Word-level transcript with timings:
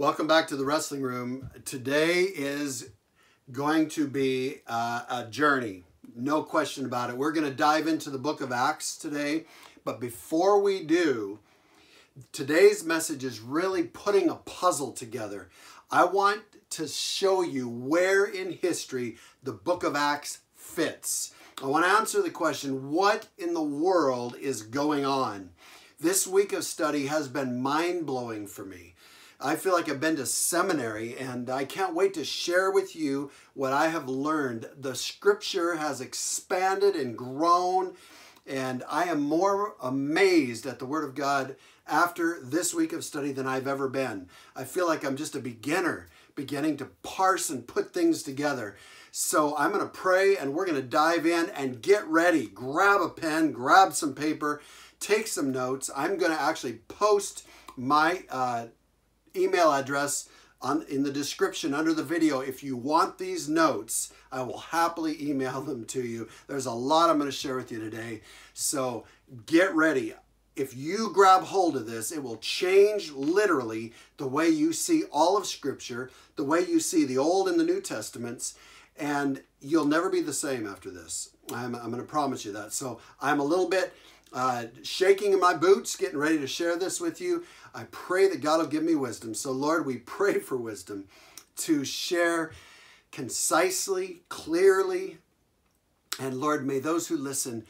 Welcome 0.00 0.26
back 0.26 0.48
to 0.48 0.56
the 0.56 0.64
wrestling 0.64 1.02
room. 1.02 1.50
Today 1.66 2.22
is 2.22 2.88
going 3.52 3.90
to 3.90 4.08
be 4.08 4.62
uh, 4.66 5.02
a 5.10 5.26
journey, 5.26 5.84
no 6.16 6.42
question 6.42 6.86
about 6.86 7.10
it. 7.10 7.18
We're 7.18 7.32
going 7.32 7.46
to 7.46 7.54
dive 7.54 7.86
into 7.86 8.08
the 8.08 8.16
book 8.16 8.40
of 8.40 8.50
Acts 8.50 8.96
today, 8.96 9.44
but 9.84 10.00
before 10.00 10.62
we 10.62 10.84
do, 10.84 11.40
today's 12.32 12.82
message 12.82 13.24
is 13.24 13.40
really 13.40 13.82
putting 13.82 14.30
a 14.30 14.36
puzzle 14.36 14.92
together. 14.92 15.50
I 15.90 16.04
want 16.04 16.44
to 16.70 16.88
show 16.88 17.42
you 17.42 17.68
where 17.68 18.24
in 18.24 18.52
history 18.52 19.18
the 19.42 19.52
book 19.52 19.84
of 19.84 19.96
Acts 19.96 20.38
fits. 20.54 21.34
I 21.62 21.66
want 21.66 21.84
to 21.84 21.90
answer 21.90 22.22
the 22.22 22.30
question 22.30 22.90
what 22.90 23.28
in 23.36 23.52
the 23.52 23.60
world 23.60 24.34
is 24.40 24.62
going 24.62 25.04
on? 25.04 25.50
This 26.00 26.26
week 26.26 26.54
of 26.54 26.64
study 26.64 27.08
has 27.08 27.28
been 27.28 27.60
mind 27.60 28.06
blowing 28.06 28.46
for 28.46 28.64
me. 28.64 28.94
I 29.42 29.56
feel 29.56 29.72
like 29.72 29.88
I've 29.88 30.00
been 30.00 30.16
to 30.16 30.26
seminary 30.26 31.16
and 31.16 31.48
I 31.48 31.64
can't 31.64 31.94
wait 31.94 32.12
to 32.14 32.24
share 32.24 32.70
with 32.70 32.94
you 32.94 33.30
what 33.54 33.72
I 33.72 33.88
have 33.88 34.06
learned. 34.06 34.68
The 34.78 34.94
scripture 34.94 35.76
has 35.76 36.02
expanded 36.02 36.94
and 36.94 37.16
grown, 37.16 37.94
and 38.46 38.84
I 38.86 39.04
am 39.04 39.22
more 39.22 39.76
amazed 39.80 40.66
at 40.66 40.78
the 40.78 40.84
Word 40.84 41.04
of 41.04 41.14
God 41.14 41.56
after 41.88 42.38
this 42.42 42.74
week 42.74 42.92
of 42.92 43.02
study 43.02 43.32
than 43.32 43.46
I've 43.46 43.66
ever 43.66 43.88
been. 43.88 44.28
I 44.54 44.64
feel 44.64 44.86
like 44.86 45.04
I'm 45.04 45.16
just 45.16 45.34
a 45.34 45.40
beginner 45.40 46.08
beginning 46.34 46.76
to 46.78 46.90
parse 47.02 47.48
and 47.48 47.66
put 47.66 47.94
things 47.94 48.22
together. 48.22 48.76
So 49.10 49.56
I'm 49.56 49.72
going 49.72 49.82
to 49.82 49.90
pray 49.90 50.36
and 50.36 50.54
we're 50.54 50.66
going 50.66 50.80
to 50.80 50.86
dive 50.86 51.26
in 51.26 51.48
and 51.50 51.82
get 51.82 52.06
ready. 52.06 52.46
Grab 52.46 53.00
a 53.00 53.08
pen, 53.08 53.52
grab 53.52 53.94
some 53.94 54.14
paper, 54.14 54.60
take 55.00 55.26
some 55.26 55.50
notes. 55.50 55.90
I'm 55.96 56.16
going 56.16 56.32
to 56.32 56.40
actually 56.40 56.74
post 56.88 57.46
my 57.76 58.22
uh, 58.30 58.66
email 59.36 59.72
address 59.72 60.28
on, 60.62 60.84
in 60.88 61.02
the 61.02 61.12
description 61.12 61.74
under 61.74 61.94
the 61.94 62.02
video. 62.02 62.40
If 62.40 62.62
you 62.62 62.76
want 62.76 63.18
these 63.18 63.48
notes, 63.48 64.12
I 64.30 64.42
will 64.42 64.58
happily 64.58 65.16
email 65.20 65.60
them 65.62 65.84
to 65.86 66.02
you. 66.02 66.28
There's 66.46 66.66
a 66.66 66.72
lot 66.72 67.10
I'm 67.10 67.18
going 67.18 67.30
to 67.30 67.36
share 67.36 67.56
with 67.56 67.72
you 67.72 67.80
today. 67.80 68.22
So 68.54 69.04
get 69.46 69.74
ready. 69.74 70.14
If 70.56 70.76
you 70.76 71.10
grab 71.14 71.44
hold 71.44 71.76
of 71.76 71.86
this, 71.86 72.12
it 72.12 72.22
will 72.22 72.36
change 72.36 73.12
literally 73.12 73.92
the 74.18 74.26
way 74.26 74.48
you 74.48 74.72
see 74.72 75.04
all 75.10 75.38
of 75.38 75.46
Scripture, 75.46 76.10
the 76.36 76.44
way 76.44 76.60
you 76.60 76.80
see 76.80 77.04
the 77.04 77.16
Old 77.16 77.48
and 77.48 77.58
the 77.58 77.64
New 77.64 77.80
Testaments, 77.80 78.58
and 78.98 79.42
you'll 79.60 79.86
never 79.86 80.10
be 80.10 80.20
the 80.20 80.32
same 80.34 80.66
after 80.66 80.90
this. 80.90 81.30
I'm, 81.52 81.74
I'm 81.74 81.90
going 81.90 82.02
to 82.02 82.08
promise 82.08 82.44
you 82.44 82.52
that. 82.52 82.72
So 82.72 83.00
I'm 83.20 83.40
a 83.40 83.44
little 83.44 83.68
bit 83.68 83.94
uh, 84.32 84.66
shaking 84.82 85.32
in 85.32 85.40
my 85.40 85.54
boots, 85.54 85.96
getting 85.96 86.18
ready 86.18 86.38
to 86.38 86.46
share 86.46 86.76
this 86.76 87.00
with 87.00 87.20
you. 87.20 87.44
I 87.74 87.84
pray 87.90 88.28
that 88.28 88.40
God 88.40 88.58
will 88.58 88.66
give 88.66 88.84
me 88.84 88.94
wisdom. 88.94 89.34
So, 89.34 89.52
Lord, 89.52 89.86
we 89.86 89.98
pray 89.98 90.38
for 90.38 90.56
wisdom 90.56 91.04
to 91.56 91.84
share 91.84 92.52
concisely, 93.12 94.22
clearly. 94.28 95.18
And 96.18 96.40
Lord, 96.40 96.66
may 96.66 96.78
those 96.78 97.08
who 97.08 97.16
listen 97.16 97.66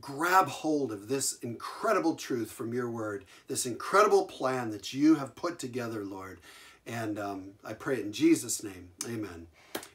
grab 0.00 0.48
hold 0.48 0.92
of 0.92 1.08
this 1.08 1.38
incredible 1.38 2.14
truth 2.14 2.50
from 2.52 2.72
your 2.72 2.90
word, 2.90 3.24
this 3.48 3.66
incredible 3.66 4.26
plan 4.26 4.70
that 4.70 4.92
you 4.92 5.16
have 5.16 5.34
put 5.34 5.58
together, 5.58 6.04
Lord. 6.04 6.40
And 6.86 7.18
um, 7.18 7.50
I 7.64 7.72
pray 7.72 8.00
in 8.00 8.12
Jesus' 8.12 8.62
name. 8.62 8.90
Amen. 9.06 9.46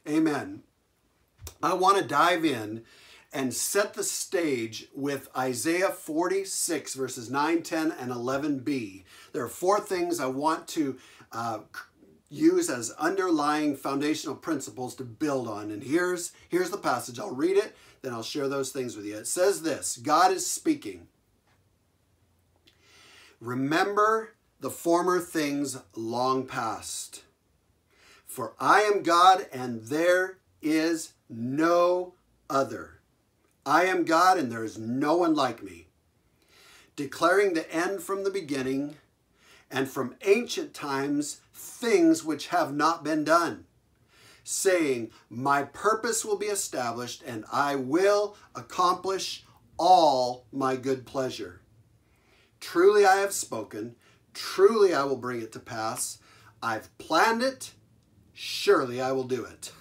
Amen. 0.08 0.64
I 1.62 1.74
want 1.74 1.98
to 1.98 2.04
dive 2.04 2.46
in 2.46 2.84
and 3.34 3.54
set 3.54 3.96
the 3.96 4.04
stage 4.04 4.88
with 4.96 5.28
Isaiah 5.36 5.90
46, 5.90 6.94
verses 6.94 7.32
9, 7.32 7.64
10, 7.64 7.92
and 7.92 8.12
11b. 8.12 9.04
There 9.34 9.44
are 9.44 9.50
four 9.50 9.80
things 9.80 10.20
I 10.20 10.28
want 10.28 10.68
to 10.70 10.98
uh, 11.32 11.60
use 12.30 12.70
as 12.70 12.92
underlying 12.92 13.76
foundational 13.76 14.36
principles 14.36 14.94
to 14.96 15.04
build 15.04 15.48
on. 15.48 15.72
And 15.72 15.84
here's, 15.84 16.32
here's 16.48 16.70
the 16.70 16.78
passage. 16.78 17.20
I'll 17.20 17.34
read 17.34 17.58
it, 17.58 17.76
then 18.04 18.14
I'll 18.14 18.22
share 18.24 18.48
those 18.48 18.72
things 18.72 18.96
with 18.96 19.06
you. 19.06 19.18
It 19.18 19.28
says 19.28 19.64
this 19.64 19.98
God 19.98 20.32
is 20.32 20.46
speaking. 20.46 21.08
Remember 23.42 24.36
the 24.60 24.70
former 24.70 25.20
things 25.20 25.78
long 25.96 26.46
past. 26.46 27.24
For 28.26 28.54
I 28.60 28.82
am 28.82 29.04
God 29.04 29.48
and 29.52 29.84
there 29.84 30.38
is 30.62 31.14
no 31.30 32.14
other. 32.50 32.93
I 33.66 33.86
am 33.86 34.04
God 34.04 34.38
and 34.38 34.52
there 34.52 34.66
is 34.66 34.78
no 34.78 35.16
one 35.16 35.36
like 35.36 35.64
me, 35.64 35.88
declaring 36.98 37.54
the 37.54 37.72
end 37.74 38.02
from 38.02 38.24
the 38.24 38.30
beginning 38.30 38.98
and 39.72 39.90
from 39.90 40.16
ancient 40.26 40.74
times 40.74 41.40
things 41.54 42.26
which 42.26 42.48
have 42.48 42.74
not 42.74 43.06
been 43.06 43.24
done, 43.24 43.64
saying, 44.44 45.12
My 45.30 45.64
purpose 45.64 46.26
will 46.26 46.38
be 46.38 46.48
established 46.48 47.24
and 47.26 47.46
I 47.52 47.76
will 47.76 48.36
accomplish 48.54 49.46
all 49.78 50.46
my 50.52 50.76
good 50.76 51.06
pleasure. 51.06 51.62
Truly 52.60 53.06
I 53.06 53.18
have 53.18 53.34
spoken, 53.34 53.96
truly 54.34 54.94
I 54.94 55.04
will 55.04 55.18
bring 55.18 55.42
it 55.42 55.54
to 55.54 55.60
pass. 55.60 56.20
I've 56.62 56.96
planned 56.98 57.42
it, 57.42 57.72
surely 58.34 59.00
I 59.00 59.14
will 59.14 59.24
do 59.24 59.46
it. 59.46 59.72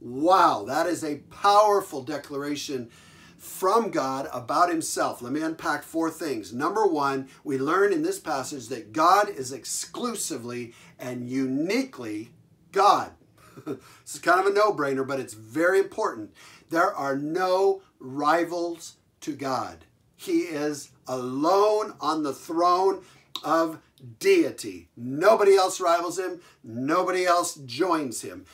Wow, 0.00 0.64
that 0.64 0.86
is 0.86 1.04
a 1.04 1.16
powerful 1.30 2.02
declaration 2.02 2.90
from 3.36 3.90
God 3.90 4.28
about 4.32 4.70
himself. 4.70 5.20
Let 5.22 5.32
me 5.32 5.42
unpack 5.42 5.82
four 5.82 6.10
things. 6.10 6.52
Number 6.52 6.86
one, 6.86 7.28
we 7.44 7.58
learn 7.58 7.92
in 7.92 8.02
this 8.02 8.18
passage 8.18 8.68
that 8.68 8.92
God 8.92 9.28
is 9.28 9.52
exclusively 9.52 10.74
and 10.98 11.28
uniquely 11.28 12.30
God. 12.72 13.12
this 13.66 14.14
is 14.14 14.20
kind 14.20 14.40
of 14.40 14.46
a 14.46 14.50
no 14.50 14.72
brainer, 14.72 15.06
but 15.06 15.20
it's 15.20 15.34
very 15.34 15.78
important. 15.78 16.34
There 16.70 16.94
are 16.94 17.16
no 17.16 17.82
rivals 17.98 18.96
to 19.22 19.32
God, 19.32 19.84
He 20.16 20.40
is 20.40 20.92
alone 21.06 21.94
on 22.00 22.22
the 22.22 22.32
throne 22.32 23.02
of 23.44 23.80
deity. 24.18 24.88
Nobody 24.96 25.56
else 25.56 25.80
rivals 25.80 26.18
Him, 26.18 26.40
nobody 26.64 27.26
else 27.26 27.54
joins 27.54 28.22
Him. 28.22 28.46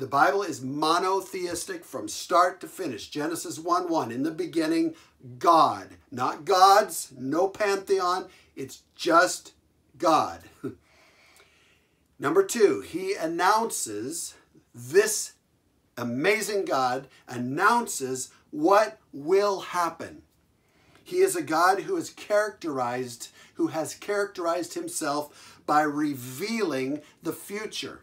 The 0.00 0.06
Bible 0.06 0.42
is 0.42 0.62
monotheistic 0.62 1.84
from 1.84 2.08
start 2.08 2.58
to 2.62 2.66
finish. 2.66 3.10
Genesis 3.10 3.58
1 3.58 3.90
1. 3.90 4.10
In 4.10 4.22
the 4.22 4.30
beginning, 4.30 4.94
God. 5.38 5.88
Not 6.10 6.46
gods, 6.46 7.12
no 7.18 7.48
pantheon. 7.48 8.28
It's 8.56 8.80
just 8.96 9.52
God. 9.98 10.40
Number 12.18 12.42
two, 12.42 12.80
he 12.80 13.12
announces 13.12 14.36
this 14.74 15.34
amazing 15.98 16.64
God 16.64 17.06
announces 17.28 18.30
what 18.50 18.98
will 19.12 19.60
happen. 19.60 20.22
He 21.04 21.18
is 21.18 21.36
a 21.36 21.42
God 21.42 21.80
who 21.80 21.98
is 21.98 22.08
characterized, 22.08 23.28
who 23.56 23.66
has 23.66 23.94
characterized 23.94 24.72
himself 24.72 25.60
by 25.66 25.82
revealing 25.82 27.02
the 27.22 27.34
future 27.34 28.00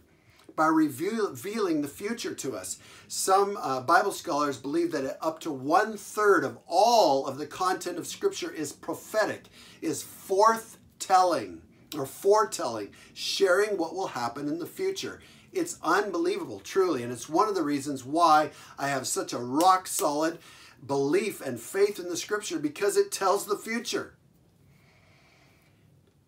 by 0.57 0.65
revealing 0.65 1.81
the 1.81 1.87
future 1.87 2.33
to 2.33 2.55
us. 2.57 2.79
Some 3.07 3.57
uh, 3.61 3.79
Bible 3.81 4.11
scholars 4.11 4.57
believe 4.57 4.91
that 4.91 5.17
up 5.21 5.39
to 5.41 5.51
one 5.51 5.95
third 5.95 6.43
of 6.43 6.57
all 6.67 7.27
of 7.27 7.37
the 7.37 7.45
content 7.45 7.99
of 7.99 8.07
Scripture 8.07 8.51
is 8.51 8.73
prophetic, 8.73 9.43
is 9.81 10.03
forthtelling 10.03 11.59
or 11.95 12.07
foretelling, 12.07 12.89
sharing 13.13 13.77
what 13.77 13.93
will 13.95 14.07
happen 14.07 14.47
in 14.47 14.57
the 14.57 14.65
future. 14.65 15.21
It's 15.53 15.77
unbelievable, 15.83 16.59
truly, 16.59 17.03
and 17.03 17.13
it's 17.13 17.29
one 17.29 17.47
of 17.47 17.55
the 17.55 17.61
reasons 17.61 18.03
why 18.03 18.49
I 18.79 18.89
have 18.89 19.07
such 19.07 19.33
a 19.33 19.37
rock 19.37 19.87
solid 19.87 20.39
belief 20.85 21.39
and 21.39 21.59
faith 21.59 21.99
in 21.99 22.09
the 22.09 22.17
Scripture 22.17 22.57
because 22.57 22.97
it 22.97 23.11
tells 23.11 23.45
the 23.45 23.55
future. 23.55 24.15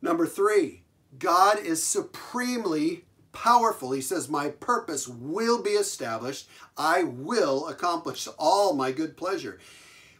Number 0.04 0.28
three, 0.28 0.84
God 1.18 1.60
is 1.60 1.84
supremely 1.84 3.06
powerful. 3.44 3.94
He 3.94 4.01
says, 4.01 4.27
My 4.27 4.50
purpose 4.50 5.07
will 5.07 5.62
be 5.62 5.71
established. 5.71 6.50
I 6.77 7.03
will 7.03 7.69
accomplish 7.69 8.27
all 8.38 8.74
my 8.74 8.91
good 8.91 9.15
pleasure. 9.15 9.59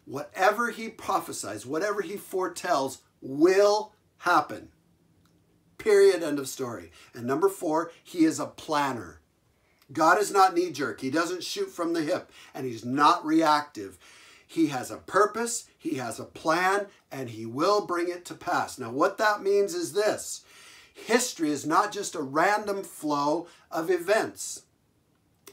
Whatever 0.06 0.72
he 0.72 0.88
prophesies, 0.88 1.66
whatever 1.66 2.02
he 2.02 2.16
foretells, 2.16 3.02
will 3.22 3.94
happen. 4.20 4.70
Period. 5.78 6.24
End 6.24 6.40
of 6.40 6.48
story. 6.48 6.92
And 7.14 7.26
number 7.26 7.50
four, 7.50 7.92
he 8.02 8.24
is 8.24 8.40
a 8.40 8.46
planner. 8.46 9.20
God 9.92 10.18
is 10.20 10.32
not 10.32 10.56
knee 10.56 10.72
jerk. 10.72 11.02
He 11.02 11.10
doesn't 11.10 11.44
shoot 11.44 11.72
from 11.72 11.92
the 11.92 12.04
hip, 12.04 12.32
and 12.54 12.66
he's 12.66 12.86
not 12.86 13.26
reactive. 13.26 13.98
He 14.48 14.68
has 14.68 14.92
a 14.92 14.98
purpose, 14.98 15.66
he 15.78 15.96
has 15.96 16.20
a 16.20 16.26
plan, 16.26 16.88
and 17.12 17.30
he 17.30 17.46
will 17.46 17.86
bring 17.86 18.08
it 18.08 18.24
to 18.26 18.34
pass. 18.34 18.80
Now, 18.80 18.92
what 18.92 19.18
that 19.18 19.44
means 19.44 19.74
is 19.74 19.94
this 19.94 20.46
History 21.06 21.50
is 21.50 21.66
not 21.66 21.92
just 21.92 22.16
a 22.16 22.22
random 22.22 22.84
flow 22.84 23.48
of 23.72 23.90
events. 23.90 24.64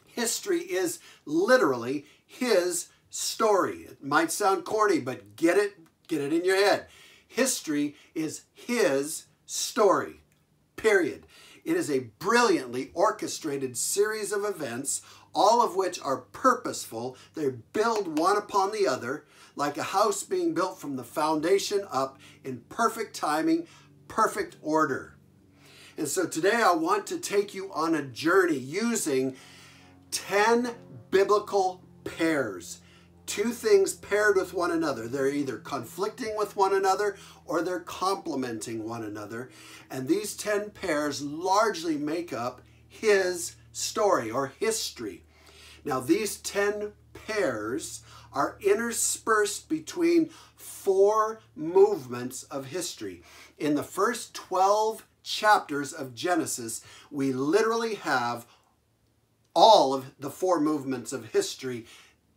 History 0.07 0.61
is 0.61 0.99
literally 1.25 2.07
his 2.27 2.89
story. 3.11 3.79
It 3.83 4.03
might 4.03 4.33
sound 4.33 4.65
corny, 4.65 5.01
but 5.01 5.37
get 5.37 5.57
it, 5.57 5.75
get 6.09 6.21
it 6.21 6.33
in 6.33 6.45
your 6.45 6.57
head. 6.57 6.87
History 7.27 7.97
is 8.15 8.43
his 8.53 9.27
story. 9.47 10.21
Period. 10.77 11.27
It 11.65 11.77
is 11.77 11.91
a 11.91 12.11
brilliantly 12.19 12.91
orchestrated 12.95 13.77
series 13.77 14.33
of 14.33 14.45
events, 14.45 15.03
all 15.35 15.61
of 15.63 15.75
which 15.75 16.01
are 16.01 16.19
purposeful. 16.19 17.17
They 17.35 17.51
build 17.73 18.19
one 18.19 18.37
upon 18.37 18.73
the 18.73 18.87
other, 18.87 19.27
like 19.57 19.77
a 19.77 19.83
house 19.83 20.23
being 20.23 20.55
built 20.55 20.79
from 20.81 20.97
the 20.97 21.05
foundation 21.05 21.87
up 21.91 22.19
in 22.45 22.61
perfect 22.69 23.17
timing, 23.17 23.67
perfect 24.07 24.57
order. 24.63 25.16
And 25.99 26.07
so 26.07 26.27
today 26.27 26.53
I 26.53 26.73
want 26.73 27.07
to 27.07 27.19
take 27.19 27.55
you 27.55 27.71
on 27.73 27.95
a 27.95 28.03
journey 28.03 28.59
using 28.59 29.35
10 30.11 30.75
biblical 31.11 31.83
pairs. 32.05 32.81
Two 33.25 33.51
things 33.51 33.95
paired 33.95 34.37
with 34.37 34.53
one 34.53 34.71
another. 34.71 35.09
They're 35.09 35.29
either 35.29 35.57
conflicting 35.57 36.37
with 36.37 36.55
one 36.55 36.75
another 36.75 37.17
or 37.47 37.63
they're 37.63 37.81
complementing 37.81 38.87
one 38.87 39.05
another. 39.05 39.51
And 39.91 40.07
these 40.07 40.37
10 40.37 40.71
pairs 40.71 41.23
largely 41.23 41.97
make 41.97 42.33
up 42.33 42.61
his 42.87 43.57
story 43.73 44.31
or 44.31 44.53
history. 44.61 45.25
Now, 45.85 46.01
these 46.01 46.37
10 46.37 46.93
pairs 47.15 48.03
are 48.33 48.59
interspersed 48.61 49.69
between 49.69 50.31
four 50.57 51.41
movements 51.55 52.43
of 52.45 52.67
history. 52.67 53.23
In 53.59 53.75
the 53.75 53.83
first 53.83 54.35
12 54.35 55.07
chapters 55.27 55.93
of 55.93 56.15
Genesis, 56.15 56.83
we 57.11 57.33
literally 57.33 57.97
have 57.97 58.47
all 59.55 59.93
of 59.93 60.19
the 60.21 60.31
four 60.31 60.61
movements 60.61 61.13
of 61.13 61.33
history 61.33 61.85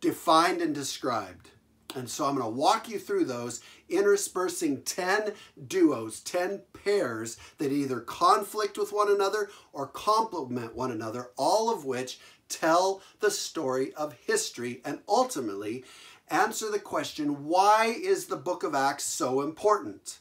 defined 0.00 0.60
and 0.60 0.74
described. 0.74 1.50
And 1.94 2.08
so 2.08 2.24
I'm 2.24 2.36
going 2.36 2.44
to 2.44 2.56
walk 2.56 2.88
you 2.88 2.98
through 2.98 3.24
those, 3.24 3.60
interspersing 3.88 4.82
10 4.82 5.32
duos, 5.66 6.20
10 6.20 6.62
pairs 6.72 7.36
that 7.58 7.72
either 7.72 8.00
conflict 8.00 8.78
with 8.78 8.92
one 8.92 9.10
another 9.10 9.50
or 9.72 9.86
complement 9.86 10.74
one 10.74 10.90
another, 10.90 11.30
all 11.36 11.72
of 11.72 11.84
which 11.84 12.18
tell 12.48 13.02
the 13.20 13.30
story 13.30 13.92
of 13.94 14.16
history 14.24 14.80
and 14.84 15.00
ultimately 15.08 15.84
answer 16.28 16.70
the 16.70 16.78
question 16.78 17.44
why 17.44 17.86
is 17.86 18.26
the 18.26 18.36
book 18.36 18.62
of 18.62 18.74
Acts 18.74 19.04
so 19.04 19.40
important? 19.40 20.18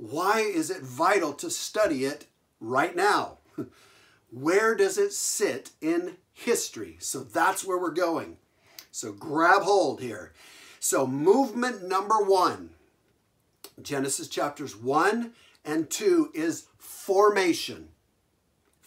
Why 0.00 0.40
is 0.40 0.70
it 0.70 0.82
vital 0.82 1.32
to 1.34 1.50
study 1.50 2.04
it 2.04 2.26
right 2.58 2.96
now? 2.96 3.38
Where 4.30 4.74
does 4.74 4.96
it 4.96 5.12
sit 5.12 5.70
in 5.80 6.16
history? 6.32 6.96
So 7.00 7.20
that's 7.20 7.64
where 7.64 7.78
we're 7.78 7.90
going. 7.90 8.38
So 8.90 9.12
grab 9.12 9.62
hold 9.62 10.00
here. 10.00 10.32
So, 10.82 11.06
movement 11.06 11.86
number 11.86 12.16
one, 12.16 12.70
Genesis 13.82 14.28
chapters 14.28 14.74
1 14.74 15.32
and 15.66 15.90
2 15.90 16.30
is 16.32 16.68
formation 16.78 17.88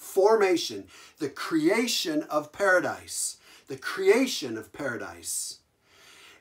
formation, 0.03 0.85
the 1.17 1.29
creation 1.29 2.21
of 2.23 2.51
paradise, 2.51 3.37
the 3.67 3.77
creation 3.77 4.57
of 4.57 4.71
paradise. 4.71 5.59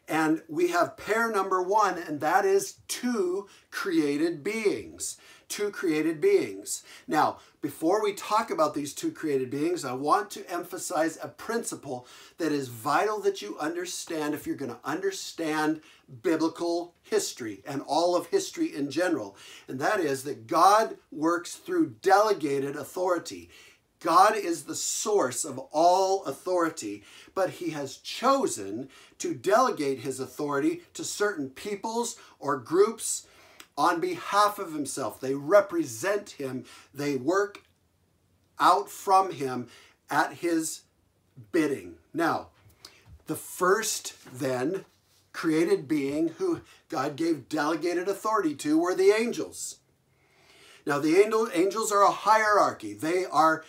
And 0.08 0.42
we 0.48 0.68
have 0.68 0.96
pair 0.96 1.30
number 1.30 1.62
one, 1.62 1.96
and 1.98 2.20
that 2.20 2.44
is 2.44 2.78
two 2.88 3.48
created 3.70 4.42
beings. 4.42 5.16
Two 5.48 5.70
created 5.70 6.20
beings. 6.20 6.82
Now, 7.06 7.38
before 7.60 8.02
we 8.02 8.14
talk 8.14 8.50
about 8.50 8.74
these 8.74 8.94
two 8.94 9.12
created 9.12 9.50
beings, 9.50 9.84
I 9.84 9.92
want 9.92 10.30
to 10.30 10.50
emphasize 10.50 11.18
a 11.22 11.28
principle 11.28 12.06
that 12.38 12.52
is 12.52 12.68
vital 12.68 13.20
that 13.20 13.42
you 13.42 13.58
understand 13.58 14.34
if 14.34 14.46
you're 14.46 14.56
going 14.56 14.72
to 14.72 14.80
understand 14.82 15.82
biblical 16.22 16.94
history 17.02 17.62
and 17.66 17.82
all 17.86 18.16
of 18.16 18.26
history 18.26 18.74
in 18.74 18.90
general. 18.90 19.36
And 19.68 19.78
that 19.78 20.00
is 20.00 20.24
that 20.24 20.46
God 20.46 20.96
works 21.10 21.54
through 21.54 21.96
delegated 22.02 22.74
authority. 22.74 23.50
God 24.00 24.34
is 24.36 24.64
the 24.64 24.74
source 24.74 25.44
of 25.44 25.58
all 25.70 26.24
authority, 26.24 27.04
but 27.34 27.50
he 27.50 27.70
has 27.70 27.98
chosen 27.98 28.88
to 29.22 29.34
delegate 29.34 30.00
his 30.00 30.18
authority 30.18 30.82
to 30.94 31.04
certain 31.04 31.48
peoples 31.48 32.16
or 32.40 32.56
groups 32.56 33.28
on 33.78 34.00
behalf 34.00 34.58
of 34.58 34.72
himself. 34.72 35.20
They 35.20 35.34
represent 35.34 36.30
him, 36.30 36.64
they 36.92 37.14
work 37.14 37.62
out 38.58 38.90
from 38.90 39.30
him 39.30 39.68
at 40.10 40.34
his 40.34 40.82
bidding. 41.52 41.94
Now, 42.12 42.48
the 43.26 43.36
first 43.36 44.14
then 44.32 44.84
created 45.32 45.86
being 45.86 46.28
who 46.38 46.62
God 46.88 47.14
gave 47.14 47.48
delegated 47.48 48.08
authority 48.08 48.56
to 48.56 48.76
were 48.76 48.94
the 48.94 49.12
angels. 49.12 49.76
Now, 50.84 50.98
the 50.98 51.16
angel, 51.16 51.48
angels 51.54 51.92
are 51.92 52.02
a 52.02 52.10
hierarchy. 52.10 52.92
They 52.92 53.24
are 53.24 53.64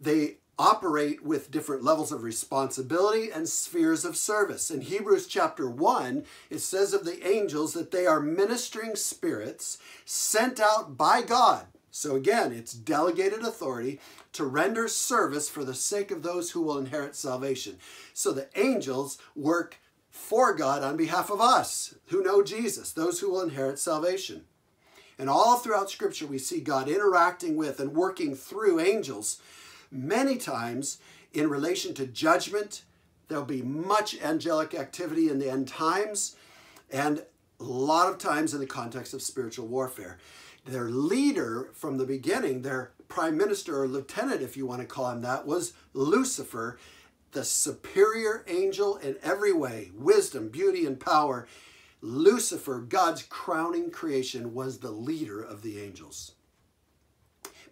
they 0.00 0.38
operate 0.58 1.24
with 1.24 1.50
different 1.50 1.82
levels 1.82 2.12
of 2.12 2.22
responsibility 2.22 3.30
and 3.30 3.48
spheres 3.48 4.04
of 4.04 4.16
service. 4.16 4.70
In 4.70 4.82
Hebrews 4.82 5.26
chapter 5.26 5.68
1, 5.68 6.24
it 6.50 6.60
says 6.60 6.92
of 6.92 7.04
the 7.04 7.26
angels 7.26 7.72
that 7.74 7.90
they 7.90 8.06
are 8.06 8.20
ministering 8.20 8.96
spirits 8.96 9.78
sent 10.04 10.60
out 10.60 10.96
by 10.96 11.22
God. 11.22 11.66
So 11.90 12.16
again, 12.16 12.52
it's 12.52 12.72
delegated 12.72 13.42
authority 13.42 14.00
to 14.32 14.44
render 14.44 14.88
service 14.88 15.48
for 15.48 15.64
the 15.64 15.74
sake 15.74 16.10
of 16.10 16.22
those 16.22 16.50
who 16.50 16.60
will 16.60 16.78
inherit 16.78 17.14
salvation. 17.14 17.78
So 18.12 18.32
the 18.32 18.48
angels 18.56 19.18
work 19.36 19.78
for 20.10 20.54
God 20.54 20.82
on 20.82 20.96
behalf 20.96 21.30
of 21.30 21.40
us 21.40 21.94
who 22.06 22.22
know 22.22 22.42
Jesus, 22.42 22.92
those 22.92 23.20
who 23.20 23.30
will 23.30 23.42
inherit 23.42 23.78
salvation. 23.78 24.44
And 25.18 25.30
all 25.30 25.58
throughout 25.58 25.90
Scripture, 25.90 26.26
we 26.26 26.38
see 26.38 26.60
God 26.60 26.88
interacting 26.88 27.56
with 27.56 27.78
and 27.78 27.94
working 27.94 28.34
through 28.34 28.80
angels 28.80 29.40
Many 29.90 30.36
times 30.36 30.98
in 31.32 31.48
relation 31.48 31.94
to 31.94 32.06
judgment, 32.06 32.82
there'll 33.28 33.44
be 33.44 33.62
much 33.62 34.20
angelic 34.22 34.74
activity 34.74 35.28
in 35.28 35.38
the 35.38 35.50
end 35.50 35.68
times, 35.68 36.36
and 36.90 37.24
a 37.60 37.64
lot 37.64 38.10
of 38.10 38.18
times 38.18 38.54
in 38.54 38.60
the 38.60 38.66
context 38.66 39.14
of 39.14 39.22
spiritual 39.22 39.66
warfare. 39.66 40.18
Their 40.64 40.88
leader 40.88 41.70
from 41.74 41.98
the 41.98 42.06
beginning, 42.06 42.62
their 42.62 42.92
prime 43.08 43.36
minister 43.36 43.80
or 43.80 43.86
lieutenant, 43.86 44.42
if 44.42 44.56
you 44.56 44.66
want 44.66 44.80
to 44.80 44.86
call 44.86 45.10
him 45.10 45.22
that, 45.22 45.46
was 45.46 45.74
Lucifer, 45.92 46.78
the 47.32 47.44
superior 47.44 48.44
angel 48.46 48.96
in 48.96 49.16
every 49.22 49.52
way 49.52 49.90
wisdom, 49.94 50.48
beauty, 50.48 50.86
and 50.86 50.98
power. 50.98 51.46
Lucifer, 52.00 52.80
God's 52.80 53.22
crowning 53.22 53.90
creation, 53.90 54.54
was 54.54 54.78
the 54.78 54.90
leader 54.90 55.42
of 55.42 55.62
the 55.62 55.80
angels. 55.80 56.33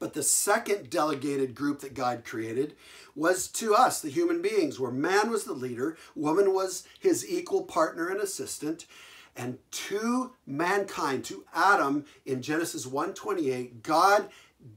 But 0.03 0.15
the 0.15 0.25
second 0.25 0.91
delegated 0.91 1.55
group 1.55 1.79
that 1.79 1.95
God 1.95 2.25
created 2.25 2.75
was 3.15 3.47
to 3.51 3.73
us, 3.77 4.01
the 4.01 4.11
human 4.11 4.43
beings, 4.43 4.81
where 4.81 4.91
man 4.91 5.31
was 5.31 5.45
the 5.45 5.53
leader, 5.53 5.97
woman 6.17 6.53
was 6.53 6.83
his 6.99 7.25
equal 7.31 7.63
partner 7.63 8.09
and 8.09 8.21
assistant, 8.21 8.87
and 9.37 9.59
to 9.71 10.33
mankind, 10.45 11.25
to 11.27 11.45
Adam 11.55 12.05
in 12.27 12.43
Genesis 12.43 12.85
1:28, 12.85 13.85
God 13.85 14.29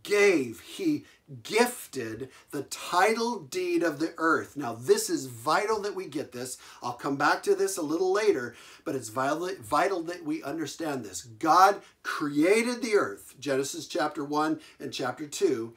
gave, 0.03 0.60
he 0.60 1.05
gifted 1.41 2.29
the 2.51 2.63
title 2.63 3.39
deed 3.39 3.82
of 3.84 4.00
the 4.00 4.13
earth. 4.17 4.55
Now, 4.55 4.74
this 4.74 5.10
is 5.10 5.25
vital 5.25 5.82
that 5.82 5.96
we 5.96 6.05
get 6.05 6.32
this. 6.32 6.58
I'll 6.84 6.94
come 6.94 7.15
back 7.15 7.41
to 7.44 7.55
this 7.55 7.77
a 7.77 7.82
little 7.82 8.12
later, 8.12 8.55
but 8.84 8.96
it's 8.96 9.10
vital, 9.10 9.50
vital 9.62 10.03
that 10.03 10.24
we 10.24 10.44
understand 10.44 11.03
this. 11.03 11.24
God 11.24 11.82
created 12.03 12.82
the 12.82 12.96
earth, 12.96 13.36
Genesis 13.39 13.88
chapter 13.88 14.24
1 14.24 14.60
and 14.79 14.94
chapter 14.94 15.27
2. 15.27 15.74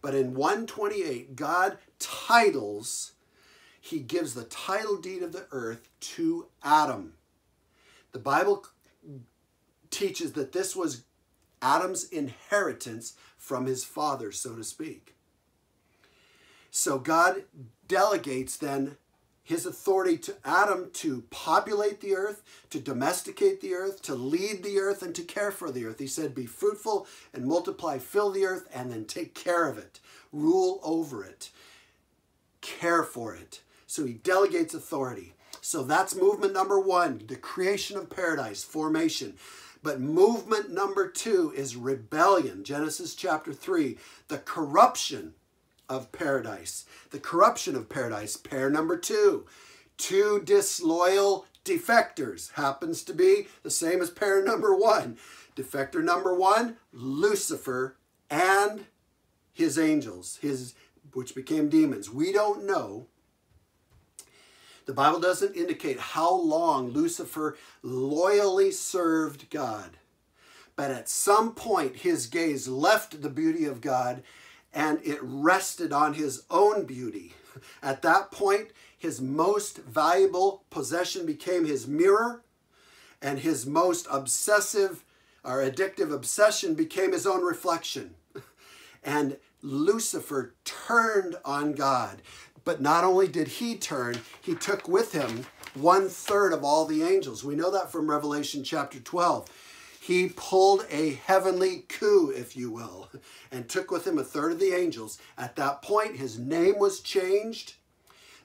But 0.00 0.14
in 0.14 0.34
128, 0.34 1.34
God 1.34 1.78
titles, 1.98 3.12
he 3.80 4.00
gives 4.00 4.34
the 4.34 4.44
title 4.44 4.96
deed 4.96 5.22
of 5.22 5.32
the 5.32 5.46
earth 5.50 5.88
to 6.00 6.46
Adam. 6.62 7.14
The 8.12 8.18
Bible 8.18 8.66
teaches 9.90 10.32
that 10.34 10.52
this 10.52 10.76
was 10.76 11.04
Adam's 11.64 12.04
inheritance 12.04 13.14
from 13.38 13.64
his 13.64 13.82
father, 13.82 14.30
so 14.30 14.54
to 14.54 14.62
speak. 14.62 15.14
So 16.70 16.98
God 16.98 17.44
delegates 17.88 18.56
then 18.56 18.96
his 19.42 19.66
authority 19.66 20.16
to 20.18 20.34
Adam 20.44 20.90
to 20.94 21.22
populate 21.30 22.00
the 22.00 22.14
earth, 22.14 22.42
to 22.70 22.80
domesticate 22.80 23.60
the 23.60 23.74
earth, 23.74 24.02
to 24.02 24.14
lead 24.14 24.62
the 24.62 24.78
earth, 24.78 25.02
and 25.02 25.14
to 25.14 25.22
care 25.22 25.50
for 25.50 25.70
the 25.70 25.84
earth. 25.84 25.98
He 25.98 26.06
said, 26.06 26.34
Be 26.34 26.46
fruitful 26.46 27.06
and 27.32 27.46
multiply, 27.46 27.98
fill 27.98 28.30
the 28.30 28.44
earth, 28.44 28.68
and 28.74 28.90
then 28.90 29.04
take 29.04 29.34
care 29.34 29.68
of 29.68 29.78
it, 29.78 30.00
rule 30.32 30.80
over 30.82 31.24
it, 31.24 31.50
care 32.60 33.02
for 33.02 33.34
it. 33.34 33.60
So 33.86 34.04
he 34.04 34.14
delegates 34.14 34.74
authority. 34.74 35.34
So 35.60 35.82
that's 35.82 36.14
movement 36.14 36.52
number 36.52 36.80
one 36.80 37.22
the 37.26 37.36
creation 37.36 37.96
of 37.96 38.10
paradise, 38.10 38.64
formation. 38.64 39.34
But 39.84 40.00
movement 40.00 40.72
number 40.72 41.10
two 41.10 41.52
is 41.54 41.76
rebellion. 41.76 42.64
Genesis 42.64 43.14
chapter 43.14 43.52
3, 43.52 43.98
the 44.28 44.38
corruption 44.38 45.34
of 45.90 46.10
paradise. 46.10 46.86
The 47.10 47.20
corruption 47.20 47.76
of 47.76 47.90
paradise. 47.90 48.38
Pair 48.38 48.70
number 48.70 48.96
two, 48.96 49.44
two 49.98 50.40
disloyal 50.42 51.44
defectors. 51.66 52.52
Happens 52.52 53.02
to 53.02 53.12
be 53.12 53.48
the 53.62 53.70
same 53.70 54.00
as 54.00 54.08
pair 54.08 54.42
number 54.42 54.74
one. 54.74 55.18
Defector 55.54 56.02
number 56.02 56.34
one, 56.34 56.78
Lucifer 56.90 57.96
and 58.30 58.86
his 59.52 59.78
angels, 59.78 60.38
his 60.40 60.74
which 61.12 61.34
became 61.34 61.68
demons. 61.68 62.08
We 62.08 62.32
don't 62.32 62.64
know. 62.64 63.08
The 64.86 64.92
Bible 64.92 65.20
doesn't 65.20 65.56
indicate 65.56 65.98
how 65.98 66.34
long 66.34 66.90
Lucifer 66.90 67.56
loyally 67.82 68.70
served 68.70 69.48
God. 69.50 69.96
But 70.76 70.90
at 70.90 71.08
some 71.08 71.54
point, 71.54 71.96
his 71.96 72.26
gaze 72.26 72.68
left 72.68 73.22
the 73.22 73.30
beauty 73.30 73.64
of 73.64 73.80
God 73.80 74.22
and 74.74 74.98
it 75.04 75.18
rested 75.22 75.92
on 75.92 76.14
his 76.14 76.42
own 76.50 76.84
beauty. 76.84 77.34
At 77.82 78.02
that 78.02 78.32
point, 78.32 78.70
his 78.98 79.20
most 79.20 79.78
valuable 79.78 80.64
possession 80.70 81.24
became 81.24 81.64
his 81.64 81.86
mirror, 81.86 82.42
and 83.22 83.38
his 83.38 83.64
most 83.64 84.08
obsessive 84.10 85.04
or 85.44 85.58
addictive 85.58 86.12
obsession 86.12 86.74
became 86.74 87.12
his 87.12 87.26
own 87.26 87.42
reflection. 87.42 88.14
And 89.06 89.36
Lucifer 89.60 90.54
turned 90.64 91.36
on 91.44 91.74
God. 91.74 92.22
But 92.64 92.80
not 92.80 93.04
only 93.04 93.28
did 93.28 93.48
he 93.48 93.76
turn, 93.76 94.20
he 94.40 94.54
took 94.54 94.88
with 94.88 95.12
him 95.12 95.46
one 95.74 96.08
third 96.08 96.52
of 96.52 96.64
all 96.64 96.86
the 96.86 97.02
angels. 97.02 97.44
We 97.44 97.56
know 97.56 97.70
that 97.70 97.92
from 97.92 98.10
Revelation 98.10 98.64
chapter 98.64 99.00
12. 99.00 99.50
He 100.00 100.28
pulled 100.28 100.86
a 100.90 101.14
heavenly 101.14 101.84
coup, 101.88 102.30
if 102.30 102.56
you 102.56 102.70
will, 102.70 103.08
and 103.50 103.68
took 103.68 103.90
with 103.90 104.06
him 104.06 104.18
a 104.18 104.24
third 104.24 104.52
of 104.52 104.60
the 104.60 104.74
angels. 104.74 105.18
At 105.38 105.56
that 105.56 105.80
point, 105.80 106.16
his 106.16 106.38
name 106.38 106.78
was 106.78 107.00
changed, 107.00 107.74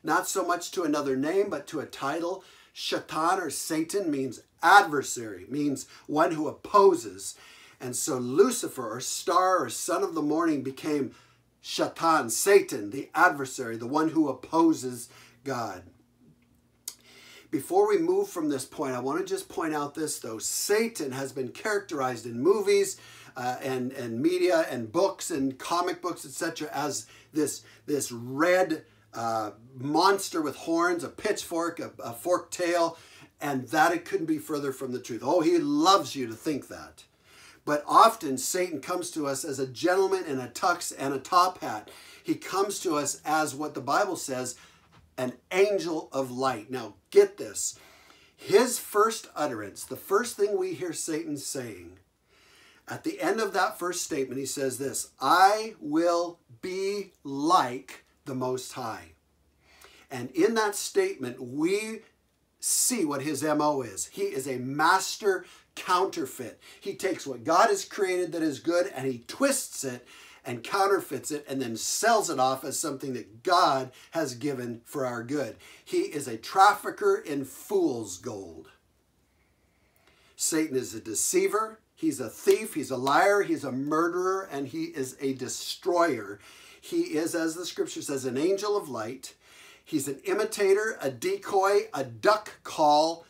not 0.02 0.28
so 0.28 0.46
much 0.46 0.72
to 0.72 0.84
another 0.84 1.18
name, 1.18 1.50
but 1.50 1.68
to 1.68 1.82
a 1.82 1.86
title. 1.86 2.46
Shaitan 2.72 3.42
or 3.42 3.50
Satan 3.50 4.10
means 4.10 4.42
adversary, 4.64 5.46
means 5.50 5.86
one 6.08 6.32
who 6.32 6.48
opposes. 6.48 7.36
And 7.82 7.94
so 7.96 8.18
Lucifer, 8.18 8.96
or 8.96 9.02
star 9.02 9.58
or 9.58 9.70
son 9.70 10.02
of 10.02 10.16
the 10.16 10.22
morning, 10.22 10.64
became 10.64 11.12
Shaitan, 11.62 12.30
Satan, 12.30 12.90
the 12.90 13.10
adversary, 13.14 13.78
the 13.78 13.88
one 13.88 14.10
who 14.10 14.30
opposes 14.30 15.10
God. 15.44 15.84
Before 17.52 17.88
we 17.88 17.98
move 17.98 18.30
from 18.30 18.50
this 18.50 18.66
point, 18.66 18.94
I 18.96 19.00
want 19.00 19.20
to 19.20 19.26
just 19.26 19.50
point 19.50 19.74
out 19.74 19.96
this 19.96 20.20
though. 20.20 20.38
Satan 20.38 21.12
has 21.12 21.32
been 21.32 21.50
characterized 21.50 22.26
in 22.26 22.42
movies 22.42 23.00
uh, 23.36 23.58
and, 23.64 23.92
and 23.94 24.22
media 24.22 24.68
and 24.70 24.92
books 24.92 25.32
and 25.32 25.58
comic 25.58 26.02
books, 26.02 26.26
etc., 26.26 26.70
as 26.72 27.08
this, 27.34 27.64
this 27.88 28.12
red 28.12 28.84
uh, 29.14 29.52
monster 29.74 30.42
with 30.42 30.56
horns, 30.56 31.04
a 31.04 31.10
pitchfork, 31.10 31.80
a, 31.80 31.92
a 32.04 32.14
forked 32.14 32.54
tail, 32.54 32.98
and 33.42 33.68
that 33.70 33.94
it 33.94 34.06
couldn't 34.06 34.26
be 34.28 34.38
further 34.38 34.72
from 34.72 34.92
the 34.92 35.00
truth. 35.00 35.22
Oh, 35.24 35.42
he 35.42 35.58
loves 35.58 36.16
you 36.16 36.28
to 36.28 36.34
think 36.34 36.68
that. 36.68 37.04
But 37.66 37.84
often 37.88 38.38
Satan 38.38 38.82
comes 38.82 39.12
to 39.12 39.28
us 39.28 39.44
as 39.44 39.60
a 39.60 39.68
gentleman 39.68 40.26
in 40.26 40.40
a 40.40 40.48
tux 40.48 40.94
and 40.98 41.14
a 41.14 41.20
top 41.20 41.62
hat. 41.62 41.90
He 42.24 42.36
comes 42.36 42.80
to 42.82 42.96
us 42.96 43.22
as 43.26 43.56
what 43.56 43.74
the 43.74 43.82
Bible 43.82 44.16
says, 44.16 44.56
an 45.18 45.34
angel 45.52 46.10
of 46.12 46.32
light. 46.32 46.72
Now, 46.72 46.96
get 47.12 47.38
this. 47.38 47.78
His 48.36 48.80
first 48.80 49.28
utterance, 49.36 49.84
the 49.84 49.98
first 49.98 50.38
thing 50.38 50.58
we 50.58 50.74
hear 50.74 50.94
Satan 50.94 51.36
saying, 51.36 52.00
at 52.88 53.04
the 53.04 53.22
end 53.22 53.40
of 53.40 53.54
that 53.54 53.78
first 53.78 54.04
statement, 54.04 54.40
he 54.40 54.46
says 54.46 54.78
this 54.78 55.12
I 55.20 55.76
will 55.80 56.40
be 56.62 57.12
like 57.24 58.06
the 58.26 58.36
Most 58.36 58.74
High. 58.74 59.12
And 60.10 60.32
in 60.32 60.56
that 60.56 60.76
statement, 60.76 61.42
we 61.42 62.00
see 62.60 63.06
what 63.06 63.22
his 63.22 63.44
MO 63.44 63.82
is. 63.82 64.08
He 64.08 64.24
is 64.24 64.48
a 64.48 64.58
master 64.58 65.46
counterfeit. 65.80 66.60
He 66.80 66.94
takes 66.96 67.26
what 67.26 67.44
God 67.44 67.70
has 67.70 67.86
created 67.86 68.34
that 68.34 68.42
is 68.42 68.60
good 68.60 68.92
and 68.94 69.08
he 69.08 69.24
twists 69.28 69.84
it 69.84 70.06
and 70.46 70.64
counterfeits 70.64 71.32
it 71.32 71.46
and 71.48 71.62
then 71.62 71.78
sells 71.78 72.30
it 72.30 72.40
off 72.40 72.64
as 72.64 72.78
something 72.78 73.14
that 73.14 73.44
God 73.44 73.92
has 74.12 74.36
given 74.36 74.82
for 74.84 75.06
our 75.06 75.24
good. 75.24 75.56
He 75.84 76.00
is 76.00 76.28
a 76.28 76.38
trafficker 76.38 77.16
in 77.18 77.46
fool's 77.46 78.18
gold. 78.18 78.70
Satan 80.36 80.78
is 80.78 80.94
a 80.94 81.02
deceiver, 81.02 81.80
he's 81.96 82.20
a 82.20 82.30
thief, 82.30 82.74
he's 82.74 82.92
a 82.92 82.98
liar, 82.98 83.42
he's 83.42 83.64
a 83.64 83.72
murderer, 83.72 84.48
and 84.52 84.68
he 84.68 84.86
is 84.86 85.18
a 85.20 85.34
destroyer. 85.34 86.40
He 86.80 87.02
is, 87.18 87.36
as 87.36 87.56
the 87.56 87.66
scripture 87.66 88.02
says, 88.02 88.24
an 88.24 88.38
angel 88.38 88.78
of 88.78 88.88
light. 88.88 89.34
He's 89.84 90.08
an 90.08 90.20
imitator, 90.24 90.98
a 91.02 91.10
decoy, 91.10 91.90
a 91.94 92.04
duck 92.06 92.62
call, 92.64 93.26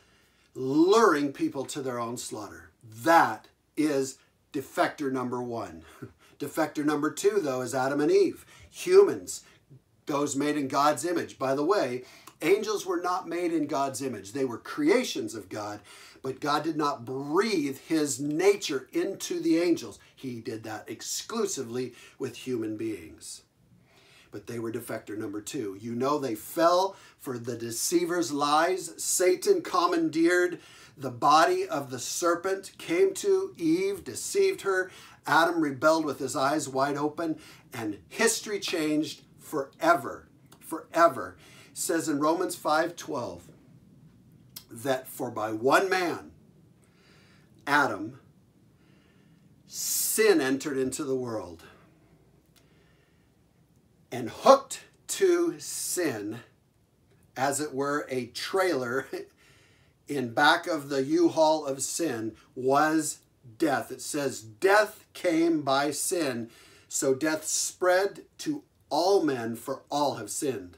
luring 0.60 1.32
people 1.32 1.64
to 1.64 1.82
their 1.82 2.00
own 2.00 2.18
slaughter. 2.18 2.70
That 2.84 3.48
is 3.78 4.18
defector 4.52 5.10
number 5.10 5.42
one. 5.42 5.84
defector 6.40 6.84
number 6.84 7.12
two, 7.12 7.40
though, 7.40 7.62
is 7.62 7.74
Adam 7.74 8.02
and 8.02 8.12
Eve, 8.12 8.46
humans, 8.70 9.44
those 10.06 10.36
made 10.36 10.58
in 10.58 10.68
God's 10.68 11.06
image. 11.06 11.40
By 11.40 11.56
the 11.56 11.64
way, 11.64 12.04
angels 12.42 12.86
were 12.86 13.00
not 13.00 13.26
made 13.26 13.54
in 13.54 13.68
God's 13.68 14.02
image, 14.02 14.34
they 14.34 14.44
were 14.44 14.58
creations 14.58 15.34
of 15.34 15.48
God, 15.48 15.80
but 16.22 16.42
God 16.42 16.66
did 16.66 16.76
not 16.76 17.06
breathe 17.06 17.78
his 17.88 18.20
nature 18.20 18.90
into 18.92 19.40
the 19.40 19.60
angels. 19.60 19.98
He 20.14 20.42
did 20.42 20.64
that 20.64 20.90
exclusively 20.90 21.94
with 22.18 22.36
human 22.36 22.76
beings 22.76 23.44
but 24.32 24.48
they 24.48 24.60
were 24.60 24.72
defector 24.72 25.18
number 25.18 25.42
two. 25.42 25.78
You 25.80 25.96
know, 25.96 26.20
they 26.20 26.36
fell 26.36 26.96
for 27.20 27.38
the 27.38 27.56
deceiver's 27.56 28.32
lies. 28.32 28.94
Satan 29.02 29.62
commandeered 29.62 30.60
the 30.98 31.10
body 31.10 31.68
of 31.68 31.90
the 31.90 32.00
serpent, 32.00 32.74
came 32.78 33.14
to 33.16 33.54
Eve, 33.58 34.04
deceived 34.04 34.62
her. 34.62 34.92
Adam 35.26 35.62
rebelled 35.62 36.06
with 36.06 36.20
his 36.20 36.36
eyes 36.36 36.68
wide 36.68 36.98
open, 36.98 37.40
and 37.74 38.00
history 38.10 38.60
changed 38.60 39.22
forever. 39.40 40.28
Forever. 40.60 41.38
It 41.72 41.78
says 41.78 42.10
in 42.10 42.20
Romans 42.20 42.56
5:12 42.56 43.42
that 44.70 45.08
for 45.08 45.32
by 45.32 45.52
one 45.52 45.90
man, 45.90 46.32
Adam, 47.66 48.20
sin 49.66 50.42
entered 50.42 50.78
into 50.78 51.04
the 51.04 51.16
world 51.16 51.64
and 54.12 54.30
hooked 54.30 54.82
to 55.08 55.60
sin, 55.60 56.40
as 57.36 57.60
it 57.60 57.74
were, 57.74 58.06
a 58.10 58.28
trailer 58.28 59.08
in 60.08 60.34
back 60.34 60.68
of 60.68 60.90
the 60.90 61.04
U-Haul 61.04 61.66
of 61.66 61.82
sin 61.82 62.36
was 62.56 63.20
death. 63.58 63.92
It 63.92 64.02
says, 64.02 64.42
Death 64.42 65.06
came 65.14 65.62
by 65.62 65.92
sin, 65.92 66.50
so 66.88 67.14
death 67.14 67.46
spread 67.46 68.22
to 68.40 68.64
all 68.90 69.24
men, 69.24 69.56
for 69.56 69.84
all 69.90 70.16
have 70.16 70.32
sinned. 70.32 70.78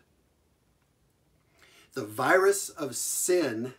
The 1.93 2.05
virus 2.05 2.69
of 2.69 2.95
sin 2.95 3.73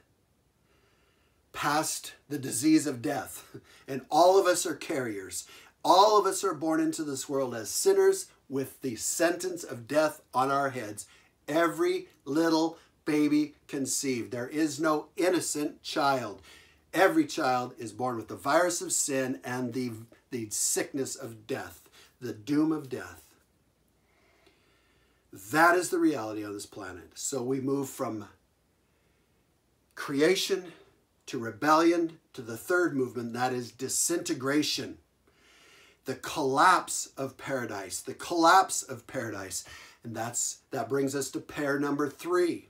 passed 1.53 2.15
the 2.29 2.39
disease 2.39 2.87
of 2.87 3.03
death, 3.03 3.57
and 3.89 4.03
all 4.11 4.39
of 4.39 4.47
us 4.47 4.67
are 4.67 4.75
carriers. 4.75 5.47
All 5.85 6.19
of 6.19 6.27
us 6.27 6.45
are 6.45 6.55
born 6.55 6.81
into 6.81 7.03
this 7.03 7.29
world 7.29 7.55
as 7.55 7.69
sinners 7.69 8.27
with 8.53 8.83
the 8.83 8.95
sentence 8.97 9.65
of 9.65 9.89
death 9.89 10.21
on 10.35 10.51
our 10.51 10.69
heads. 10.71 11.07
Every 11.49 12.09
little 12.27 12.77
baby 13.07 13.55
conceived. 13.67 14.31
There 14.31 14.47
is 14.47 14.79
no 14.79 15.07
innocent 15.17 15.83
child. 15.83 16.43
Every 16.93 17.25
child 17.25 17.75
is 17.79 17.93
born 17.93 18.17
with 18.17 18.29
the 18.29 18.37
virus 18.37 18.83
of 18.83 18.93
sin 18.93 19.41
and 19.43 19.73
the, 19.73 19.93
the 20.31 20.49
sickness 20.51 21.17
of 21.17 21.47
death, 21.47 21.89
the 22.21 22.35
doom 22.35 22.73
of 22.73 22.91
death. 22.91 23.25
That 25.33 25.75
is 25.75 25.89
the 25.89 25.99
reality 25.99 26.45
on 26.45 26.53
this 26.53 26.67
planet. 26.67 27.13
So 27.15 27.43
we 27.43 27.59
move 27.59 27.89
from 27.89 28.29
creation 29.95 30.73
to 31.25 31.39
rebellion 31.39 32.19
to 32.35 32.43
the 32.43 32.59
third 32.59 32.95
movement, 32.95 33.33
that 33.33 33.55
is 33.55 33.73
disintegration 33.73 34.99
the 36.05 36.15
collapse 36.17 37.11
of 37.17 37.37
paradise, 37.39 38.01
the 38.01 38.15
collapse 38.15 38.83
of 38.83 39.07
paradise. 39.07 39.65
And 40.05 40.17
that's 40.17 40.59
that 40.71 40.89
brings 40.89 41.15
us 41.15 41.31
to 41.31 41.41
pair 41.41 41.79
number 41.79 42.09
3. 42.09 42.69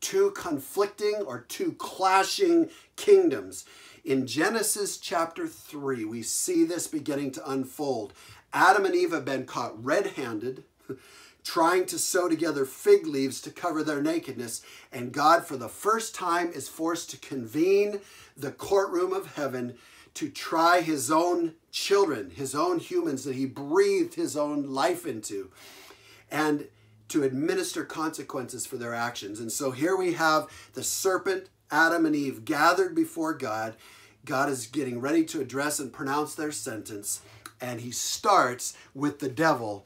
Two 0.00 0.30
conflicting 0.32 1.22
or 1.26 1.40
two 1.40 1.72
clashing 1.72 2.68
kingdoms. 2.96 3.64
In 4.04 4.26
Genesis 4.26 4.98
chapter 4.98 5.48
3, 5.48 6.04
we 6.04 6.22
see 6.22 6.64
this 6.64 6.86
beginning 6.86 7.32
to 7.32 7.50
unfold. 7.50 8.12
Adam 8.52 8.84
and 8.84 8.94
Eve 8.94 9.12
have 9.12 9.24
been 9.24 9.46
caught 9.46 9.82
red-handed 9.82 10.64
trying 11.46 11.86
to 11.86 11.98
sew 11.98 12.28
together 12.28 12.64
fig 12.64 13.06
leaves 13.06 13.40
to 13.40 13.50
cover 13.50 13.82
their 13.82 14.02
nakedness, 14.02 14.62
and 14.92 15.12
God 15.12 15.46
for 15.46 15.56
the 15.56 15.68
first 15.68 16.14
time 16.14 16.50
is 16.52 16.68
forced 16.68 17.08
to 17.10 17.18
convene 17.18 18.00
the 18.36 18.50
courtroom 18.50 19.12
of 19.12 19.34
heaven 19.34 19.76
to 20.14 20.28
try 20.28 20.80
his 20.80 21.10
own 21.10 21.54
children, 21.76 22.30
his 22.30 22.54
own 22.54 22.78
humans 22.78 23.22
that 23.24 23.34
he 23.34 23.44
breathed 23.44 24.14
his 24.14 24.34
own 24.34 24.62
life 24.72 25.06
into, 25.06 25.50
and 26.30 26.66
to 27.06 27.22
administer 27.22 27.84
consequences 27.84 28.64
for 28.64 28.78
their 28.78 28.94
actions. 28.94 29.38
And 29.38 29.52
so 29.52 29.72
here 29.72 29.94
we 29.94 30.14
have 30.14 30.48
the 30.72 30.82
serpent, 30.82 31.50
Adam 31.70 32.06
and 32.06 32.16
Eve 32.16 32.46
gathered 32.46 32.94
before 32.94 33.34
God. 33.34 33.76
God 34.24 34.48
is 34.48 34.66
getting 34.66 35.02
ready 35.02 35.22
to 35.26 35.40
address 35.42 35.78
and 35.78 35.92
pronounce 35.92 36.34
their 36.34 36.50
sentence. 36.50 37.20
And 37.60 37.82
he 37.82 37.90
starts 37.90 38.74
with 38.94 39.18
the 39.18 39.28
devil 39.28 39.84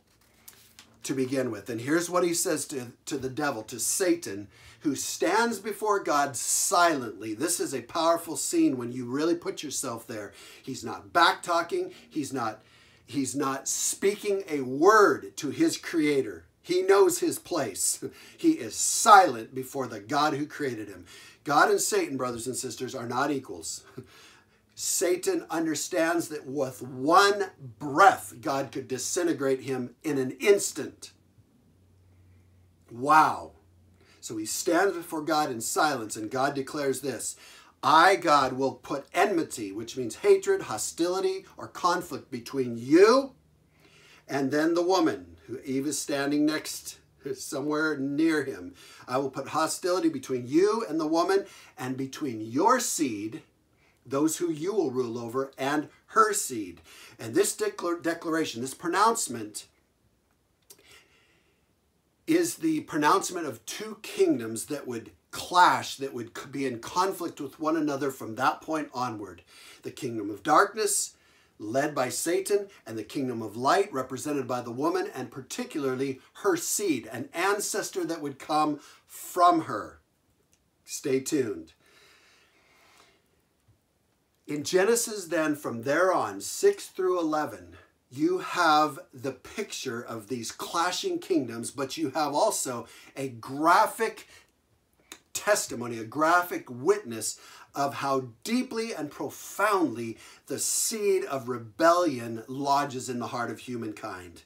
to 1.02 1.12
begin 1.12 1.50
with. 1.50 1.68
And 1.68 1.80
here's 1.80 2.08
what 2.08 2.22
he 2.22 2.34
says 2.34 2.66
to, 2.66 2.92
to 3.06 3.18
the 3.18 3.28
devil, 3.28 3.64
to 3.64 3.80
Satan, 3.80 4.46
who 4.80 4.94
stands 4.94 5.58
before 5.58 6.02
God 6.02 6.36
silently. 6.36 7.34
This 7.34 7.60
is 7.60 7.74
a 7.74 7.82
powerful 7.82 8.36
scene 8.36 8.76
when 8.76 8.92
you 8.92 9.04
really 9.04 9.34
put 9.34 9.62
yourself 9.62 10.06
there. 10.06 10.32
He's 10.62 10.84
not 10.84 11.12
back 11.12 11.42
talking, 11.42 11.92
he's 12.08 12.32
not 12.32 12.62
he's 13.06 13.34
not 13.34 13.68
speaking 13.68 14.42
a 14.48 14.60
word 14.60 15.36
to 15.38 15.50
his 15.50 15.76
creator. 15.76 16.44
He 16.62 16.82
knows 16.82 17.18
his 17.18 17.38
place. 17.38 18.02
He 18.36 18.52
is 18.52 18.74
silent 18.74 19.54
before 19.54 19.86
the 19.86 20.00
God 20.00 20.34
who 20.34 20.46
created 20.46 20.88
him. 20.88 21.04
God 21.44 21.70
and 21.70 21.80
Satan, 21.80 22.16
brothers 22.16 22.46
and 22.46 22.56
sisters, 22.56 22.94
are 22.94 23.06
not 23.06 23.30
equals. 23.30 23.84
Satan 24.74 25.44
understands 25.50 26.28
that 26.28 26.46
with 26.46 26.80
one 26.80 27.50
breath, 27.78 28.34
God 28.40 28.72
could 28.72 28.88
disintegrate 28.88 29.60
him 29.62 29.94
in 30.02 30.16
an 30.16 30.30
instant. 30.40 31.12
Wow. 32.90 33.52
So 34.30 34.36
he 34.36 34.46
stands 34.46 34.94
before 34.94 35.22
God 35.22 35.50
in 35.50 35.60
silence, 35.60 36.14
and 36.14 36.30
God 36.30 36.54
declares 36.54 37.00
this 37.00 37.34
I, 37.82 38.14
God, 38.14 38.52
will 38.52 38.74
put 38.74 39.08
enmity, 39.12 39.72
which 39.72 39.96
means 39.96 40.14
hatred, 40.14 40.62
hostility, 40.62 41.46
or 41.56 41.66
conflict 41.66 42.30
between 42.30 42.78
you 42.78 43.32
and 44.28 44.52
then 44.52 44.74
the 44.74 44.84
woman 44.84 45.36
who 45.48 45.58
Eve 45.64 45.88
is 45.88 45.98
standing 45.98 46.46
next 46.46 47.00
somewhere 47.34 47.96
near 47.96 48.44
him. 48.44 48.74
I 49.08 49.18
will 49.18 49.30
put 49.30 49.48
hostility 49.48 50.08
between 50.08 50.46
you 50.46 50.86
and 50.88 51.00
the 51.00 51.08
woman, 51.08 51.44
and 51.76 51.96
between 51.96 52.40
your 52.40 52.78
seed, 52.78 53.42
those 54.06 54.36
who 54.36 54.52
you 54.52 54.72
will 54.72 54.92
rule 54.92 55.18
over, 55.18 55.50
and 55.58 55.88
her 56.06 56.32
seed. 56.32 56.82
And 57.18 57.34
this 57.34 57.56
declaration, 57.56 58.60
this 58.60 58.74
pronouncement, 58.74 59.66
is 62.34 62.56
the 62.56 62.80
pronouncement 62.82 63.46
of 63.46 63.64
two 63.66 63.98
kingdoms 64.02 64.66
that 64.66 64.86
would 64.86 65.10
clash, 65.30 65.96
that 65.96 66.12
would 66.12 66.30
be 66.50 66.66
in 66.66 66.80
conflict 66.80 67.40
with 67.40 67.60
one 67.60 67.76
another 67.76 68.10
from 68.10 68.34
that 68.34 68.60
point 68.60 68.88
onward. 68.92 69.42
The 69.82 69.90
kingdom 69.90 70.30
of 70.30 70.42
darkness 70.42 71.16
led 71.60 71.94
by 71.94 72.08
Satan, 72.08 72.68
and 72.86 72.96
the 72.96 73.04
kingdom 73.04 73.42
of 73.42 73.56
light, 73.56 73.92
represented 73.92 74.48
by 74.48 74.62
the 74.62 74.70
woman, 74.70 75.10
and 75.14 75.30
particularly 75.30 76.20
her 76.42 76.56
seed, 76.56 77.06
an 77.12 77.28
ancestor 77.34 78.04
that 78.06 78.22
would 78.22 78.38
come 78.38 78.80
from 79.06 79.62
her. 79.62 80.00
Stay 80.84 81.20
tuned. 81.20 81.74
In 84.46 84.64
Genesis, 84.64 85.26
then, 85.26 85.54
from 85.54 85.82
there 85.82 86.12
on, 86.12 86.40
6 86.40 86.86
through 86.86 87.20
11, 87.20 87.76
you 88.10 88.38
have 88.38 88.98
the 89.14 89.32
picture 89.32 90.02
of 90.02 90.28
these 90.28 90.50
clashing 90.50 91.18
kingdoms, 91.18 91.70
but 91.70 91.96
you 91.96 92.10
have 92.10 92.34
also 92.34 92.86
a 93.16 93.28
graphic 93.28 94.26
testimony, 95.32 95.98
a 95.98 96.04
graphic 96.04 96.68
witness 96.68 97.38
of 97.74 97.94
how 97.94 98.28
deeply 98.42 98.92
and 98.92 99.10
profoundly 99.10 100.18
the 100.48 100.58
seed 100.58 101.24
of 101.24 101.48
rebellion 101.48 102.42
lodges 102.48 103.08
in 103.08 103.20
the 103.20 103.28
heart 103.28 103.50
of 103.50 103.60
humankind. 103.60 104.42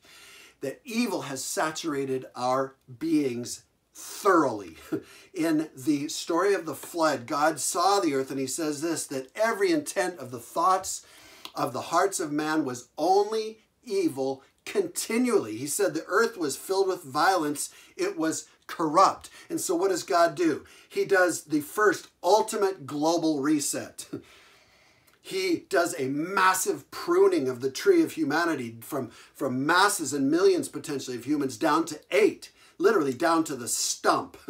That 0.61 0.80
evil 0.85 1.23
has 1.23 1.42
saturated 1.42 2.26
our 2.37 2.75
beings 2.99 3.64
thoroughly. 3.94 4.76
In 5.35 5.71
the 5.76 6.09
story 6.09 6.54
of 6.54 6.66
the 6.66 6.75
flood, 6.75 7.26
God 7.26 7.61
saw 7.61 8.00
the 8.00 8.14
earth 8.14 8.30
and 8.30 8.40
he 8.40 8.47
says 8.47 8.80
this 8.80 9.06
that 9.06 9.28
every 9.37 9.73
intent 9.73 10.18
of 10.18 10.30
the 10.30 10.38
thoughts 10.38 11.04
of 11.54 11.73
the 11.73 11.82
hearts 11.82 12.20
of 12.20 12.32
man 12.32 12.64
was 12.64 12.88
only 12.99 13.58
evil 13.82 14.42
continually. 14.64 15.56
He 15.56 15.66
said 15.66 15.94
the 15.94 16.05
earth 16.07 16.37
was 16.37 16.57
filled 16.57 16.88
with 16.88 17.02
violence, 17.02 17.70
it 17.96 18.16
was 18.16 18.48
corrupt. 18.66 19.31
And 19.50 19.61
so, 19.61 19.74
what 19.74 19.90
does 19.90 20.02
God 20.02 20.35
do? 20.35 20.64
He 20.88 21.05
does 21.05 21.44
the 21.44 21.61
first 21.61 22.09
ultimate 22.22 22.87
global 22.87 23.40
reset. 23.42 24.09
he 25.22 25.64
does 25.68 25.94
a 25.98 26.09
massive 26.09 26.90
pruning 26.90 27.48
of 27.48 27.61
the 27.61 27.70
tree 27.70 28.02
of 28.02 28.12
humanity 28.12 28.76
from, 28.81 29.09
from 29.35 29.66
masses 29.66 30.12
and 30.12 30.31
millions 30.31 30.68
potentially 30.68 31.16
of 31.16 31.24
humans 31.24 31.57
down 31.57 31.85
to 31.87 32.00
eight, 32.11 32.50
literally 32.78 33.14
down 33.14 33.44
to 33.44 33.57
the 33.57 33.68
stump. 33.68 34.37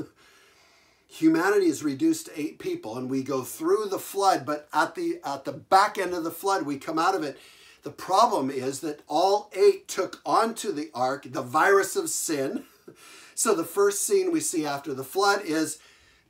humanity 1.14 1.66
is 1.66 1.84
reduced 1.84 2.26
to 2.26 2.40
eight 2.40 2.58
people 2.58 2.96
and 2.96 3.08
we 3.08 3.22
go 3.22 3.42
through 3.42 3.86
the 3.86 3.98
flood 3.98 4.44
but 4.44 4.68
at 4.72 4.94
the 4.94 5.20
at 5.24 5.44
the 5.44 5.52
back 5.52 5.96
end 5.98 6.12
of 6.12 6.24
the 6.24 6.30
flood 6.30 6.66
we 6.66 6.76
come 6.76 6.98
out 6.98 7.14
of 7.14 7.22
it 7.22 7.38
the 7.82 7.90
problem 7.90 8.50
is 8.50 8.80
that 8.80 9.00
all 9.06 9.50
eight 9.54 9.86
took 9.86 10.20
onto 10.26 10.72
the 10.72 10.90
ark 10.94 11.26
the 11.30 11.42
virus 11.42 11.94
of 11.94 12.08
sin 12.08 12.64
so 13.34 13.54
the 13.54 13.64
first 13.64 14.02
scene 14.02 14.32
we 14.32 14.40
see 14.40 14.66
after 14.66 14.92
the 14.92 15.04
flood 15.04 15.42
is 15.44 15.78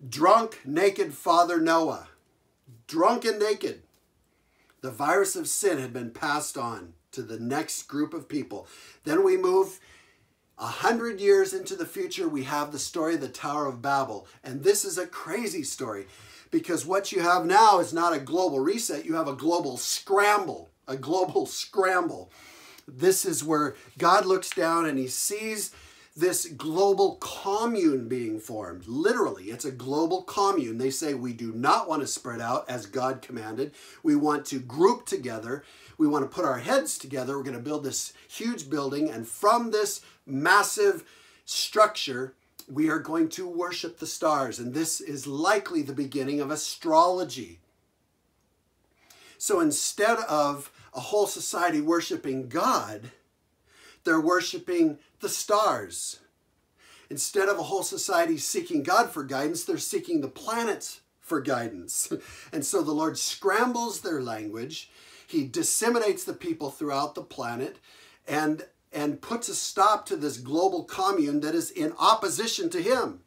drunk, 0.09 0.61
naked 0.65 1.15
Father 1.15 1.61
Noah. 1.61 2.09
Drunk 2.87 3.25
and 3.25 3.39
naked. 3.39 3.83
The 4.81 4.91
virus 4.91 5.37
of 5.37 5.49
sin 5.49 5.79
had 5.79 5.93
been 5.93 6.11
passed 6.11 6.59
on 6.59 6.95
to 7.13 7.23
the 7.23 7.39
next 7.39 7.85
group 7.85 8.13
of 8.13 8.29
people. 8.29 8.67
Then 9.05 9.25
we 9.25 9.37
move 9.37 9.81
a 10.59 10.67
hundred 10.67 11.21
years 11.21 11.53
into 11.53 11.75
the 11.75 11.87
future, 11.87 12.29
we 12.29 12.45
have 12.45 12.71
the 12.71 12.79
story 12.79 13.15
of 13.15 13.21
the 13.21 13.29
Tower 13.29 13.67
of 13.67 13.83
Babel. 13.83 14.27
And 14.43 14.63
this 14.63 14.85
is 14.85 14.99
a 14.99 15.07
crazy 15.07 15.63
story 15.63 16.07
because 16.51 16.87
what 16.87 17.11
you 17.11 17.21
have 17.21 17.45
now 17.45 17.81
is 17.81 17.93
not 17.93 18.15
a 18.15 18.21
global 18.21 18.61
reset, 18.61 19.05
you 19.05 19.15
have 19.15 19.29
a 19.29 19.35
global 19.35 19.77
scramble. 19.77 20.71
A 20.87 20.97
global 20.97 21.47
scramble. 21.47 22.31
This 22.87 23.25
is 23.25 23.43
where 23.43 23.75
God 23.97 24.27
looks 24.27 24.51
down 24.51 24.87
and 24.87 24.99
he 24.99 25.09
sees 25.09 25.75
this 26.17 26.47
global 26.47 27.17
commune 27.17 28.07
being 28.07 28.39
formed. 28.39 28.87
Literally, 28.87 29.45
it's 29.45 29.65
a 29.65 29.73
global 29.73 30.23
commune. 30.23 30.79
They 30.79 30.91
say 30.91 31.15
we 31.15 31.33
do 31.33 31.53
not 31.53 31.89
want 31.89 32.03
to 32.03 32.07
spread 32.07 32.41
out 32.41 32.69
as 32.69 32.87
God 32.87 33.21
commanded. 33.21 33.73
We 34.03 34.15
want 34.15 34.47
to 34.47 34.61
group 34.61 35.07
together. 35.07 35.65
We 35.99 36.07
want 36.07 36.29
to 36.29 36.35
put 36.35 36.45
our 36.45 36.59
heads 36.59 36.99
together. 36.99 37.37
We're 37.37 37.45
going 37.45 37.57
to 37.57 37.63
build 37.63 37.85
this 37.85 38.13
huge 38.29 38.69
building, 38.69 39.11
and 39.11 39.27
from 39.27 39.71
this 39.71 40.01
massive 40.27 41.05
structure, 41.45 42.35
we 42.71 42.89
are 42.89 42.99
going 42.99 43.29
to 43.31 43.47
worship 43.47 43.99
the 43.99 44.07
stars. 44.07 44.59
And 44.59 44.73
this 44.73 45.01
is 45.01 45.27
likely 45.27 45.83
the 45.83 45.93
beginning 45.93 46.41
of 46.41 46.51
astrology. 46.51 47.61
So 49.39 49.61
instead 49.61 50.19
of 50.21 50.73
a 50.95 51.01
whole 51.01 51.27
society 51.27 51.81
worshiping 51.81 52.49
God, 52.49 53.11
they're 54.05 54.21
worshiping 54.21 54.99
the 55.21 55.29
stars. 55.29 56.21
Instead 57.11 57.49
of 57.49 57.59
a 57.59 57.65
whole 57.65 57.83
society 57.83 58.39
seeking 58.39 58.83
God 58.83 59.11
for 59.11 59.25
guidance, 59.25 59.65
they're 59.65 59.79
seeking 59.79 60.21
the 60.21 60.29
planets 60.29 61.01
for 61.21 61.41
guidance. 61.41 62.13
And 62.53 62.65
so 62.65 62.83
the 62.83 62.93
Lord 62.93 63.19
scrambles 63.19 64.01
their 64.01 64.23
language. 64.23 64.91
He 65.27 65.45
disseminates 65.45 66.25
the 66.25 66.33
people 66.33 66.71
throughout 66.71 67.15
the 67.15 67.23
planet 67.23 67.79
and, 68.27 68.67
and 68.93 69.21
puts 69.21 69.49
a 69.49 69.55
stop 69.55 70.07
to 70.07 70.17
this 70.17 70.39
global 70.39 70.85
commune 70.85 71.41
that 71.41 71.55
is 71.55 71.71
in 71.71 71.93
opposition 71.99 72.71
to 72.71 72.83
him. 72.83 73.21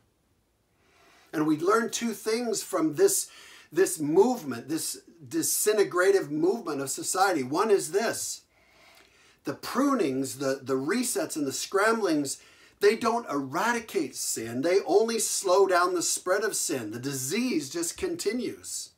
And 1.33 1.45
we 1.45 1.57
learn 1.57 1.89
two 1.89 2.13
things 2.13 2.63
from 2.63 2.95
this, 2.95 3.29
this 3.71 3.99
movement, 3.99 4.69
this 4.69 5.01
disintegrative 5.27 6.31
movement 6.31 6.81
of 6.81 6.89
society. 6.89 7.43
One 7.43 7.69
is 7.69 7.91
this 7.91 8.41
the 9.43 9.53
prunings, 9.53 10.39
the, 10.39 10.59
the 10.61 10.75
resets, 10.75 11.37
and 11.37 11.47
the 11.47 11.53
scramblings, 11.53 12.41
they 12.79 12.95
don't 12.95 13.29
eradicate 13.29 14.15
sin. 14.15 14.61
They 14.61 14.79
only 14.85 15.19
slow 15.19 15.67
down 15.67 15.93
the 15.93 16.01
spread 16.01 16.43
of 16.43 16.55
sin. 16.55 16.91
The 16.91 16.99
disease 16.99 17.69
just 17.69 17.97
continues. 17.97 18.91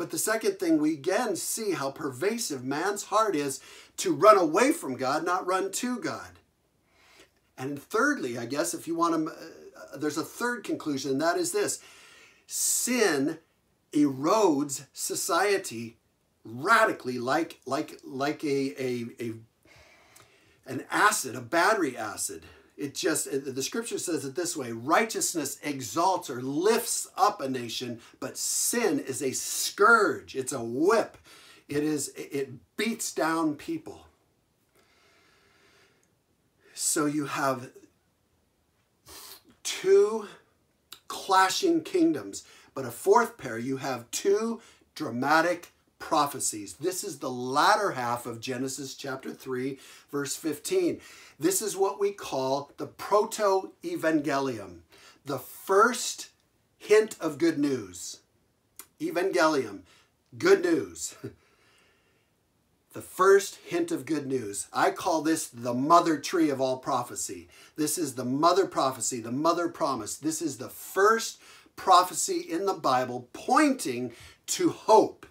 But 0.00 0.08
the 0.08 0.16
second 0.16 0.58
thing, 0.58 0.78
we 0.78 0.94
again 0.94 1.36
see 1.36 1.72
how 1.72 1.90
pervasive 1.90 2.64
man's 2.64 3.02
heart 3.04 3.36
is 3.36 3.60
to 3.98 4.14
run 4.14 4.38
away 4.38 4.72
from 4.72 4.96
God, 4.96 5.26
not 5.26 5.46
run 5.46 5.70
to 5.72 5.98
God. 5.98 6.38
And 7.58 7.78
thirdly, 7.78 8.38
I 8.38 8.46
guess, 8.46 8.72
if 8.72 8.88
you 8.88 8.94
want 8.94 9.26
to, 9.26 9.30
uh, 9.30 9.98
there's 9.98 10.16
a 10.16 10.24
third 10.24 10.64
conclusion, 10.64 11.10
and 11.10 11.20
that 11.20 11.36
is 11.36 11.52
this 11.52 11.82
sin 12.46 13.40
erodes 13.92 14.86
society 14.94 15.98
radically 16.46 17.18
like 17.18 17.60
like 17.66 18.00
like 18.02 18.42
a, 18.42 18.82
a, 18.82 19.04
a 19.20 19.32
an 20.64 20.82
acid, 20.90 21.36
a 21.36 21.42
battery 21.42 21.94
acid. 21.94 22.44
It 22.80 22.94
just, 22.94 23.28
the 23.30 23.62
scripture 23.62 23.98
says 23.98 24.24
it 24.24 24.34
this 24.34 24.56
way 24.56 24.72
righteousness 24.72 25.58
exalts 25.62 26.30
or 26.30 26.40
lifts 26.40 27.08
up 27.14 27.42
a 27.42 27.48
nation, 27.48 28.00
but 28.20 28.38
sin 28.38 29.00
is 29.00 29.22
a 29.22 29.32
scourge, 29.32 30.34
it's 30.34 30.54
a 30.54 30.64
whip. 30.64 31.18
It 31.68 31.84
is, 31.84 32.10
it 32.16 32.48
beats 32.78 33.12
down 33.12 33.56
people. 33.56 34.06
So 36.72 37.04
you 37.04 37.26
have 37.26 37.70
two 39.62 40.26
clashing 41.06 41.82
kingdoms, 41.82 42.44
but 42.74 42.86
a 42.86 42.90
fourth 42.90 43.36
pair, 43.36 43.58
you 43.58 43.76
have 43.76 44.10
two 44.10 44.62
dramatic 44.94 45.74
prophecies. 46.00 46.74
This 46.74 47.04
is 47.04 47.20
the 47.20 47.30
latter 47.30 47.92
half 47.92 48.26
of 48.26 48.40
Genesis 48.40 48.96
chapter 48.96 49.32
3, 49.32 49.78
verse 50.10 50.34
15. 50.34 51.00
This 51.38 51.62
is 51.62 51.76
what 51.76 52.00
we 52.00 52.10
call 52.10 52.72
the 52.76 52.88
proto 52.88 53.70
evangelium, 53.84 54.80
the 55.24 55.38
first 55.38 56.30
hint 56.76 57.16
of 57.20 57.38
good 57.38 57.58
news. 57.58 58.20
Evangelium, 59.00 59.82
good 60.36 60.64
news. 60.64 61.14
the 62.92 63.00
first 63.00 63.56
hint 63.66 63.92
of 63.92 64.04
good 64.04 64.26
news. 64.26 64.66
I 64.72 64.90
call 64.90 65.22
this 65.22 65.46
the 65.46 65.74
mother 65.74 66.18
tree 66.18 66.50
of 66.50 66.60
all 66.60 66.78
prophecy. 66.78 67.48
This 67.76 67.96
is 67.96 68.14
the 68.14 68.24
mother 68.24 68.66
prophecy, 68.66 69.20
the 69.20 69.30
mother 69.30 69.68
promise. 69.68 70.16
This 70.16 70.42
is 70.42 70.58
the 70.58 70.68
first 70.68 71.40
prophecy 71.76 72.40
in 72.40 72.66
the 72.66 72.74
Bible 72.74 73.28
pointing 73.32 74.12
to 74.46 74.70
hope. 74.70 75.26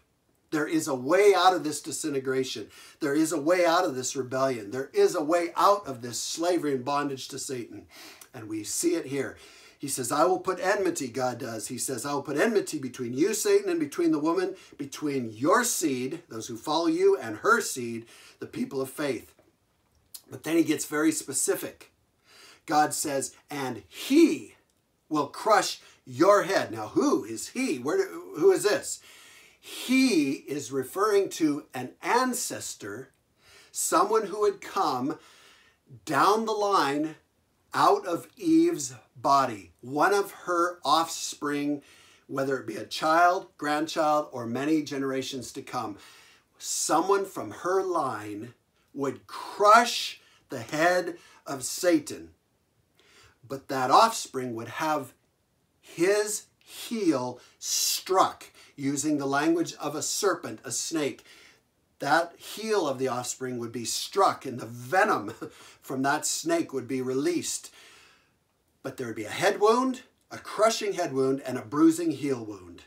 There 0.51 0.67
is 0.67 0.87
a 0.87 0.95
way 0.95 1.33
out 1.35 1.53
of 1.53 1.63
this 1.63 1.81
disintegration. 1.81 2.67
There 2.99 3.13
is 3.13 3.31
a 3.31 3.39
way 3.39 3.65
out 3.65 3.85
of 3.85 3.95
this 3.95 4.15
rebellion. 4.15 4.71
There 4.71 4.89
is 4.93 5.15
a 5.15 5.23
way 5.23 5.49
out 5.55 5.85
of 5.87 6.01
this 6.01 6.19
slavery 6.19 6.73
and 6.73 6.83
bondage 6.83 7.27
to 7.29 7.39
Satan. 7.39 7.85
And 8.33 8.49
we 8.49 8.63
see 8.63 8.95
it 8.95 9.05
here. 9.05 9.37
He 9.77 9.87
says, 9.87 10.11
I 10.11 10.25
will 10.25 10.39
put 10.39 10.59
enmity, 10.59 11.07
God 11.07 11.37
does. 11.37 11.69
He 11.69 11.77
says, 11.77 12.05
I 12.05 12.13
will 12.13 12.21
put 12.21 12.37
enmity 12.37 12.79
between 12.79 13.13
you, 13.13 13.33
Satan, 13.33 13.69
and 13.69 13.79
between 13.79 14.11
the 14.11 14.19
woman, 14.19 14.55
between 14.77 15.31
your 15.31 15.63
seed, 15.63 16.21
those 16.27 16.47
who 16.47 16.57
follow 16.57 16.87
you, 16.87 17.17
and 17.17 17.37
her 17.37 17.61
seed, 17.61 18.05
the 18.39 18.45
people 18.45 18.81
of 18.81 18.89
faith. 18.89 19.33
But 20.29 20.43
then 20.43 20.57
he 20.57 20.63
gets 20.63 20.85
very 20.85 21.13
specific. 21.13 21.91
God 22.65 22.93
says, 22.93 23.33
and 23.49 23.83
he 23.87 24.55
will 25.07 25.27
crush 25.27 25.79
your 26.05 26.43
head. 26.43 26.71
Now, 26.71 26.87
who 26.89 27.23
is 27.23 27.49
he? 27.49 27.77
Where? 27.77 28.05
who 28.09 28.51
is 28.51 28.63
this? 28.63 28.99
He 29.59 30.31
is 30.31 30.71
referring 30.71 31.29
to 31.31 31.65
an 31.73 31.91
ancestor, 32.01 33.11
someone 33.71 34.27
who 34.27 34.45
had 34.45 34.61
come 34.61 35.19
down 36.05 36.45
the 36.45 36.53
line 36.53 37.15
out 37.73 38.05
of 38.05 38.27
Eve's 38.37 38.93
body, 39.15 39.71
one 39.81 40.13
of 40.13 40.31
her 40.31 40.79
offspring, 40.83 41.81
whether 42.27 42.57
it 42.57 42.67
be 42.67 42.77
a 42.77 42.85
child, 42.85 43.47
grandchild, 43.57 44.29
or 44.31 44.45
many 44.45 44.81
generations 44.81 45.51
to 45.51 45.61
come. 45.61 45.97
Someone 46.57 47.25
from 47.25 47.51
her 47.51 47.83
line 47.83 48.53
would 48.93 49.27
crush 49.27 50.21
the 50.49 50.59
head 50.59 51.17
of 51.45 51.63
Satan, 51.63 52.29
but 53.47 53.67
that 53.67 53.91
offspring 53.91 54.55
would 54.55 54.67
have 54.67 55.13
his 55.81 56.45
heel 56.63 57.39
struck 57.57 58.45
using 58.79 59.17
the 59.17 59.25
language 59.25 59.73
of 59.75 59.95
a 59.95 60.01
serpent, 60.01 60.59
a 60.63 60.71
snake. 60.71 61.23
That 61.99 62.33
heel 62.37 62.87
of 62.87 62.97
the 62.97 63.09
offspring 63.09 63.59
would 63.59 63.71
be 63.71 63.85
struck 63.85 64.45
and 64.45 64.59
the 64.59 64.65
venom 64.65 65.33
from 65.81 66.01
that 66.03 66.25
snake 66.25 66.73
would 66.73 66.87
be 66.87 67.01
released. 67.01 67.73
But 68.81 68.97
there 68.97 69.07
would 69.07 69.15
be 69.15 69.25
a 69.25 69.29
head 69.29 69.59
wound, 69.59 70.01
a 70.31 70.37
crushing 70.37 70.93
head 70.93 71.13
wound, 71.13 71.41
and 71.45 71.57
a 71.57 71.61
bruising 71.61 72.11
heel 72.11 72.43
wound. 72.43 72.83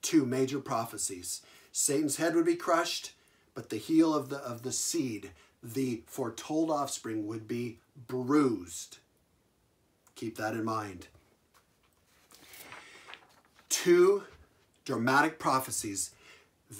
Two 0.00 0.24
major 0.24 0.60
prophecies. 0.60 1.42
Satan's 1.72 2.16
head 2.16 2.36
would 2.36 2.46
be 2.46 2.54
crushed, 2.54 3.12
but 3.54 3.70
the 3.70 3.76
heel 3.76 4.14
of 4.14 4.28
the, 4.28 4.38
of 4.38 4.62
the 4.62 4.72
seed, 4.72 5.30
the 5.62 6.02
foretold 6.06 6.70
offspring, 6.70 7.26
would 7.26 7.48
be 7.48 7.78
bruised. 8.06 8.98
Keep 10.14 10.36
that 10.36 10.54
in 10.54 10.64
mind 10.64 11.08
two 13.68 14.24
dramatic 14.84 15.38
prophecies. 15.38 16.10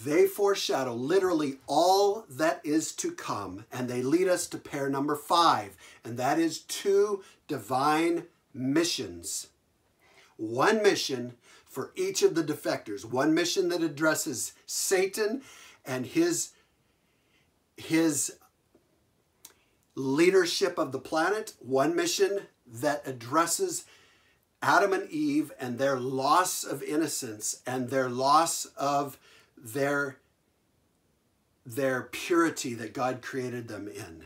They 0.05 0.27
foreshadow 0.27 0.95
literally 0.95 1.59
all 1.67 2.25
that 2.29 2.61
is 2.63 2.93
to 2.97 3.13
come, 3.13 3.65
and 3.73 3.89
they 3.89 4.03
lead 4.03 4.29
us 4.29 4.47
to 4.49 4.59
pair 4.59 4.91
number 4.91 5.17
five, 5.17 5.77
and 6.05 6.19
that 6.19 6.39
is 6.39 6.61
two 6.61 7.23
divine 7.47 8.25
missions. 8.53 9.49
One 10.37 10.83
mission 10.83 11.35
for 11.65 11.93
each 11.97 12.23
of 12.23 12.35
the 12.35 12.45
defectors, 12.45 13.05
one 13.05 13.35
mission 13.35 13.69
that 13.69 13.83
addresses 13.83 14.53
Satan 14.67 15.43
and 15.87 16.05
his, 16.07 16.51
his 17.77 18.35
leadership 19.95 20.79
of 20.79 20.93
the 20.93 20.99
planet, 20.99 21.55
one 21.61 21.95
mission 21.95 22.43
that 22.67 23.07
addresses 23.07 23.85
Adam 24.63 24.93
and 24.93 25.09
Eve 25.11 25.53
and 25.61 25.79
their 25.79 25.99
loss 25.99 26.65
of 26.65 26.83
innocence 26.83 27.63
and 27.67 27.91
their 27.91 28.09
loss 28.09 28.67
of 28.77 29.19
their, 29.57 30.17
their 31.65 32.03
purity 32.03 32.75
that 32.75 32.93
God 32.93 33.23
created 33.23 33.69
them 33.69 33.87
in. 33.89 34.25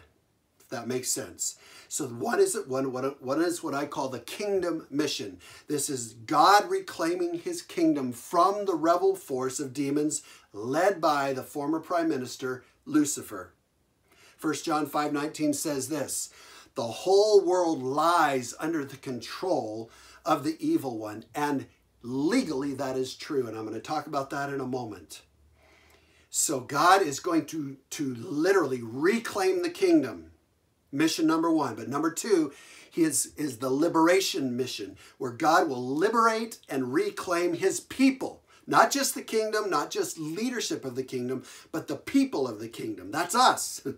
If 0.58 0.68
that 0.70 0.88
makes 0.88 1.10
sense. 1.10 1.58
So 1.88 2.06
one 2.06 2.40
is 2.40 2.56
one, 2.66 2.86
one 2.86 3.42
is 3.42 3.62
what 3.62 3.74
I 3.74 3.84
call 3.84 4.08
the 4.08 4.20
kingdom 4.20 4.86
mission. 4.90 5.38
This 5.68 5.90
is 5.90 6.14
God 6.14 6.70
reclaiming 6.70 7.40
his 7.40 7.60
kingdom 7.60 8.12
from 8.12 8.64
the 8.64 8.74
rebel 8.74 9.14
force 9.14 9.60
of 9.60 9.74
demons 9.74 10.22
led 10.54 11.00
by 11.00 11.34
the 11.34 11.42
former 11.42 11.80
prime 11.80 12.08
minister 12.08 12.64
Lucifer. 12.86 13.52
1 14.40 14.54
John 14.64 14.86
5:19 14.86 15.54
says 15.54 15.88
this, 15.90 16.30
the 16.74 16.82
whole 16.82 17.44
world 17.44 17.82
lies 17.82 18.54
under 18.58 18.84
the 18.84 18.96
control 18.96 19.90
of 20.24 20.44
the 20.44 20.56
evil 20.58 20.98
one. 20.98 21.24
And 21.34 21.66
legally, 22.02 22.74
that 22.74 22.96
is 22.96 23.14
true. 23.14 23.46
And 23.46 23.56
I'm 23.56 23.66
going 23.66 23.74
to 23.74 23.80
talk 23.80 24.06
about 24.06 24.30
that 24.30 24.52
in 24.52 24.60
a 24.60 24.66
moment. 24.66 25.22
So 26.30 26.60
God 26.60 27.02
is 27.02 27.20
going 27.20 27.46
to, 27.46 27.76
to 27.90 28.14
literally 28.14 28.80
reclaim 28.82 29.62
the 29.62 29.70
kingdom. 29.70 30.30
Mission 30.90 31.26
number 31.26 31.50
one. 31.50 31.74
But 31.74 31.88
number 31.88 32.10
two, 32.10 32.52
is, 32.96 33.32
is 33.36 33.58
the 33.58 33.70
liberation 33.70 34.56
mission, 34.56 34.96
where 35.18 35.30
God 35.30 35.68
will 35.68 35.84
liberate 35.84 36.58
and 36.68 36.92
reclaim 36.92 37.54
his 37.54 37.80
people. 37.80 38.42
Not 38.66 38.90
just 38.90 39.14
the 39.14 39.22
kingdom, 39.22 39.70
not 39.70 39.90
just 39.90 40.18
leadership 40.18 40.84
of 40.84 40.94
the 40.94 41.02
kingdom, 41.02 41.44
but 41.72 41.88
the 41.88 41.96
people 41.96 42.46
of 42.46 42.60
the 42.60 42.68
kingdom. 42.68 43.10
That's 43.10 43.34
us. 43.34 43.86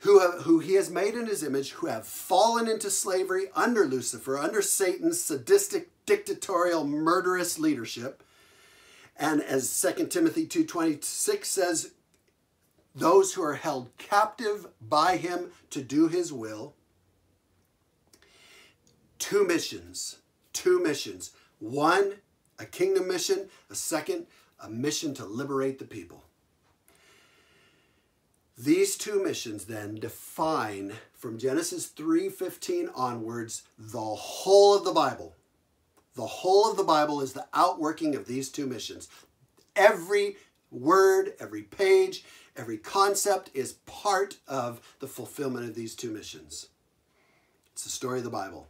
who, 0.00 0.20
have, 0.20 0.42
who 0.42 0.58
he 0.58 0.74
has 0.74 0.90
made 0.90 1.14
in 1.14 1.26
his 1.26 1.42
image, 1.42 1.72
who 1.72 1.86
have 1.86 2.06
fallen 2.06 2.68
into 2.68 2.90
slavery 2.90 3.46
under 3.54 3.84
Lucifer, 3.84 4.38
under 4.38 4.62
Satan's 4.62 5.20
sadistic, 5.20 5.90
dictatorial, 6.06 6.84
murderous 6.86 7.58
leadership. 7.58 8.22
And 9.18 9.42
as 9.42 9.80
2 9.80 10.06
Timothy 10.06 10.46
2.26 10.46 11.44
says, 11.44 11.92
those 12.94 13.34
who 13.34 13.42
are 13.42 13.54
held 13.54 13.96
captive 13.98 14.66
by 14.80 15.16
him 15.16 15.50
to 15.70 15.82
do 15.82 16.08
his 16.08 16.32
will. 16.32 16.74
Two 19.18 19.46
missions, 19.46 20.18
two 20.52 20.82
missions. 20.82 21.32
One, 21.58 22.14
a 22.58 22.64
kingdom 22.64 23.06
mission. 23.06 23.48
A 23.68 23.74
second, 23.74 24.26
a 24.58 24.68
mission 24.68 25.14
to 25.14 25.24
liberate 25.24 25.78
the 25.78 25.84
people. 25.84 26.24
These 28.62 28.98
two 28.98 29.22
missions 29.22 29.64
then 29.64 29.94
define 29.94 30.92
from 31.14 31.38
Genesis 31.38 31.86
3:15 31.86 32.90
onwards 32.94 33.62
the 33.78 33.98
whole 33.98 34.74
of 34.74 34.84
the 34.84 34.92
Bible. 34.92 35.34
The 36.12 36.26
whole 36.26 36.70
of 36.70 36.76
the 36.76 36.84
Bible 36.84 37.22
is 37.22 37.32
the 37.32 37.48
outworking 37.54 38.14
of 38.14 38.26
these 38.26 38.50
two 38.50 38.66
missions. 38.66 39.08
Every 39.74 40.36
word, 40.70 41.36
every 41.38 41.62
page, 41.62 42.22
every 42.54 42.76
concept 42.76 43.50
is 43.54 43.78
part 43.86 44.36
of 44.46 44.82
the 44.98 45.08
fulfillment 45.08 45.66
of 45.66 45.74
these 45.74 45.94
two 45.94 46.10
missions. 46.10 46.66
It's 47.72 47.84
the 47.84 47.88
story 47.88 48.18
of 48.18 48.24
the 48.24 48.30
Bible. 48.30 48.68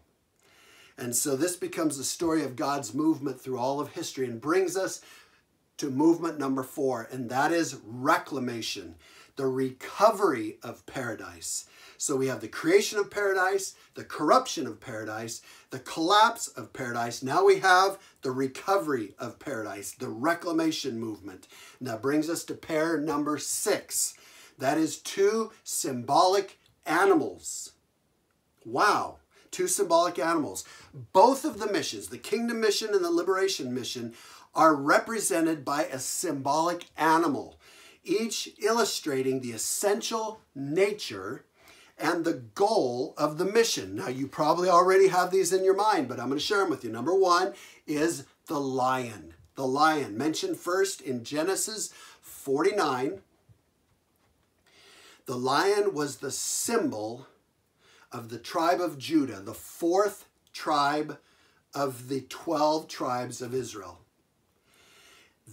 And 0.96 1.16
so 1.16 1.35
this 1.35 1.57
becomes 1.57 1.98
the 1.98 2.05
story 2.05 2.44
of 2.44 2.55
God's 2.55 2.94
movement 2.94 3.40
through 3.40 3.59
all 3.59 3.81
of 3.81 3.88
history 3.88 4.26
and 4.26 4.40
brings 4.40 4.76
us 4.76 5.00
to 5.79 5.90
movement 5.90 6.38
number 6.38 6.62
four, 6.62 7.09
and 7.11 7.29
that 7.31 7.50
is 7.50 7.79
reclamation 7.83 8.94
the 9.40 9.46
recovery 9.46 10.59
of 10.62 10.85
paradise. 10.85 11.64
So 11.96 12.14
we 12.14 12.26
have 12.26 12.42
the 12.42 12.48
creation 12.48 12.98
of 12.98 13.11
paradise, 13.11 13.74
the 13.94 14.05
corruption 14.05 14.66
of 14.66 14.81
paradise, 14.81 15.40
the 15.70 15.79
collapse 15.79 16.48
of 16.48 16.74
paradise. 16.74 17.22
Now 17.22 17.46
we 17.46 17.61
have 17.61 17.96
the 18.20 18.33
recovery 18.33 19.14
of 19.18 19.38
paradise, 19.38 19.92
the 19.92 20.11
reclamation 20.11 21.00
movement. 21.00 21.48
And 21.79 21.88
that 21.88 22.03
brings 22.03 22.29
us 22.29 22.44
to 22.44 22.55
pair 22.55 23.00
number 23.00 23.38
six. 23.38 24.12
That 24.59 24.76
is 24.76 24.98
two 24.98 25.53
symbolic 25.64 26.59
animals. 26.85 27.72
Wow, 28.66 29.20
two 29.50 29.68
symbolic 29.68 30.18
animals. 30.18 30.66
Both 31.14 31.46
of 31.46 31.59
the 31.59 31.72
missions, 31.72 32.09
the 32.09 32.18
kingdom 32.18 32.61
mission 32.61 32.90
and 32.92 33.03
the 33.03 33.11
liberation 33.11 33.72
mission, 33.72 34.12
are 34.55 34.74
represented 34.74 35.64
by 35.64 35.85
a 35.85 35.98
symbolic 35.98 36.90
animal 36.98 37.59
each 38.05 38.51
illustrating 38.59 39.41
the 39.41 39.53
essential 39.53 40.41
nature 40.55 41.45
and 41.99 42.25
the 42.25 42.43
goal 42.55 43.15
of 43.19 43.39
the 43.39 43.45
mission. 43.45 43.97
Now, 43.97 44.09
you 44.09 44.27
probably 44.27 44.69
already 44.69 45.09
have 45.09 45.31
these 45.31 45.53
in 45.53 45.65
your 45.65 45.77
mind, 45.77 46.09
but 46.09 46.19
I'm 46.19 46.29
going 46.29 46.39
to 46.39 46.45
share 46.45 46.61
them 46.61 46.71
with 46.71 46.83
you. 46.83 46.91
Number 46.91 47.15
one 47.15 47.53
is 47.87 48.25
the 48.47 48.61
lion. 48.61 49.35
The 49.55 49.67
lion, 49.67 50.17
mentioned 50.17 50.57
first 50.57 51.03
in 51.03 51.25
Genesis 51.25 51.93
49. 52.23 53.21
The 55.27 55.37
lion 55.37 55.93
was 55.93 56.17
the 56.17 56.31
symbol 56.31 57.27
of 58.11 58.31
the 58.31 58.39
tribe 58.39 58.81
of 58.81 58.99
Judah, 58.99 59.41
the 59.41 59.55
fourth 59.55 60.27
tribe 60.53 61.19
of 61.75 62.09
the 62.09 62.23
12 62.23 62.89
tribes 62.89 63.43
of 63.43 63.55
Israel. 63.55 64.01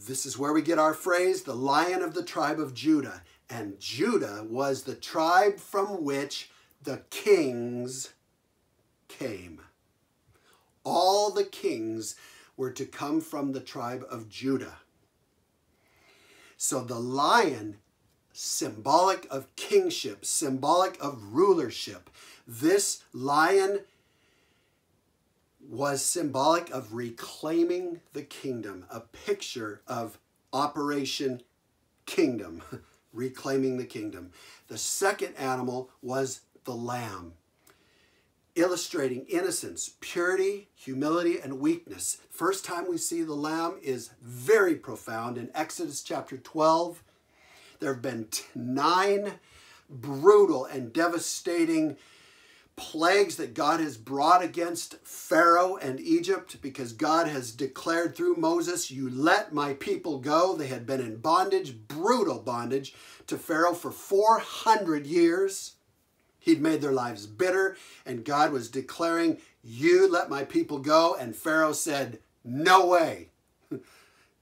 This 0.05 0.25
is 0.25 0.37
where 0.37 0.53
we 0.53 0.61
get 0.61 0.79
our 0.79 0.93
phrase, 0.93 1.43
the 1.43 1.55
lion 1.55 2.01
of 2.01 2.13
the 2.13 2.23
tribe 2.23 2.59
of 2.59 2.73
Judah. 2.73 3.23
And 3.49 3.79
Judah 3.79 4.45
was 4.47 4.83
the 4.83 4.95
tribe 4.95 5.57
from 5.57 6.03
which 6.03 6.49
the 6.83 7.01
kings 7.09 8.13
came. 9.07 9.61
All 10.83 11.31
the 11.31 11.45
kings 11.45 12.15
were 12.55 12.71
to 12.71 12.85
come 12.85 13.21
from 13.21 13.51
the 13.51 13.59
tribe 13.59 14.05
of 14.09 14.29
Judah. 14.29 14.77
So 16.57 16.81
the 16.81 16.99
lion, 16.99 17.77
symbolic 18.33 19.27
of 19.29 19.55
kingship, 19.55 20.25
symbolic 20.25 20.97
of 21.01 21.33
rulership. 21.33 22.09
This 22.47 23.03
lion 23.13 23.81
was 25.69 26.03
symbolic 26.03 26.69
of 26.69 26.93
reclaiming 26.93 27.99
the 28.13 28.23
kingdom, 28.23 28.85
a 28.89 29.01
picture 29.01 29.81
of 29.87 30.17
Operation 30.53 31.41
Kingdom, 32.05 32.61
reclaiming 33.13 33.77
the 33.77 33.85
kingdom. 33.85 34.31
The 34.69 34.77
second 34.77 35.35
animal 35.35 35.89
was 36.01 36.41
the 36.63 36.75
lamb, 36.75 37.33
illustrating 38.55 39.25
innocence, 39.25 39.95
purity, 39.99 40.69
humility, 40.73 41.39
and 41.39 41.59
weakness. 41.59 42.17
First 42.29 42.63
time 42.63 42.89
we 42.89 42.97
see 42.97 43.23
the 43.23 43.33
lamb 43.33 43.77
is 43.81 44.11
very 44.21 44.75
profound 44.75 45.37
in 45.37 45.49
Exodus 45.53 46.01
chapter 46.01 46.37
12. 46.37 47.03
There 47.79 47.93
have 47.93 48.01
been 48.01 48.27
nine 48.55 49.33
brutal 49.89 50.65
and 50.65 50.93
devastating 50.93 51.97
plagues 52.77 53.35
that 53.35 53.55
God 53.55 53.79
has 53.79 53.97
brought 53.97 54.43
against 54.43 54.95
Pharaoh 55.05 55.75
and 55.77 55.99
Egypt 55.99 56.61
because 56.61 56.93
God 56.93 57.27
has 57.27 57.51
declared 57.51 58.15
through 58.15 58.35
Moses, 58.35 58.89
You 58.89 59.09
let 59.09 59.51
my 59.53 59.73
people 59.73 60.19
go. 60.19 60.55
They 60.55 60.67
had 60.67 60.85
been 60.85 61.01
in 61.01 61.17
bondage, 61.17 61.75
brutal 61.87 62.39
bondage 62.39 62.93
to 63.25 63.37
Pharaoh 63.37 63.73
for 63.73 63.91
400 63.91 65.05
years. 65.05 65.73
He'd 66.39 66.61
made 66.61 66.79
their 66.81 66.93
lives 66.93 67.25
bitter, 67.25 67.75
and 68.05 68.23
God 68.23 68.53
was 68.53 68.69
declaring, 68.69 69.39
You 69.63 70.09
let 70.09 70.29
my 70.29 70.45
people 70.45 70.79
go. 70.79 71.17
And 71.19 71.35
Pharaoh 71.35 71.73
said, 71.73 72.19
No 72.45 72.85
way. 72.85 73.31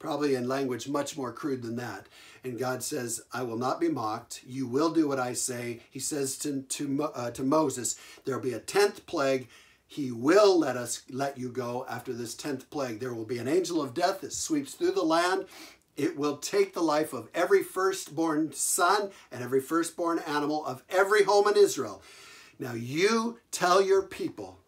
Probably 0.06 0.36
in 0.36 0.48
language 0.48 0.88
much 0.88 1.18
more 1.18 1.34
crude 1.34 1.64
than 1.64 1.78
that. 1.78 2.06
And 2.44 2.60
God 2.60 2.84
says, 2.84 3.22
I 3.34 3.42
will 3.42 3.58
not 3.58 3.80
be 3.80 3.90
mocked. 3.90 4.44
You 4.46 4.68
will 4.68 4.92
do 4.92 5.08
what 5.08 5.18
I 5.18 5.34
say. 5.34 5.80
He 5.90 5.98
says 5.98 6.38
to, 6.40 6.62
to, 6.62 7.04
uh, 7.06 7.32
to 7.32 7.42
Moses, 7.42 8.00
There 8.24 8.36
will 8.36 8.44
be 8.44 8.54
a 8.54 8.60
tenth 8.60 9.08
plague. 9.08 9.48
He 9.88 10.12
will 10.12 10.60
let 10.60 10.78
us 10.78 11.02
let 11.10 11.40
you 11.40 11.50
go 11.50 11.88
after 11.90 12.14
this 12.14 12.36
tenth 12.36 12.70
plague. 12.70 13.00
There 13.00 13.16
will 13.16 13.26
be 13.26 13.40
an 13.40 13.48
angel 13.48 13.82
of 13.82 13.96
death 13.96 14.22
that 14.22 14.32
sweeps 14.32 14.76
through 14.76 14.92
the 14.92 15.02
land. 15.02 15.46
It 15.98 16.16
will 16.16 16.38
take 16.38 16.76
the 16.76 16.84
life 16.84 17.12
of 17.12 17.32
every 17.34 17.64
firstborn 17.64 18.54
son 18.54 19.10
and 19.32 19.42
every 19.42 19.60
firstborn 19.60 20.20
animal 20.20 20.64
of 20.68 20.84
every 20.88 21.24
home 21.24 21.48
in 21.48 21.58
Israel. 21.58 22.04
Now 22.60 22.74
you 22.74 23.40
tell 23.50 23.82
your 23.82 24.04
people 24.04 24.60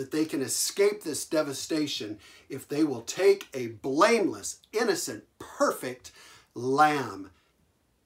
that 0.00 0.12
they 0.12 0.24
can 0.24 0.40
escape 0.40 1.02
this 1.02 1.26
devastation 1.26 2.18
if 2.48 2.66
they 2.66 2.82
will 2.82 3.02
take 3.02 3.48
a 3.52 3.66
blameless, 3.66 4.60
innocent, 4.72 5.24
perfect 5.38 6.10
lamb, 6.54 7.30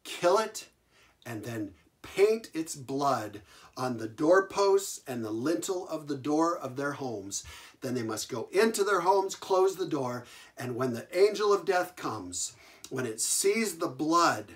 kill 0.02 0.38
it, 0.38 0.66
and 1.24 1.44
then 1.44 1.70
paint 2.02 2.50
its 2.52 2.74
blood 2.74 3.42
on 3.76 3.98
the 3.98 4.08
doorposts 4.08 5.02
and 5.06 5.24
the 5.24 5.30
lintel 5.30 5.86
of 5.86 6.08
the 6.08 6.16
door 6.16 6.58
of 6.58 6.74
their 6.74 6.94
homes. 6.94 7.44
Then 7.80 7.94
they 7.94 8.02
must 8.02 8.28
go 8.28 8.48
into 8.50 8.82
their 8.82 9.02
homes, 9.02 9.36
close 9.36 9.76
the 9.76 9.86
door, 9.86 10.24
and 10.58 10.74
when 10.74 10.94
the 10.94 11.06
angel 11.16 11.52
of 11.52 11.64
death 11.64 11.94
comes, 11.94 12.56
when 12.90 13.06
it 13.06 13.20
sees 13.20 13.78
the 13.78 13.86
blood 13.86 14.46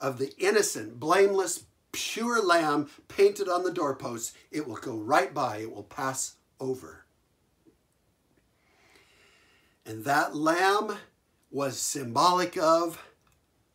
of 0.00 0.18
the 0.18 0.32
innocent, 0.38 1.00
blameless, 1.00 1.64
pure 1.90 2.40
lamb 2.40 2.88
painted 3.08 3.48
on 3.48 3.64
the 3.64 3.72
doorposts, 3.72 4.32
it 4.52 4.68
will 4.68 4.76
go 4.76 4.96
right 4.96 5.34
by, 5.34 5.56
it 5.56 5.74
will 5.74 5.82
pass 5.82 6.35
over. 6.60 7.04
And 9.84 10.04
that 10.04 10.34
lamb 10.34 10.96
was 11.50 11.78
symbolic 11.78 12.56
of 12.56 13.02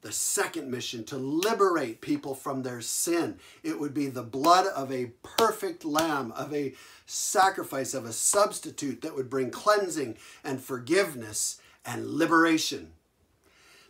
the 0.01 0.11
second 0.11 0.69
mission 0.69 1.03
to 1.05 1.17
liberate 1.17 2.01
people 2.01 2.33
from 2.33 2.63
their 2.63 2.81
sin. 2.81 3.37
It 3.63 3.79
would 3.79 3.93
be 3.93 4.07
the 4.07 4.23
blood 4.23 4.65
of 4.67 4.91
a 4.91 5.11
perfect 5.21 5.85
lamb, 5.85 6.31
of 6.33 6.53
a 6.53 6.73
sacrifice, 7.05 7.93
of 7.93 8.05
a 8.05 8.13
substitute 8.13 9.01
that 9.01 9.15
would 9.15 9.29
bring 9.29 9.51
cleansing 9.51 10.17
and 10.43 10.59
forgiveness 10.59 11.61
and 11.85 12.07
liberation. 12.07 12.93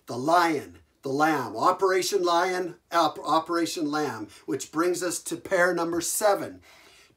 The 0.06 0.18
lion, 0.18 0.80
the 1.02 1.10
lamb, 1.10 1.56
Operation 1.56 2.24
Lion, 2.24 2.76
Operation 2.92 3.90
Lamb, 3.90 4.28
which 4.46 4.72
brings 4.72 5.02
us 5.02 5.20
to 5.24 5.38
pair 5.38 5.74
number 5.74 6.02
seven. 6.02 6.60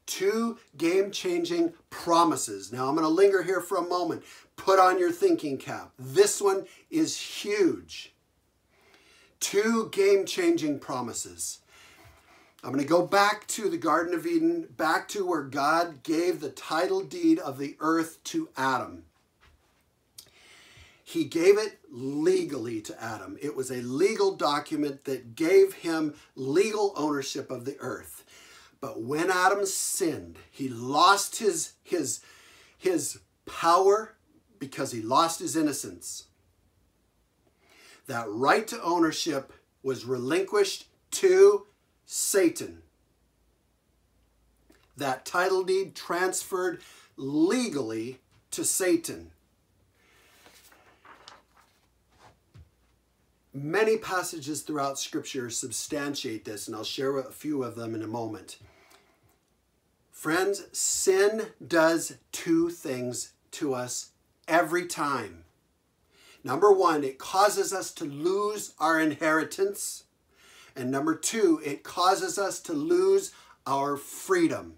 Two 0.05 0.59
game 0.77 1.11
changing 1.11 1.73
promises. 1.89 2.71
Now, 2.71 2.87
I'm 2.87 2.95
going 2.95 3.07
to 3.07 3.09
linger 3.09 3.43
here 3.43 3.61
for 3.61 3.77
a 3.77 3.87
moment. 3.87 4.23
Put 4.55 4.79
on 4.79 4.99
your 4.99 5.11
thinking 5.11 5.57
cap. 5.57 5.91
This 5.97 6.41
one 6.41 6.65
is 6.89 7.17
huge. 7.17 8.13
Two 9.39 9.89
game 9.91 10.25
changing 10.25 10.79
promises. 10.79 11.59
I'm 12.63 12.71
going 12.71 12.83
to 12.83 12.89
go 12.89 13.05
back 13.05 13.45
to 13.49 13.69
the 13.69 13.77
Garden 13.77 14.15
of 14.15 14.25
Eden, 14.25 14.67
back 14.75 15.07
to 15.09 15.25
where 15.25 15.43
God 15.43 16.01
gave 16.01 16.39
the 16.39 16.49
title 16.49 17.01
deed 17.01 17.37
of 17.37 17.59
the 17.59 17.75
earth 17.79 18.23
to 18.25 18.49
Adam. 18.57 19.03
He 21.03 21.25
gave 21.25 21.59
it 21.59 21.77
legally 21.91 22.81
to 22.81 23.03
Adam. 23.03 23.37
It 23.39 23.55
was 23.55 23.69
a 23.69 23.81
legal 23.81 24.35
document 24.35 25.05
that 25.05 25.35
gave 25.35 25.73
him 25.73 26.15
legal 26.35 26.93
ownership 26.95 27.51
of 27.51 27.65
the 27.65 27.77
earth. 27.79 28.14
But 28.85 29.01
when 29.01 29.31
Adam 29.31 29.65
sinned, 29.65 30.35
he 30.51 30.69
lost 30.69 31.37
his, 31.37 31.73
his, 31.81 32.19
his 32.77 33.17
power 33.47 34.13
because 34.59 34.91
he 34.91 35.01
lost 35.01 35.39
his 35.39 35.55
innocence. 35.55 36.25
That 38.05 38.27
right 38.29 38.67
to 38.67 38.79
ownership 38.83 39.53
was 39.81 40.05
relinquished 40.05 40.85
to 41.13 41.65
Satan. 42.05 42.83
That 44.95 45.25
title 45.25 45.63
deed 45.63 45.95
transferred 45.95 46.79
legally 47.17 48.19
to 48.51 48.63
Satan. 48.63 49.31
Many 53.51 53.97
passages 53.97 54.61
throughout 54.61 54.99
Scripture 54.99 55.49
substantiate 55.49 56.45
this, 56.45 56.67
and 56.67 56.75
I'll 56.75 56.83
share 56.83 57.17
a 57.17 57.31
few 57.31 57.63
of 57.63 57.73
them 57.73 57.95
in 57.95 58.03
a 58.03 58.07
moment. 58.07 58.59
Friends, 60.25 60.63
sin 60.71 61.49
does 61.67 62.17
two 62.31 62.71
things 62.71 63.33
to 63.51 63.75
us 63.75 64.09
every 64.47 64.87
time. 64.87 65.43
Number 66.43 66.71
one, 66.71 67.03
it 67.03 67.19
causes 67.19 67.71
us 67.71 67.91
to 67.91 68.05
lose 68.05 68.73
our 68.79 68.99
inheritance. 68.99 70.05
And 70.75 70.89
number 70.89 71.13
two, 71.13 71.61
it 71.63 71.83
causes 71.83 72.39
us 72.39 72.59
to 72.61 72.73
lose 72.73 73.33
our 73.67 73.97
freedom. 73.97 74.77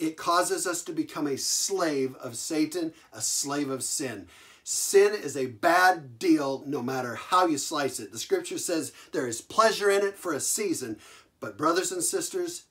It 0.00 0.16
causes 0.16 0.66
us 0.66 0.82
to 0.86 0.92
become 0.92 1.28
a 1.28 1.38
slave 1.38 2.16
of 2.16 2.34
Satan, 2.34 2.94
a 3.12 3.20
slave 3.20 3.70
of 3.70 3.84
sin. 3.84 4.26
Sin 4.64 5.14
is 5.14 5.36
a 5.36 5.46
bad 5.46 6.18
deal 6.18 6.64
no 6.66 6.82
matter 6.82 7.14
how 7.14 7.46
you 7.46 7.58
slice 7.58 8.00
it. 8.00 8.10
The 8.10 8.18
scripture 8.18 8.58
says 8.58 8.92
there 9.12 9.28
is 9.28 9.40
pleasure 9.40 9.88
in 9.88 10.04
it 10.04 10.18
for 10.18 10.32
a 10.32 10.40
season, 10.40 10.98
but 11.38 11.56
brothers 11.56 11.92
and 11.92 12.02
sisters, 12.02 12.64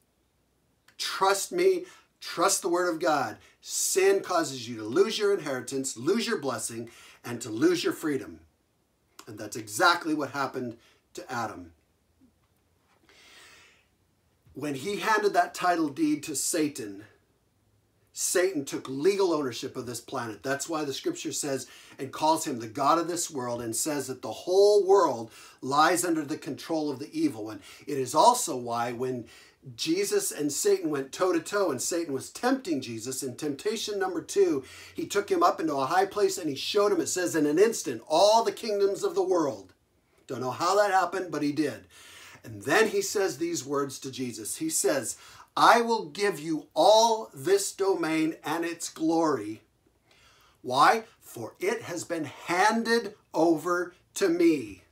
trust 1.02 1.52
me, 1.52 1.86
trust 2.22 2.62
the 2.62 2.70
word 2.70 2.94
of 2.94 3.02
God. 3.02 3.38
Sin 3.60 4.22
causes 4.22 4.70
you 4.70 4.78
to 4.78 4.84
lose 4.84 5.18
your 5.18 5.34
inheritance, 5.34 5.98
lose 5.98 6.28
your 6.28 6.38
blessing, 6.38 6.90
and 7.26 7.42
to 7.42 7.50
lose 7.50 7.84
your 7.84 7.94
freedom. 7.94 8.40
And 9.28 9.38
that's 9.38 9.56
exactly 9.56 10.14
what 10.14 10.32
happened 10.32 10.78
to 11.16 11.32
Adam. 11.32 11.74
When 14.54 14.76
he 14.76 14.98
handed 14.98 15.34
that 15.34 15.54
title 15.54 15.90
deed 15.90 16.24
to 16.24 16.36
Satan, 16.36 17.06
Satan 18.14 18.66
took 18.66 18.90
legal 18.90 19.34
ownership 19.34 19.78
of 19.78 19.86
this 19.86 20.02
planet. 20.02 20.44
That's 20.44 20.68
why 20.68 20.84
the 20.84 20.94
scripture 20.94 21.32
says 21.32 21.68
and 21.98 22.12
calls 22.12 22.46
him 22.46 22.60
the 22.60 22.68
God 22.68 23.00
of 23.00 23.08
this 23.08 23.32
world 23.32 23.62
and 23.62 23.76
says 23.76 24.08
that 24.08 24.22
the 24.22 24.32
whole 24.32 24.86
world 24.86 25.32
lies 25.62 26.04
under 26.04 26.24
the 26.24 26.38
control 26.38 26.90
of 26.90 27.00
the 27.00 27.10
evil 27.18 27.46
one. 27.46 27.62
It 27.88 27.98
is 27.98 28.14
also 28.14 28.58
why 28.58 28.92
when 28.92 29.26
Jesus 29.76 30.32
and 30.32 30.52
Satan 30.52 30.89
went 30.89 31.12
toe 31.12 31.34
to 31.34 31.39
toe, 31.39 31.69
and 31.69 31.82
Satan 31.82 32.13
was 32.13 32.32
tempting 32.32 32.82
Jesus. 32.82 33.21
In 33.21 33.36
temptation 33.36 34.00
number 34.00 34.21
two, 34.21 34.63
he 34.93 35.06
took 35.06 35.30
him 35.30 35.43
up 35.43 35.60
into 35.60 35.76
a 35.76 35.86
high 35.86 36.06
place 36.06 36.38
and 36.38 36.50
he 36.50 36.56
showed 36.56 36.91
him, 36.91 37.00
it 37.00 37.08
says, 37.10 37.36
in 37.36 37.45
an 37.45 37.60
instant, 37.60 38.02
all 38.08 38.43
the 38.43 38.52
kingdoms 38.52 39.04
of 39.04 39.13
the 39.13 39.24
world. 39.24 39.74
Don't 40.26 40.41
know 40.41 40.52
how 40.52 40.76
that 40.76 40.91
happened, 40.91 41.32
but 41.32 41.43
he 41.43 41.52
did. 41.52 41.86
And 42.43 42.63
then 42.63 42.88
he 42.88 43.02
says 43.02 43.38
these 43.38 43.65
words 43.65 44.00
to 44.00 44.12
Jesus 44.12 44.58
He 44.58 44.69
says, 44.69 45.17
I 45.56 45.82
will 45.82 46.06
give 46.06 46.39
you 46.39 46.67
all 46.74 47.30
this 47.34 47.71
domain 47.71 48.36
and 48.43 48.65
its 48.65 48.89
glory. 48.89 49.62
Why? 50.62 51.04
For 51.19 51.56
it 51.60 51.84
has 51.84 52.04
been 52.04 52.26
handed 52.26 53.15
over 53.34 53.93
to 54.15 54.30
me. 54.30 54.84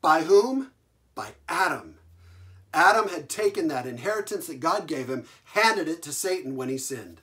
By 0.00 0.22
whom? 0.22 0.70
By 1.14 1.32
Adam. 1.48 1.96
Adam 2.72 3.08
had 3.08 3.28
taken 3.28 3.68
that 3.68 3.86
inheritance 3.86 4.46
that 4.46 4.60
God 4.60 4.86
gave 4.86 5.08
him, 5.08 5.24
handed 5.54 5.88
it 5.88 6.02
to 6.02 6.12
Satan 6.12 6.54
when 6.56 6.68
he 6.68 6.78
sinned. 6.78 7.20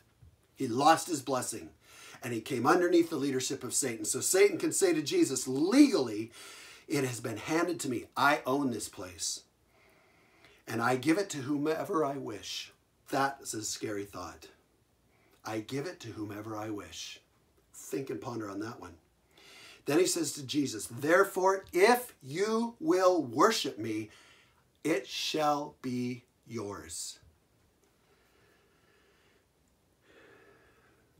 He 0.55 0.67
lost 0.67 1.07
his 1.07 1.21
blessing 1.21 1.69
and 2.23 2.33
he 2.33 2.41
came 2.41 2.65
underneath 2.65 3.09
the 3.09 3.15
leadership 3.15 3.63
of 3.63 3.73
Satan. 3.73 4.05
So 4.05 4.19
Satan 4.19 4.57
can 4.57 4.71
say 4.71 4.93
to 4.93 5.01
Jesus, 5.01 5.47
legally, 5.47 6.31
it 6.87 7.03
has 7.03 7.19
been 7.19 7.37
handed 7.37 7.79
to 7.81 7.89
me. 7.89 8.05
I 8.15 8.41
own 8.45 8.71
this 8.71 8.89
place. 8.89 9.41
And 10.67 10.81
I 10.81 10.95
give 10.95 11.17
it 11.17 11.29
to 11.31 11.37
whomever 11.37 12.03
I 12.03 12.17
wish. 12.17 12.73
That 13.09 13.37
is 13.41 13.53
a 13.53 13.63
scary 13.63 14.03
thought. 14.03 14.47
I 15.45 15.59
give 15.59 15.85
it 15.85 15.99
to 16.01 16.09
whomever 16.09 16.57
I 16.57 16.69
wish. 16.69 17.21
Think 17.73 18.09
and 18.09 18.19
ponder 18.19 18.49
on 18.49 18.59
that 18.59 18.81
one. 18.81 18.95
Then 19.85 19.99
he 19.99 20.05
says 20.05 20.33
to 20.33 20.45
Jesus, 20.45 20.87
Therefore, 20.87 21.63
if 21.71 22.13
you 22.21 22.75
will 22.81 23.23
worship 23.23 23.79
me, 23.79 24.09
it 24.87 25.05
shall 25.05 25.75
be 25.81 26.23
yours. 26.47 27.19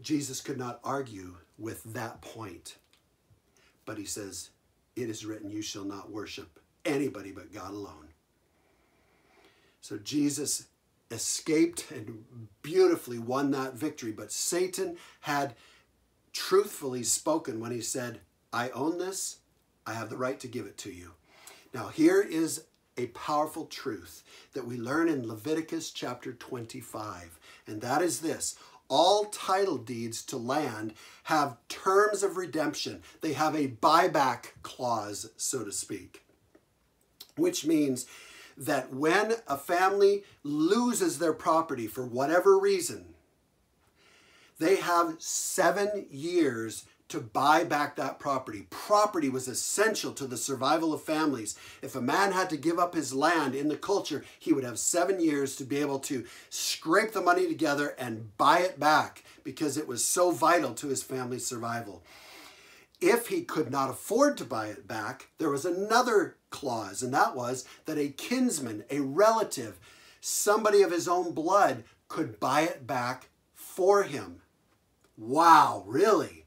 Jesus 0.02 0.40
could 0.40 0.58
not 0.58 0.80
argue 0.84 1.36
with 1.60 1.84
that 1.94 2.22
point. 2.22 2.78
But 3.86 3.98
he 3.98 4.06
says, 4.06 4.52
It 4.96 5.10
is 5.10 5.26
written, 5.26 5.50
You 5.50 5.62
shall 5.62 5.84
not 5.84 6.10
worship 6.10 6.60
anybody 6.86 7.32
but 7.32 7.54
God 7.54 7.72
alone. 7.72 8.08
So 9.82 9.98
Jesus 9.98 10.68
escaped 11.12 11.92
and 11.92 12.24
beautifully 12.62 13.20
won 13.20 13.52
that 13.52 13.74
victory. 13.74 14.12
But 14.12 14.32
Satan 14.32 14.98
had 15.22 15.56
truthfully 16.32 17.04
spoken 17.04 17.60
when 17.60 17.72
he 17.72 17.82
said, 17.82 18.22
I 18.54 18.70
own 18.70 18.98
this, 18.98 19.40
I 19.86 19.94
have 19.94 20.10
the 20.10 20.18
right 20.18 20.40
to 20.40 20.48
give 20.48 20.66
it 20.66 20.78
to 20.80 20.92
you. 20.92 21.12
Now, 21.74 21.88
here 21.88 22.22
is 22.22 22.64
a 22.98 23.08
powerful 23.08 23.66
truth 23.66 24.24
that 24.54 24.66
we 24.66 24.78
learn 24.78 25.08
in 25.08 25.28
Leviticus 25.28 25.92
chapter 25.92 26.34
25, 26.34 27.40
and 27.68 27.82
that 27.82 28.02
is 28.02 28.20
this 28.20 28.58
all 28.90 29.26
title 29.26 29.78
deeds 29.78 30.24
to 30.24 30.38
land 30.38 30.94
have 31.24 31.58
terms 31.68 32.24
of 32.24 32.38
redemption. 32.38 33.02
They 33.22 33.34
have 33.34 33.56
a 33.56 33.68
buyback 33.68 34.54
clause, 34.64 35.30
so 35.36 35.64
to 35.64 35.72
speak, 35.72 36.24
which 37.36 37.66
means 37.66 38.06
that 38.58 38.94
when 38.94 39.36
a 39.48 39.58
family 39.58 40.24
loses 40.44 41.20
their 41.20 41.34
property 41.34 41.86
for 41.86 42.06
whatever 42.06 42.58
reason, 42.58 43.14
they 44.60 44.78
have 44.78 45.16
seven 45.20 46.08
years 46.10 46.86
to 47.10 47.22
buy 47.22 47.64
back 47.64 47.96
that 47.96 48.20
property. 48.20 48.68
Property 48.70 49.30
was 49.30 49.48
essential 49.48 50.12
to 50.14 50.28
the 50.28 50.38
survival 50.38 50.94
of 50.94 51.02
families. 51.02 51.58
If 51.82 51.96
a 51.96 52.02
man 52.02 52.34
had 52.34 52.50
to 52.50 52.58
give 52.58 52.80
up 52.80 52.94
his 52.94 53.14
land 53.14 53.56
in 53.56 53.70
the 53.70 53.78
culture, 53.78 54.26
he 54.40 54.52
would 54.52 54.64
have 54.64 54.80
seven 54.80 55.20
years 55.20 55.56
to 55.56 55.64
be 55.64 55.78
able 55.78 56.00
to 56.00 56.26
scrape 56.50 57.14
the 57.14 57.22
money 57.22 57.48
together 57.48 57.96
and 57.98 58.36
buy 58.38 58.60
it 58.60 58.80
back 58.80 59.24
because 59.44 59.78
it 59.78 59.88
was 59.88 60.04
so 60.04 60.32
vital 60.32 60.74
to 60.74 60.88
his 60.88 61.04
family's 61.04 61.48
survival. 61.48 62.04
If 63.00 63.28
he 63.28 63.44
could 63.44 63.72
not 63.72 63.92
afford 63.92 64.38
to 64.38 64.46
buy 64.46 64.68
it 64.68 64.88
back, 64.88 65.30
there 65.38 65.52
was 65.52 65.66
another 65.66 66.36
clause, 66.50 67.04
and 67.04 67.14
that 67.14 67.36
was 67.36 67.64
that 67.86 67.98
a 67.98 68.10
kinsman, 68.10 68.84
a 68.90 69.00
relative, 69.00 69.80
somebody 70.20 70.82
of 70.82 70.92
his 70.92 71.08
own 71.08 71.34
blood 71.34 71.84
could 72.08 72.40
buy 72.40 72.62
it 72.62 72.88
back 72.88 73.30
for 73.54 74.04
him. 74.04 74.42
Wow, 75.16 75.84
really? 75.86 76.47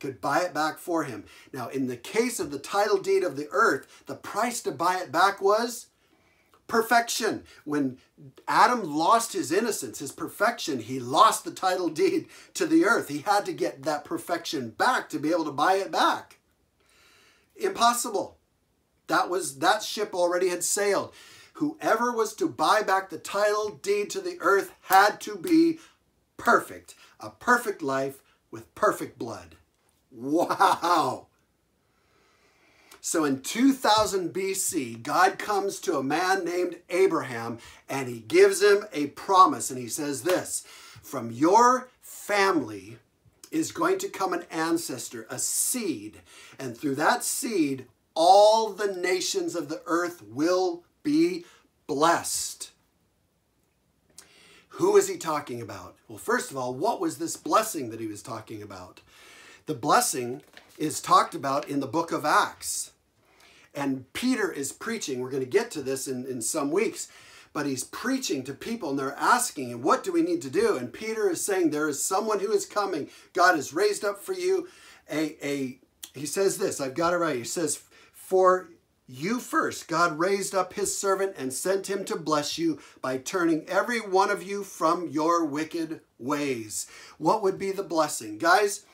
Could 0.00 0.20
buy 0.20 0.40
it 0.40 0.54
back 0.54 0.78
for 0.78 1.04
him. 1.04 1.24
Now, 1.52 1.68
in 1.68 1.86
the 1.86 1.96
case 1.96 2.38
of 2.38 2.50
the 2.50 2.58
title 2.58 2.98
deed 2.98 3.24
of 3.24 3.36
the 3.36 3.48
earth, 3.50 4.04
the 4.06 4.14
price 4.14 4.62
to 4.62 4.70
buy 4.70 4.98
it 4.98 5.12
back 5.12 5.40
was 5.40 5.86
perfection. 6.68 7.44
When 7.64 7.98
Adam 8.46 8.82
lost 8.82 9.32
his 9.32 9.50
innocence, 9.50 9.98
his 9.98 10.12
perfection, 10.12 10.80
he 10.80 11.00
lost 11.00 11.44
the 11.44 11.50
title 11.50 11.88
deed 11.88 12.26
to 12.54 12.66
the 12.66 12.84
earth. 12.84 13.08
He 13.08 13.20
had 13.20 13.44
to 13.46 13.52
get 13.52 13.82
that 13.82 14.04
perfection 14.04 14.70
back 14.70 15.08
to 15.08 15.18
be 15.18 15.30
able 15.30 15.46
to 15.46 15.52
buy 15.52 15.74
it 15.74 15.90
back. 15.90 16.38
Impossible. 17.56 18.36
That 19.08 19.30
was 19.30 19.58
that 19.58 19.82
ship 19.82 20.14
already 20.14 20.50
had 20.50 20.62
sailed. 20.62 21.14
Whoever 21.54 22.12
was 22.12 22.34
to 22.34 22.48
buy 22.48 22.82
back 22.82 23.10
the 23.10 23.18
title 23.18 23.80
deed 23.82 24.10
to 24.10 24.20
the 24.20 24.36
earth 24.40 24.72
had 24.82 25.20
to 25.22 25.36
be 25.36 25.80
perfect. 26.36 26.94
A 27.18 27.30
perfect 27.30 27.82
life 27.82 28.22
with 28.50 28.72
perfect 28.76 29.18
blood. 29.18 29.56
Wow. 30.18 31.28
So 33.00 33.24
in 33.24 33.40
2000 33.40 34.34
BC, 34.34 35.02
God 35.02 35.38
comes 35.38 35.78
to 35.80 35.96
a 35.96 36.02
man 36.02 36.44
named 36.44 36.76
Abraham 36.90 37.58
and 37.88 38.08
he 38.08 38.18
gives 38.18 38.60
him 38.60 38.84
a 38.92 39.06
promise. 39.08 39.70
And 39.70 39.78
he 39.78 39.88
says 39.88 40.22
this 40.22 40.66
From 41.02 41.30
your 41.30 41.88
family 42.02 42.98
is 43.52 43.70
going 43.70 43.98
to 43.98 44.08
come 44.08 44.32
an 44.32 44.44
ancestor, 44.50 45.26
a 45.30 45.38
seed. 45.38 46.20
And 46.58 46.76
through 46.76 46.96
that 46.96 47.22
seed, 47.22 47.86
all 48.14 48.70
the 48.70 48.92
nations 48.92 49.54
of 49.54 49.68
the 49.68 49.82
earth 49.86 50.22
will 50.22 50.82
be 51.04 51.44
blessed. 51.86 52.72
Who 54.70 54.96
is 54.96 55.08
he 55.08 55.16
talking 55.16 55.62
about? 55.62 55.96
Well, 56.08 56.18
first 56.18 56.50
of 56.50 56.56
all, 56.56 56.74
what 56.74 57.00
was 57.00 57.18
this 57.18 57.36
blessing 57.36 57.90
that 57.90 58.00
he 58.00 58.06
was 58.06 58.22
talking 58.22 58.62
about? 58.62 59.00
The 59.68 59.74
blessing 59.74 60.40
is 60.78 60.98
talked 60.98 61.34
about 61.34 61.68
in 61.68 61.80
the 61.80 61.86
book 61.86 62.10
of 62.10 62.24
Acts. 62.24 62.92
And 63.74 64.10
Peter 64.14 64.50
is 64.50 64.72
preaching. 64.72 65.20
We're 65.20 65.28
going 65.28 65.44
to 65.44 65.48
get 65.48 65.70
to 65.72 65.82
this 65.82 66.08
in, 66.08 66.24
in 66.24 66.40
some 66.40 66.70
weeks. 66.70 67.08
But 67.52 67.66
he's 67.66 67.84
preaching 67.84 68.44
to 68.44 68.54
people 68.54 68.88
and 68.88 68.98
they're 68.98 69.14
asking 69.18 69.68
him, 69.68 69.82
What 69.82 70.02
do 70.02 70.10
we 70.10 70.22
need 70.22 70.40
to 70.40 70.50
do? 70.50 70.78
And 70.78 70.90
Peter 70.90 71.28
is 71.28 71.44
saying, 71.44 71.68
There 71.68 71.86
is 71.86 72.02
someone 72.02 72.40
who 72.40 72.50
is 72.50 72.64
coming. 72.64 73.10
God 73.34 73.56
has 73.56 73.74
raised 73.74 74.06
up 74.06 74.18
for 74.18 74.32
you 74.32 74.68
a, 75.10 75.36
a 75.46 75.78
he 76.14 76.24
says 76.24 76.56
this, 76.56 76.80
I've 76.80 76.94
got 76.94 77.12
it 77.12 77.18
right. 77.18 77.36
He 77.36 77.44
says, 77.44 77.78
For 78.14 78.70
you 79.06 79.38
first, 79.38 79.86
God 79.86 80.18
raised 80.18 80.54
up 80.54 80.72
his 80.72 80.96
servant 80.96 81.34
and 81.36 81.52
sent 81.52 81.90
him 81.90 82.06
to 82.06 82.16
bless 82.16 82.56
you 82.56 82.78
by 83.02 83.18
turning 83.18 83.68
every 83.68 84.00
one 84.00 84.30
of 84.30 84.42
you 84.42 84.64
from 84.64 85.08
your 85.08 85.44
wicked 85.44 86.00
ways. 86.18 86.86
What 87.18 87.42
would 87.42 87.58
be 87.58 87.70
the 87.70 87.82
blessing? 87.82 88.38
Guys, 88.38 88.86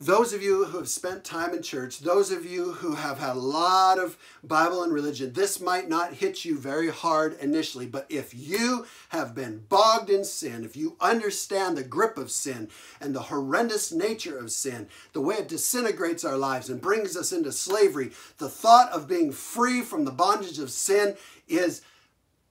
those 0.00 0.32
of 0.32 0.42
you 0.42 0.64
who 0.64 0.78
have 0.78 0.88
spent 0.88 1.24
time 1.24 1.52
in 1.52 1.60
church, 1.60 1.98
those 1.98 2.30
of 2.30 2.46
you 2.46 2.72
who 2.74 2.94
have 2.94 3.18
had 3.18 3.34
a 3.34 3.40
lot 3.40 3.98
of 3.98 4.16
Bible 4.44 4.84
and 4.84 4.92
religion, 4.92 5.32
this 5.32 5.60
might 5.60 5.88
not 5.88 6.14
hit 6.14 6.44
you 6.44 6.56
very 6.56 6.88
hard 6.88 7.36
initially, 7.40 7.86
but 7.86 8.06
if 8.08 8.32
you 8.32 8.86
have 9.08 9.34
been 9.34 9.64
bogged 9.68 10.08
in 10.08 10.24
sin, 10.24 10.62
if 10.62 10.76
you 10.76 10.96
understand 11.00 11.76
the 11.76 11.82
grip 11.82 12.16
of 12.16 12.30
sin 12.30 12.68
and 13.00 13.12
the 13.12 13.22
horrendous 13.22 13.90
nature 13.90 14.38
of 14.38 14.52
sin, 14.52 14.86
the 15.14 15.20
way 15.20 15.34
it 15.34 15.48
disintegrates 15.48 16.24
our 16.24 16.36
lives 16.36 16.70
and 16.70 16.80
brings 16.80 17.16
us 17.16 17.32
into 17.32 17.50
slavery, 17.50 18.12
the 18.38 18.48
thought 18.48 18.92
of 18.92 19.08
being 19.08 19.32
free 19.32 19.82
from 19.82 20.04
the 20.04 20.12
bondage 20.12 20.60
of 20.60 20.70
sin 20.70 21.16
is 21.48 21.82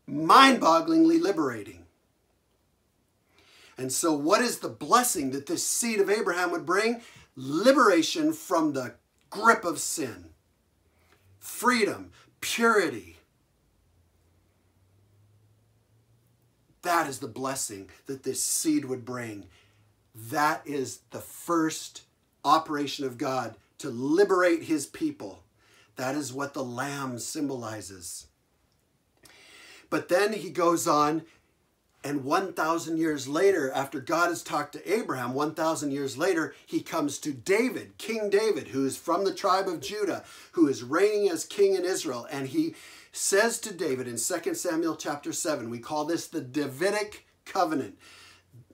mind 0.06 0.60
bogglingly 0.60 1.22
liberating. 1.22 1.86
And 3.78 3.92
so, 3.92 4.12
what 4.12 4.42
is 4.42 4.60
the 4.60 4.70
blessing 4.70 5.32
that 5.32 5.46
this 5.46 5.64
seed 5.64 6.00
of 6.00 6.10
Abraham 6.10 6.52
would 6.52 6.66
bring? 6.66 7.02
Liberation 7.38 8.34
from 8.34 8.74
the 8.74 8.96
grip 9.30 9.64
of 9.64 9.80
sin, 9.80 10.30
freedom, 11.40 12.12
purity. 12.42 13.18
That 16.82 17.08
is 17.08 17.20
the 17.20 17.28
blessing 17.28 17.90
that 18.08 18.24
this 18.24 18.42
seed 18.42 18.86
would 18.86 19.06
bring. 19.06 19.46
That 20.16 20.64
is 20.66 21.02
the 21.12 21.20
first 21.20 22.02
operation 22.44 23.06
of 23.06 23.18
God 23.18 23.56
to 23.78 23.90
liberate 23.90 24.64
his 24.64 24.88
people. 24.88 25.44
That 25.96 26.16
is 26.16 26.34
what 26.34 26.54
the 26.54 26.64
lamb 26.64 27.20
symbolizes. 27.20 28.28
But 29.90 30.10
then 30.10 30.34
he 30.34 30.50
goes 30.50 30.88
on 30.88 31.24
And 32.04 32.24
1,000 32.24 32.98
years 32.98 33.28
later, 33.28 33.72
after 33.72 34.00
God 34.00 34.30
has 34.30 34.44
talked 34.44 34.74
to 34.74 34.94
Abraham, 34.94 35.34
1,000 35.34 35.92
years 35.92 36.18
later, 36.18 36.54
he 36.66 36.82
comes 36.82 37.18
to 37.20 37.34
David, 37.34 37.98
King 37.98 38.30
David, 38.30 38.70
who 38.70 38.86
is 38.86 38.96
from 38.96 39.26
the 39.26 39.34
tribe 39.34 39.68
of 39.68 39.82
Judah, 39.82 40.24
who 40.54 40.68
is 40.68 40.84
reigning 40.84 41.30
as 41.30 41.44
king 41.44 41.76
in 41.76 41.84
Israel. 41.84 42.28
And 42.32 42.48
he 42.48 42.76
says 43.12 43.60
to 43.62 43.74
David 43.74 44.08
in 44.08 44.18
2 44.18 44.54
Samuel 44.54 44.96
chapter 44.96 45.34
7, 45.34 45.70
we 45.70 45.80
call 45.80 46.06
this 46.06 46.28
the 46.28 46.42
Davidic 46.42 47.26
covenant. 47.46 47.98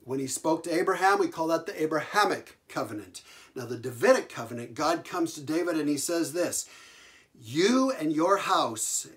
When 0.03 0.19
he 0.19 0.27
spoke 0.27 0.63
to 0.63 0.73
Abraham, 0.77 1.19
we 1.19 1.29
call 1.29 1.47
that 1.47 1.65
the 1.65 1.81
Abrahamic 1.81 2.57
covenant. 2.67 3.21
Now, 3.55 3.65
the 3.65 3.77
Davidic 3.77 4.29
covenant, 4.29 4.73
God 4.73 5.05
comes 5.05 5.33
to 5.33 5.41
David 5.41 5.77
and 5.77 5.87
he 5.87 5.97
says 5.97 6.33
this 6.33 6.67
You 7.39 7.91
and 7.91 8.11
your 8.11 8.37
house 8.37 9.07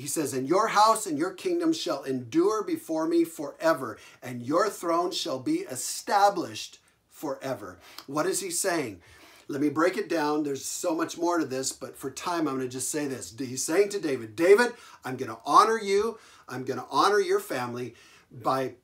he 0.00 0.06
says, 0.06 0.32
And 0.32 0.48
your 0.48 0.68
house 0.68 1.06
and 1.06 1.18
your 1.18 1.32
kingdom 1.32 1.74
shall 1.74 2.04
endure 2.04 2.64
before 2.64 3.06
me 3.06 3.24
forever, 3.24 3.98
and 4.22 4.42
your 4.42 4.70
throne 4.70 5.10
shall 5.10 5.38
be 5.38 5.58
established 5.60 6.78
forever. 7.10 7.78
What 8.06 8.24
is 8.24 8.40
he 8.40 8.50
saying? 8.50 9.02
Let 9.46 9.60
me 9.60 9.68
break 9.68 9.98
it 9.98 10.08
down. 10.08 10.42
There's 10.42 10.64
so 10.64 10.94
much 10.94 11.18
more 11.18 11.38
to 11.38 11.44
this, 11.44 11.72
but 11.72 11.98
for 11.98 12.10
time, 12.10 12.48
I'm 12.48 12.56
going 12.56 12.60
to 12.60 12.68
just 12.68 12.90
say 12.90 13.08
this. 13.08 13.34
He's 13.38 13.62
saying 13.62 13.90
to 13.90 14.00
David, 14.00 14.36
David, 14.36 14.72
I'm 15.04 15.16
going 15.16 15.30
to 15.30 15.40
honor 15.44 15.78
you. 15.78 16.18
I'm 16.48 16.64
going 16.64 16.80
to 16.80 16.86
honor 16.90 17.20
your 17.20 17.40
family 17.40 17.94
by 18.30 18.76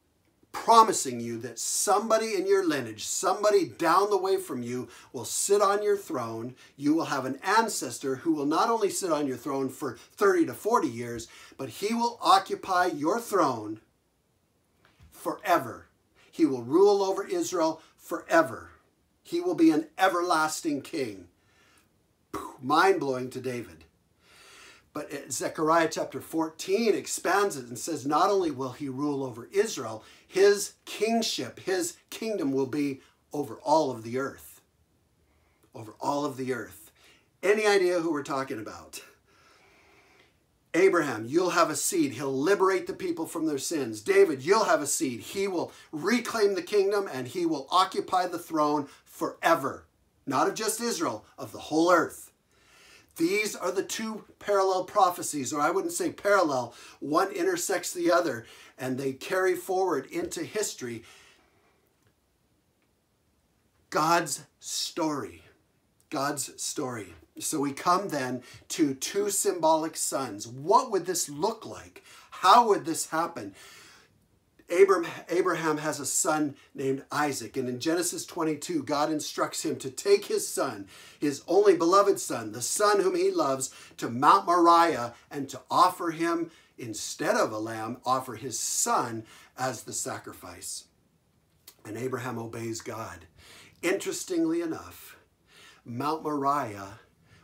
promising 0.65 1.21
you 1.21 1.39
that 1.39 1.59
somebody 1.59 2.35
in 2.35 2.47
your 2.47 2.67
lineage, 2.67 3.05
somebody 3.05 3.67
down 3.67 4.09
the 4.09 4.17
way 4.17 4.39
from 4.39 4.63
you, 4.63 4.89
will 5.13 5.25
sit 5.25 5.61
on 5.61 5.83
your 5.83 5.97
throne. 5.97 6.55
You 6.77 6.95
will 6.95 7.05
have 7.05 7.27
an 7.27 7.39
ancestor 7.45 8.17
who 8.17 8.33
will 8.33 8.47
not 8.47 8.71
only 8.71 8.89
sit 8.89 9.13
on 9.13 9.27
your 9.27 9.37
throne 9.37 9.69
for 9.69 9.99
30 10.15 10.47
to 10.47 10.55
40 10.55 10.89
years, 10.89 11.29
but 11.59 11.69
he 11.69 11.95
will 11.95 12.19
occupy 12.23 12.87
your 12.87 13.21
throne 13.21 13.81
forever. 15.13 15.87
He 16.33 16.47
will 16.47 16.63
rule 16.63 17.03
over 17.03 17.25
Israel 17.25 17.83
forever. 17.97 18.71
He 19.23 19.41
will 19.41 19.55
be 19.55 19.71
an 19.71 19.87
everlasting 19.99 20.81
king. 20.81 21.29
Mind 22.63 22.99
blowing 22.99 23.29
to 23.31 23.41
David. 23.41 23.85
But 24.97 25.13
uh, 25.13 25.31
Zechariah 25.31 25.91
chapter 25.93 26.23
14 26.23 26.95
expands 26.95 27.59
it 27.59 27.67
and 27.67 27.79
says 27.79 28.07
not 28.07 28.31
only 28.31 28.51
will 28.51 28.73
he 28.73 28.89
rule 28.89 29.23
over 29.23 29.47
Israel, 29.53 30.03
his 30.27 30.75
kingship, 30.85 31.61
his 31.61 31.97
kingdom 32.11 32.53
will 32.53 32.67
be 32.67 33.01
over 33.33 33.55
all 33.63 33.91
of 33.91 34.03
the 34.03 34.19
earth. 34.19 34.61
Over 35.75 35.95
all 36.01 36.25
of 36.25 36.37
the 36.37 36.53
earth. 36.53 36.91
Any 37.43 37.67
idea 37.67 38.01
who 38.01 38.13
we're 38.13 38.23
talking 38.23 38.59
about? 38.59 39.03
Abraham, 40.75 41.25
you'll 41.27 41.51
have 41.51 41.71
a 41.71 41.77
seed. 41.77 42.13
He'll 42.13 42.33
liberate 42.33 42.87
the 42.87 42.93
people 42.93 43.27
from 43.27 43.47
their 43.47 43.59
sins. 43.59 44.03
David, 44.03 44.45
you'll 44.45 44.65
have 44.65 44.83
a 44.83 44.87
seed. 44.87 45.21
He 45.21 45.49
will 45.49 45.73
reclaim 45.91 46.55
the 46.55 46.63
kingdom 46.63 47.09
and 47.11 47.27
he 47.29 47.47
will 47.47 47.67
occupy 47.71 48.27
the 48.27 48.39
throne 48.39 48.89
forever. 49.05 49.87
Not 50.27 50.49
of 50.49 50.55
just 50.55 50.81
Israel, 50.81 51.25
of 51.39 51.53
the 51.53 51.59
whole 51.59 51.91
earth. 51.91 52.26
These 53.17 53.57
are 53.57 53.73
the 53.73 53.83
two 53.83 54.25
parallel 54.39 54.85
prophecies, 54.85 55.53
or 55.53 55.61
I 55.61 55.71
wouldn't 55.71 55.95
say 55.95 56.11
parallel. 56.11 56.75
One 57.01 57.33
intersects 57.33 57.93
the 57.93 58.13
other, 58.13 58.47
and 58.79 58.99
they 58.99 59.13
carry 59.13 59.55
forward 59.55 60.07
into 60.07 60.45
history 60.45 61.05
God's 63.89 64.45
story. 64.61 65.43
God's 66.11 66.61
story. 66.61 67.15
So 67.39 67.61
we 67.61 67.73
come 67.73 68.09
then 68.09 68.43
to 68.71 68.95
two 68.95 69.31
symbolic 69.31 69.97
sons. 69.97 70.47
What 70.47 70.91
would 70.91 71.07
this 71.07 71.29
look 71.29 71.65
like? 71.65 72.03
How 72.31 72.69
would 72.69 72.85
this 72.85 73.11
happen? 73.11 73.55
Abraham 74.69 75.79
has 75.79 76.01
a 76.01 76.07
son 76.07 76.57
named 76.75 77.05
Isaac. 77.13 77.57
And 77.57 77.69
in 77.69 77.79
Genesis 77.79 78.27
22, 78.27 78.83
God 78.83 79.11
instructs 79.13 79.65
him 79.65 79.77
to 79.77 79.91
take 79.91 80.27
his 80.27 80.47
son, 80.47 80.89
his 81.19 81.43
only 81.47 81.77
beloved 81.77 82.19
son, 82.19 82.53
the 82.53 82.63
son 82.63 83.01
whom 83.01 83.15
he 83.15 83.31
loves, 83.31 83.73
to 83.97 84.11
Mount 84.11 84.47
Moriah 84.47 85.15
and 85.31 85.49
to 85.49 85.61
offer 85.71 86.11
him, 86.11 86.51
instead 86.79 87.37
of 87.37 87.53
a 87.53 87.59
lamb, 87.59 87.99
offer 88.05 88.35
his 88.35 88.59
son 88.59 89.25
as 89.57 89.85
the 89.85 89.93
sacrifice. 89.93 90.85
And 91.85 91.97
Abraham 91.97 92.39
obeys 92.39 92.81
God. 92.81 93.27
Interestingly 93.83 94.61
enough, 94.61 95.17
Mount 95.85 96.25
Moriah, 96.25 96.99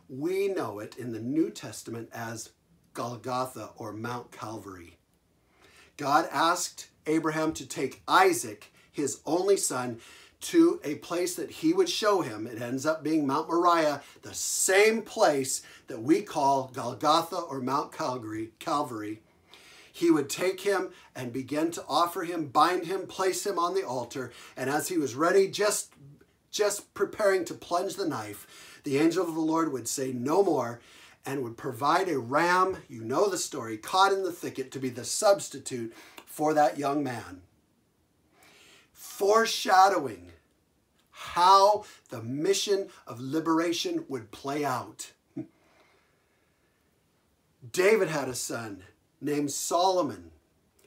we 0.08 0.48
know 0.48 0.80
it 0.80 0.96
in 0.96 1.12
the 1.12 1.20
New 1.20 1.50
Testament 1.50 2.08
as 2.12 2.50
Golgotha 2.92 3.70
or 3.76 3.92
Mount 3.92 4.32
Calvary. 4.32 4.98
God 5.96 6.28
asked 6.32 6.88
Abraham 7.07 7.53
to 7.55 7.66
take 7.66 8.03
Isaac, 8.07 8.72
his 8.90 9.20
only 9.26 9.57
son, 9.57 9.98
to 10.42 10.80
a 10.82 10.96
place 10.96 11.36
that 11.36 11.50
he 11.50 11.72
would 11.72 11.88
show 11.88 12.20
him. 12.20 12.46
It 12.46 12.61
ends 12.61 12.84
up 12.84 13.03
being 13.03 13.26
Mount 13.26 13.48
Moriah, 13.48 14.03
the 14.22 14.34
same 14.34 15.03
place 15.03 15.62
that 15.86 16.03
we 16.03 16.22
call 16.22 16.70
Golgotha 16.74 17.36
or 17.36 17.61
Mount 17.61 17.92
Calvary. 17.92 18.50
Calvary. 18.59 19.20
He 19.92 20.11
would 20.11 20.30
take 20.30 20.62
him 20.62 20.90
and 21.14 21.32
begin 21.32 21.70
to 21.72 21.84
offer 21.88 22.22
him, 22.22 22.46
bind 22.46 22.86
him, 22.86 23.07
place 23.07 23.46
him 23.46 23.59
on 23.59 23.74
the 23.74 23.86
altar. 23.86 24.32
And 24.57 24.68
as 24.68 24.88
he 24.88 24.96
was 24.98 25.14
ready, 25.14 25.48
just, 25.48 25.92
just 26.50 26.92
preparing 26.94 27.44
to 27.44 27.55
plunge 27.55 27.94
the 27.94 28.09
knife, 28.09 28.80
the 28.84 28.98
angel 28.98 29.26
of 29.26 29.34
the 29.34 29.40
Lord 29.40 29.70
would 29.70 29.86
say, 29.86 30.12
No 30.12 30.42
more 30.42 30.80
and 31.24 31.42
would 31.42 31.57
provide 31.57 32.09
a 32.09 32.18
ram, 32.18 32.78
you 32.88 33.05
know 33.05 33.28
the 33.28 33.38
story, 33.38 33.76
caught 33.76 34.12
in 34.12 34.22
the 34.22 34.32
thicket 34.32 34.72
to 34.72 34.80
be 34.80 34.88
the 34.88 35.05
substitute 35.05 35.94
for 36.32 36.54
that 36.54 36.78
young 36.78 37.04
man. 37.04 37.42
Foreshadowing 38.94 40.32
how 41.10 41.84
the 42.08 42.22
mission 42.22 42.88
of 43.06 43.20
liberation 43.20 44.06
would 44.08 44.30
play 44.30 44.64
out. 44.64 45.12
David 47.72 48.08
had 48.08 48.30
a 48.30 48.34
son 48.34 48.82
named 49.20 49.50
Solomon. 49.50 50.30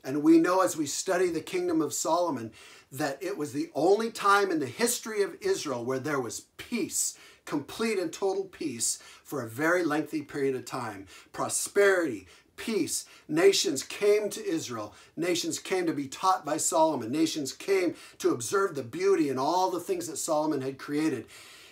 And 0.03 0.23
we 0.23 0.39
know 0.39 0.61
as 0.61 0.75
we 0.75 0.87
study 0.87 1.29
the 1.29 1.41
kingdom 1.41 1.79
of 1.79 1.93
Solomon 1.93 2.51
that 2.91 3.21
it 3.21 3.37
was 3.37 3.53
the 3.53 3.69
only 3.75 4.09
time 4.09 4.49
in 4.49 4.57
the 4.57 4.65
history 4.65 5.21
of 5.21 5.37
Israel 5.41 5.85
where 5.85 5.99
there 5.99 6.19
was 6.19 6.47
peace 6.57 7.15
complete 7.45 7.99
and 7.99 8.11
total 8.11 8.45
peace 8.45 8.99
for 9.23 9.41
a 9.41 9.49
very 9.49 9.83
lengthy 9.83 10.21
period 10.21 10.55
of 10.55 10.65
time. 10.65 11.05
Prosperity, 11.31 12.27
peace. 12.57 13.05
Nations 13.27 13.83
came 13.83 14.29
to 14.29 14.45
Israel. 14.45 14.93
Nations 15.15 15.59
came 15.59 15.85
to 15.85 15.93
be 15.93 16.07
taught 16.07 16.45
by 16.45 16.57
Solomon. 16.57 17.11
Nations 17.11 17.53
came 17.53 17.95
to 18.19 18.31
observe 18.31 18.75
the 18.75 18.83
beauty 18.83 19.29
and 19.29 19.39
all 19.39 19.69
the 19.71 19.79
things 19.79 20.07
that 20.07 20.17
Solomon 20.17 20.61
had 20.61 20.77
created. 20.77 21.25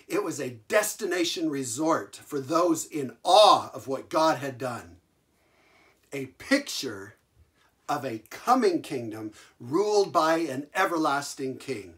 It 0.06 0.22
was 0.22 0.40
a 0.40 0.58
destination 0.68 1.48
resort 1.48 2.16
for 2.16 2.40
those 2.40 2.84
in 2.84 3.16
awe 3.24 3.70
of 3.72 3.88
what 3.88 4.10
God 4.10 4.38
had 4.38 4.58
done. 4.58 4.96
A 6.12 6.26
picture 6.26 7.14
of 7.88 8.04
a 8.04 8.22
coming 8.30 8.82
kingdom 8.82 9.32
ruled 9.58 10.12
by 10.12 10.38
an 10.38 10.66
everlasting 10.74 11.58
king. 11.58 11.94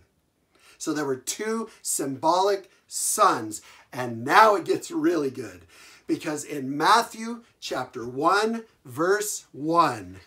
So 0.78 0.93
there 0.93 1.05
were 1.05 1.16
two 1.16 1.68
symbolic 1.82 2.70
sons. 2.87 3.62
And 3.97 4.26
now 4.26 4.57
it 4.57 4.66
gets 4.66 4.90
really 4.90 5.30
good 5.30 5.62
because 6.07 6.44
in 6.44 6.76
Matthew 6.76 7.44
chapter 7.61 8.07
1, 8.07 8.64
verse 8.84 9.47
1, 9.53 10.18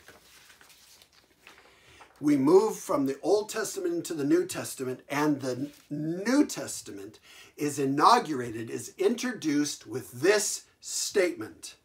we 2.19 2.35
move 2.35 2.77
from 2.77 3.05
the 3.05 3.19
Old 3.21 3.49
Testament 3.49 3.93
into 3.93 4.15
the 4.15 4.23
New 4.23 4.47
Testament, 4.47 5.01
and 5.07 5.39
the 5.39 5.69
New 5.89 6.47
Testament 6.47 7.19
is 7.57 7.77
inaugurated, 7.77 8.71
is 8.71 8.95
introduced 8.97 9.85
with 9.85 10.13
this 10.13 10.63
statement 10.81 11.75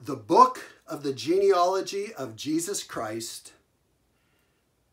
The 0.00 0.16
book 0.16 0.64
of 0.86 1.02
the 1.02 1.12
genealogy 1.12 2.14
of 2.14 2.36
Jesus 2.36 2.82
Christ, 2.82 3.52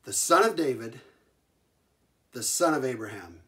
the 0.04 0.14
son 0.14 0.44
of 0.44 0.58
David, 0.58 1.00
the 2.34 2.44
son 2.44 2.74
of 2.74 2.84
Abraham. 2.84 3.43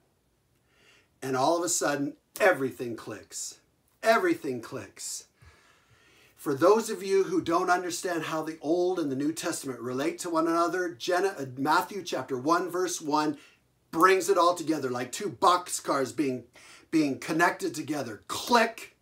And 1.25 1.35
all 1.35 1.57
of 1.57 1.63
a 1.63 1.69
sudden, 1.69 2.13
everything 2.39 2.95
clicks. 2.95 3.57
Everything 4.03 4.61
clicks. 4.61 5.25
For 6.35 6.53
those 6.53 6.91
of 6.91 7.01
you 7.01 7.23
who 7.23 7.41
don't 7.41 7.71
understand 7.71 8.25
how 8.25 8.43
the 8.43 8.59
Old 8.61 8.99
and 8.99 9.11
the 9.11 9.15
New 9.15 9.31
Testament 9.33 9.79
relate 9.79 10.19
to 10.19 10.29
one 10.29 10.47
another, 10.47 10.95
uh, 11.11 11.45
Matthew 11.57 12.03
chapter 12.03 12.37
1, 12.37 12.69
verse 12.69 13.01
1 13.01 13.39
brings 13.89 14.29
it 14.29 14.37
all 14.37 14.53
together 14.53 14.91
like 14.91 15.11
two 15.11 15.31
boxcars 15.31 16.15
being, 16.15 16.43
being 16.91 17.17
connected 17.17 17.73
together. 17.73 18.21
Click. 18.27 18.94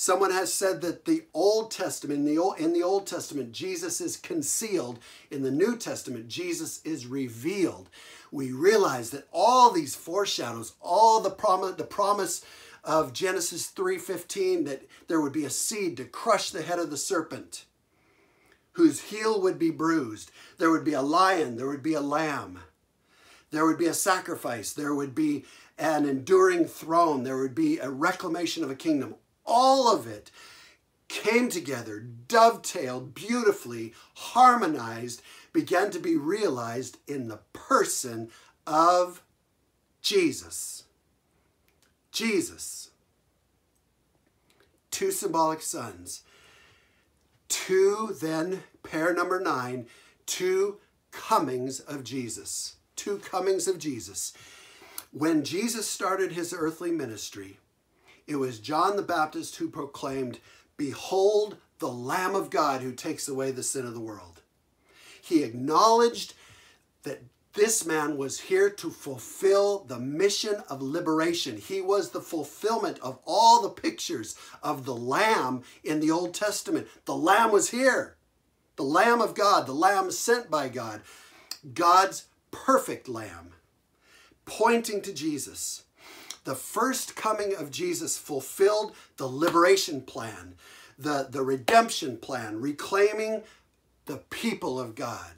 Someone 0.00 0.30
has 0.30 0.52
said 0.52 0.80
that 0.80 1.04
the 1.04 1.24
Old 1.34 1.70
Testament, 1.70 2.20
in 2.20 2.24
the 2.24 2.38
Old, 2.38 2.58
in 2.58 2.72
the 2.72 2.82
Old 2.82 3.06
Testament, 3.06 3.52
Jesus 3.52 4.00
is 4.00 4.16
concealed. 4.16 4.98
In 5.30 5.42
the 5.42 5.50
New 5.50 5.76
Testament, 5.76 6.26
Jesus 6.26 6.80
is 6.84 7.06
revealed 7.06 7.90
we 8.30 8.52
realize 8.52 9.10
that 9.10 9.28
all 9.32 9.70
these 9.70 9.94
foreshadows, 9.94 10.74
all 10.80 11.20
the 11.20 11.30
promise, 11.30 11.74
the 11.76 11.84
promise 11.84 12.44
of 12.84 13.12
Genesis 13.12 13.66
3:15 13.66 14.64
that 14.64 14.86
there 15.08 15.20
would 15.20 15.32
be 15.32 15.44
a 15.44 15.50
seed 15.50 15.96
to 15.96 16.04
crush 16.04 16.50
the 16.50 16.62
head 16.62 16.78
of 16.78 16.90
the 16.90 16.96
serpent 16.96 17.64
whose 18.72 19.00
heel 19.00 19.40
would 19.40 19.58
be 19.58 19.70
bruised. 19.70 20.30
There 20.58 20.70
would 20.70 20.84
be 20.84 20.92
a 20.92 21.02
lion, 21.02 21.56
there 21.56 21.66
would 21.66 21.82
be 21.82 21.94
a 21.94 22.00
lamb. 22.00 22.60
There 23.50 23.66
would 23.66 23.78
be 23.78 23.86
a 23.86 23.94
sacrifice, 23.94 24.72
there 24.72 24.94
would 24.94 25.14
be 25.14 25.44
an 25.76 26.06
enduring 26.06 26.66
throne, 26.66 27.24
there 27.24 27.38
would 27.38 27.54
be 27.54 27.78
a 27.78 27.90
reclamation 27.90 28.62
of 28.62 28.70
a 28.70 28.76
kingdom. 28.76 29.16
All 29.50 29.92
of 29.92 30.06
it 30.06 30.30
came 31.08 31.48
together, 31.48 31.98
dovetailed 31.98 33.14
beautifully, 33.14 33.92
harmonized, 34.14 35.22
began 35.52 35.90
to 35.90 35.98
be 35.98 36.16
realized 36.16 36.98
in 37.08 37.26
the 37.26 37.40
person 37.52 38.30
of 38.64 39.22
Jesus. 40.00 40.84
Jesus. 42.12 42.90
Two 44.92 45.10
symbolic 45.10 45.62
sons. 45.62 46.22
Two, 47.48 48.16
then, 48.20 48.62
pair 48.84 49.12
number 49.12 49.40
nine, 49.40 49.86
two 50.26 50.78
comings 51.10 51.80
of 51.80 52.04
Jesus. 52.04 52.76
Two 52.94 53.18
comings 53.18 53.66
of 53.66 53.80
Jesus. 53.80 54.32
When 55.10 55.42
Jesus 55.42 55.88
started 55.88 56.32
his 56.32 56.54
earthly 56.56 56.92
ministry, 56.92 57.58
it 58.30 58.36
was 58.36 58.60
John 58.60 58.94
the 58.94 59.02
Baptist 59.02 59.56
who 59.56 59.68
proclaimed, 59.68 60.38
Behold 60.76 61.56
the 61.80 61.88
Lamb 61.88 62.36
of 62.36 62.48
God 62.48 62.80
who 62.80 62.92
takes 62.92 63.26
away 63.26 63.50
the 63.50 63.64
sin 63.64 63.84
of 63.84 63.92
the 63.92 64.00
world. 64.00 64.40
He 65.20 65.42
acknowledged 65.42 66.34
that 67.02 67.22
this 67.54 67.84
man 67.84 68.16
was 68.16 68.38
here 68.38 68.70
to 68.70 68.90
fulfill 68.90 69.80
the 69.80 69.98
mission 69.98 70.62
of 70.68 70.80
liberation. 70.80 71.56
He 71.56 71.80
was 71.80 72.10
the 72.10 72.20
fulfillment 72.20 73.00
of 73.00 73.18
all 73.26 73.62
the 73.62 73.68
pictures 73.68 74.36
of 74.62 74.84
the 74.84 74.94
Lamb 74.94 75.64
in 75.82 75.98
the 75.98 76.12
Old 76.12 76.32
Testament. 76.32 76.86
The 77.06 77.16
Lamb 77.16 77.50
was 77.50 77.70
here. 77.70 78.16
The 78.76 78.84
Lamb 78.84 79.20
of 79.20 79.34
God, 79.34 79.66
the 79.66 79.72
Lamb 79.72 80.12
sent 80.12 80.50
by 80.50 80.68
God, 80.68 81.02
God's 81.74 82.26
perfect 82.52 83.08
Lamb, 83.08 83.54
pointing 84.44 85.02
to 85.02 85.12
Jesus. 85.12 85.82
The 86.44 86.54
first 86.54 87.16
coming 87.16 87.54
of 87.54 87.70
Jesus 87.70 88.16
fulfilled 88.16 88.94
the 89.16 89.26
liberation 89.26 90.00
plan, 90.00 90.54
the, 90.98 91.28
the 91.30 91.42
redemption 91.42 92.16
plan, 92.16 92.60
reclaiming 92.60 93.42
the 94.06 94.18
people 94.30 94.80
of 94.80 94.94
God. 94.94 95.32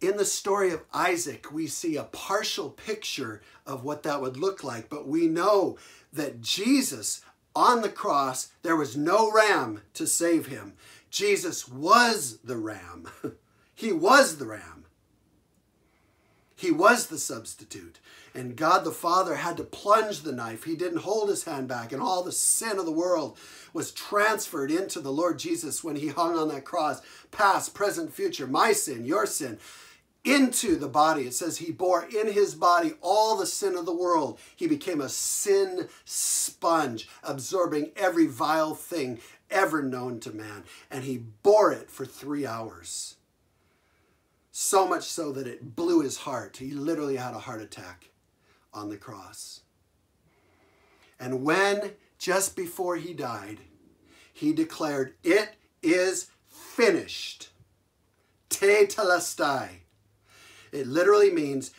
In 0.00 0.16
the 0.16 0.24
story 0.24 0.72
of 0.72 0.82
Isaac, 0.92 1.52
we 1.52 1.68
see 1.68 1.96
a 1.96 2.02
partial 2.02 2.70
picture 2.70 3.40
of 3.64 3.84
what 3.84 4.02
that 4.02 4.20
would 4.20 4.36
look 4.36 4.64
like, 4.64 4.88
but 4.88 5.06
we 5.06 5.28
know 5.28 5.78
that 6.12 6.40
Jesus 6.40 7.22
on 7.54 7.82
the 7.82 7.88
cross, 7.88 8.50
there 8.62 8.76
was 8.76 8.96
no 8.96 9.30
ram 9.30 9.82
to 9.94 10.06
save 10.06 10.46
him. 10.46 10.74
Jesus 11.10 11.68
was 11.68 12.38
the 12.42 12.56
ram. 12.56 13.08
he 13.74 13.92
was 13.92 14.38
the 14.38 14.46
ram. 14.46 14.81
He 16.62 16.70
was 16.70 17.08
the 17.08 17.18
substitute. 17.18 17.98
And 18.36 18.54
God 18.54 18.84
the 18.84 18.92
Father 18.92 19.34
had 19.34 19.56
to 19.56 19.64
plunge 19.64 20.20
the 20.20 20.30
knife. 20.30 20.62
He 20.62 20.76
didn't 20.76 21.00
hold 21.00 21.28
his 21.28 21.42
hand 21.42 21.66
back, 21.66 21.90
and 21.90 22.00
all 22.00 22.22
the 22.22 22.30
sin 22.30 22.78
of 22.78 22.86
the 22.86 22.92
world 22.92 23.36
was 23.72 23.90
transferred 23.90 24.70
into 24.70 25.00
the 25.00 25.10
Lord 25.10 25.40
Jesus 25.40 25.82
when 25.82 25.96
he 25.96 26.06
hung 26.06 26.38
on 26.38 26.46
that 26.50 26.64
cross. 26.64 27.02
Past, 27.32 27.74
present, 27.74 28.14
future, 28.14 28.46
my 28.46 28.70
sin, 28.70 29.04
your 29.04 29.26
sin 29.26 29.58
into 30.22 30.76
the 30.76 30.86
body. 30.86 31.22
It 31.22 31.34
says 31.34 31.58
he 31.58 31.72
bore 31.72 32.04
in 32.04 32.32
his 32.32 32.54
body 32.54 32.92
all 33.00 33.36
the 33.36 33.44
sin 33.44 33.74
of 33.74 33.84
the 33.84 33.92
world. 33.92 34.38
He 34.54 34.68
became 34.68 35.00
a 35.00 35.08
sin 35.08 35.88
sponge, 36.04 37.08
absorbing 37.24 37.90
every 37.96 38.26
vile 38.26 38.76
thing 38.76 39.18
ever 39.50 39.82
known 39.82 40.20
to 40.20 40.30
man. 40.30 40.62
And 40.92 41.02
he 41.02 41.18
bore 41.18 41.72
it 41.72 41.90
for 41.90 42.06
three 42.06 42.46
hours. 42.46 43.16
So 44.52 44.86
much 44.86 45.04
so 45.04 45.32
that 45.32 45.46
it 45.46 45.74
blew 45.74 46.02
his 46.02 46.18
heart. 46.18 46.58
He 46.58 46.70
literally 46.70 47.16
had 47.16 47.34
a 47.34 47.40
heart 47.40 47.60
attack 47.60 48.10
on 48.72 48.88
the 48.88 48.96
cross. 48.96 49.62
And 51.18 51.42
when, 51.42 51.92
just 52.18 52.54
before 52.54 52.96
he 52.96 53.14
died, 53.14 53.60
he 54.32 54.52
declared, 54.52 55.14
It 55.24 55.56
is 55.82 56.30
finished. 56.48 57.48
Tetelestai 58.50 59.82
it 60.72 60.86
literally 60.86 61.30
means 61.30 61.70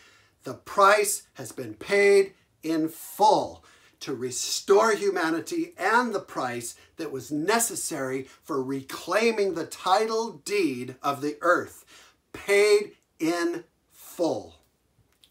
the 0.43 0.53
price 0.53 1.23
has 1.33 1.51
been 1.51 1.73
paid 1.73 2.33
in 2.61 2.87
full 2.87 3.65
to 4.01 4.13
restore 4.13 4.93
humanity 4.93 5.73
and 5.77 6.13
the 6.13 6.19
price 6.19 6.75
that 6.97 7.11
was 7.11 7.31
necessary 7.31 8.23
for 8.43 8.61
reclaiming 8.61 9.53
the 9.53 9.65
title 9.65 10.41
deed 10.45 10.95
of 11.01 11.21
the 11.21 11.37
earth. 11.41 11.85
Paid 12.33 12.93
in 13.19 13.63
full. 13.91 14.55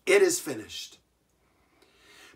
It 0.06 0.22
is 0.22 0.40
finished. 0.40 0.98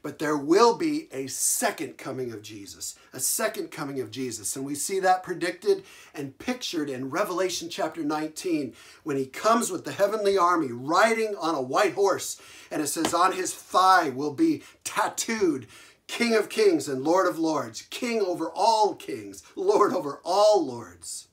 But 0.02 0.20
there 0.20 0.36
will 0.36 0.76
be 0.76 1.08
a 1.10 1.26
second 1.26 1.98
coming 1.98 2.30
of 2.30 2.40
Jesus, 2.40 2.94
a 3.12 3.18
second 3.18 3.72
coming 3.72 4.00
of 4.00 4.12
Jesus. 4.12 4.54
And 4.54 4.64
we 4.64 4.76
see 4.76 5.00
that 5.00 5.24
predicted 5.24 5.82
and 6.14 6.38
pictured 6.38 6.88
in 6.88 7.10
Revelation 7.10 7.68
chapter 7.68 8.04
19 8.04 8.72
when 9.02 9.16
he 9.16 9.26
comes 9.26 9.68
with 9.72 9.84
the 9.84 9.90
heavenly 9.90 10.38
army 10.38 10.68
riding 10.70 11.34
on 11.40 11.56
a 11.56 11.60
white 11.60 11.94
horse. 11.94 12.40
And 12.70 12.80
it 12.80 12.86
says, 12.86 13.12
On 13.12 13.32
his 13.32 13.52
thigh 13.52 14.10
will 14.10 14.32
be 14.32 14.62
tattooed 14.84 15.66
King 16.06 16.34
of 16.34 16.48
kings 16.48 16.88
and 16.88 17.02
Lord 17.02 17.26
of 17.26 17.38
lords, 17.38 17.82
King 17.82 18.20
over 18.20 18.48
all 18.54 18.94
kings, 18.94 19.42
Lord 19.56 19.92
over 19.92 20.20
all 20.24 20.64
lords. 20.64 21.26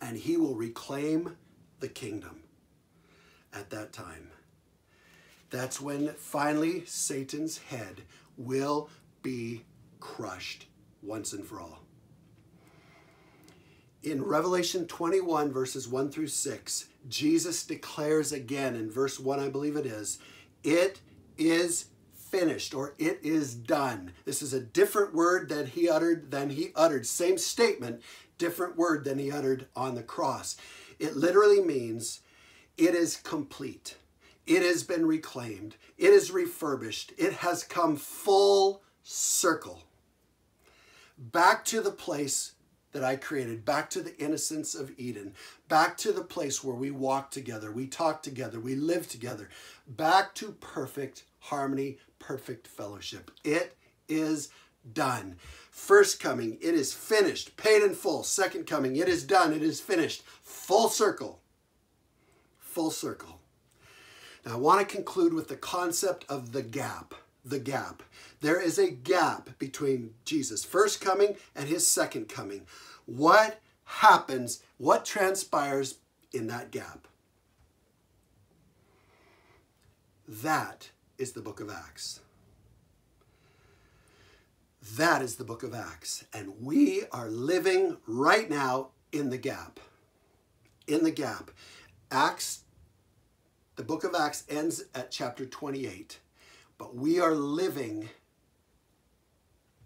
And 0.00 0.16
he 0.16 0.38
will 0.38 0.54
reclaim 0.54 1.36
the 1.80 1.88
kingdom 1.88 2.42
at 3.52 3.70
that 3.70 3.92
time. 3.92 4.30
That's 5.50 5.80
when 5.80 6.08
finally 6.10 6.84
Satan's 6.86 7.58
head 7.58 8.02
will 8.36 8.88
be 9.22 9.64
crushed 9.98 10.66
once 11.02 11.32
and 11.32 11.44
for 11.44 11.60
all. 11.60 11.80
In 14.02 14.22
Revelation 14.22 14.86
21, 14.86 15.52
verses 15.52 15.86
1 15.86 16.10
through 16.10 16.28
6, 16.28 16.86
Jesus 17.08 17.64
declares 17.64 18.32
again 18.32 18.74
in 18.74 18.90
verse 18.90 19.20
1, 19.20 19.40
I 19.40 19.48
believe 19.48 19.76
it 19.76 19.84
is, 19.84 20.18
it 20.64 21.00
is 21.36 21.86
finished 22.14 22.74
or 22.74 22.94
it 22.98 23.18
is 23.22 23.54
done. 23.54 24.12
This 24.24 24.40
is 24.40 24.54
a 24.54 24.60
different 24.60 25.14
word 25.14 25.48
than 25.48 25.66
he 25.66 25.88
uttered 25.88 26.30
than 26.30 26.50
he 26.50 26.70
uttered. 26.76 27.06
Same 27.06 27.36
statement, 27.36 28.02
different 28.38 28.76
word 28.76 29.04
than 29.04 29.18
he 29.18 29.32
uttered 29.32 29.66
on 29.74 29.96
the 29.96 30.02
cross. 30.02 30.56
It 31.00 31.16
literally 31.16 31.62
means 31.62 32.20
it 32.76 32.94
is 32.94 33.16
complete. 33.16 33.96
It 34.46 34.62
has 34.62 34.82
been 34.82 35.06
reclaimed. 35.06 35.76
It 35.96 36.10
is 36.10 36.30
refurbished. 36.30 37.12
It 37.16 37.32
has 37.32 37.64
come 37.64 37.96
full 37.96 38.82
circle. 39.02 39.82
Back 41.18 41.64
to 41.66 41.80
the 41.80 41.90
place 41.90 42.52
that 42.92 43.04
I 43.04 43.16
created, 43.16 43.64
back 43.64 43.88
to 43.90 44.02
the 44.02 44.16
innocence 44.18 44.74
of 44.74 44.92
Eden, 44.98 45.34
back 45.68 45.96
to 45.98 46.12
the 46.12 46.24
place 46.24 46.62
where 46.62 46.74
we 46.74 46.90
walk 46.90 47.30
together, 47.30 47.70
we 47.70 47.86
talk 47.86 48.22
together, 48.22 48.58
we 48.58 48.74
live 48.74 49.08
together, 49.08 49.48
back 49.86 50.34
to 50.36 50.52
perfect 50.60 51.24
harmony, 51.38 51.98
perfect 52.18 52.66
fellowship. 52.66 53.30
It 53.44 53.76
is 54.08 54.48
done. 54.92 55.36
First 55.80 56.20
coming, 56.20 56.58
it 56.60 56.74
is 56.74 56.92
finished, 56.92 57.56
paid 57.56 57.82
in 57.82 57.94
full. 57.94 58.22
Second 58.22 58.64
coming, 58.64 58.94
it 58.96 59.08
is 59.08 59.24
done, 59.24 59.52
it 59.52 59.62
is 59.62 59.80
finished. 59.80 60.22
Full 60.42 60.88
circle. 60.88 61.40
Full 62.60 62.90
circle. 62.90 63.40
Now, 64.44 64.52
I 64.52 64.56
want 64.56 64.86
to 64.86 64.94
conclude 64.94 65.32
with 65.32 65.48
the 65.48 65.56
concept 65.56 66.26
of 66.28 66.52
the 66.52 66.62
gap. 66.62 67.14
The 67.44 67.58
gap. 67.58 68.04
There 68.40 68.60
is 68.60 68.78
a 68.78 68.90
gap 68.90 69.58
between 69.58 70.14
Jesus' 70.24 70.64
first 70.64 71.00
coming 71.00 71.36
and 71.56 71.66
his 71.66 71.86
second 71.86 72.28
coming. 72.28 72.66
What 73.06 73.60
happens? 73.84 74.62
What 74.76 75.04
transpires 75.04 75.96
in 76.32 76.46
that 76.48 76.70
gap? 76.70 77.08
That 80.28 80.90
is 81.18 81.32
the 81.32 81.42
book 81.42 81.58
of 81.58 81.70
Acts. 81.70 82.20
That 84.96 85.22
is 85.22 85.36
the 85.36 85.44
book 85.44 85.62
of 85.62 85.74
Acts. 85.74 86.24
And 86.32 86.54
we 86.60 87.04
are 87.12 87.28
living 87.28 87.98
right 88.06 88.48
now 88.48 88.88
in 89.12 89.30
the 89.30 89.38
gap. 89.38 89.80
In 90.86 91.04
the 91.04 91.10
gap. 91.10 91.50
Acts 92.10 92.64
the 93.80 93.86
book 93.86 94.04
of 94.04 94.14
Acts 94.14 94.44
ends 94.46 94.84
at 94.94 95.10
chapter 95.10 95.46
28, 95.46 96.18
but 96.76 96.94
we 96.94 97.18
are 97.18 97.34
living 97.34 98.10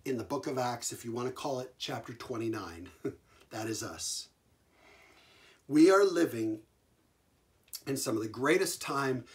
in 0.05 0.17
the 0.17 0.25
book 0.25 0.49
of 0.49 0.59
Acts, 0.59 0.91
if 0.91 1.05
you 1.05 1.13
want 1.13 1.29
to 1.29 1.33
call 1.33 1.61
it 1.61 1.75
chapter 1.79 2.13
29. 2.13 2.89
that 3.51 3.69
is 3.69 3.85
us. 3.85 4.31
We 5.69 5.93
are 5.93 6.05
living 6.05 6.59
in 7.87 7.97
some 7.97 8.17
of 8.17 8.23
the 8.25 8.29
greatest 8.29 8.83
time 8.83 9.27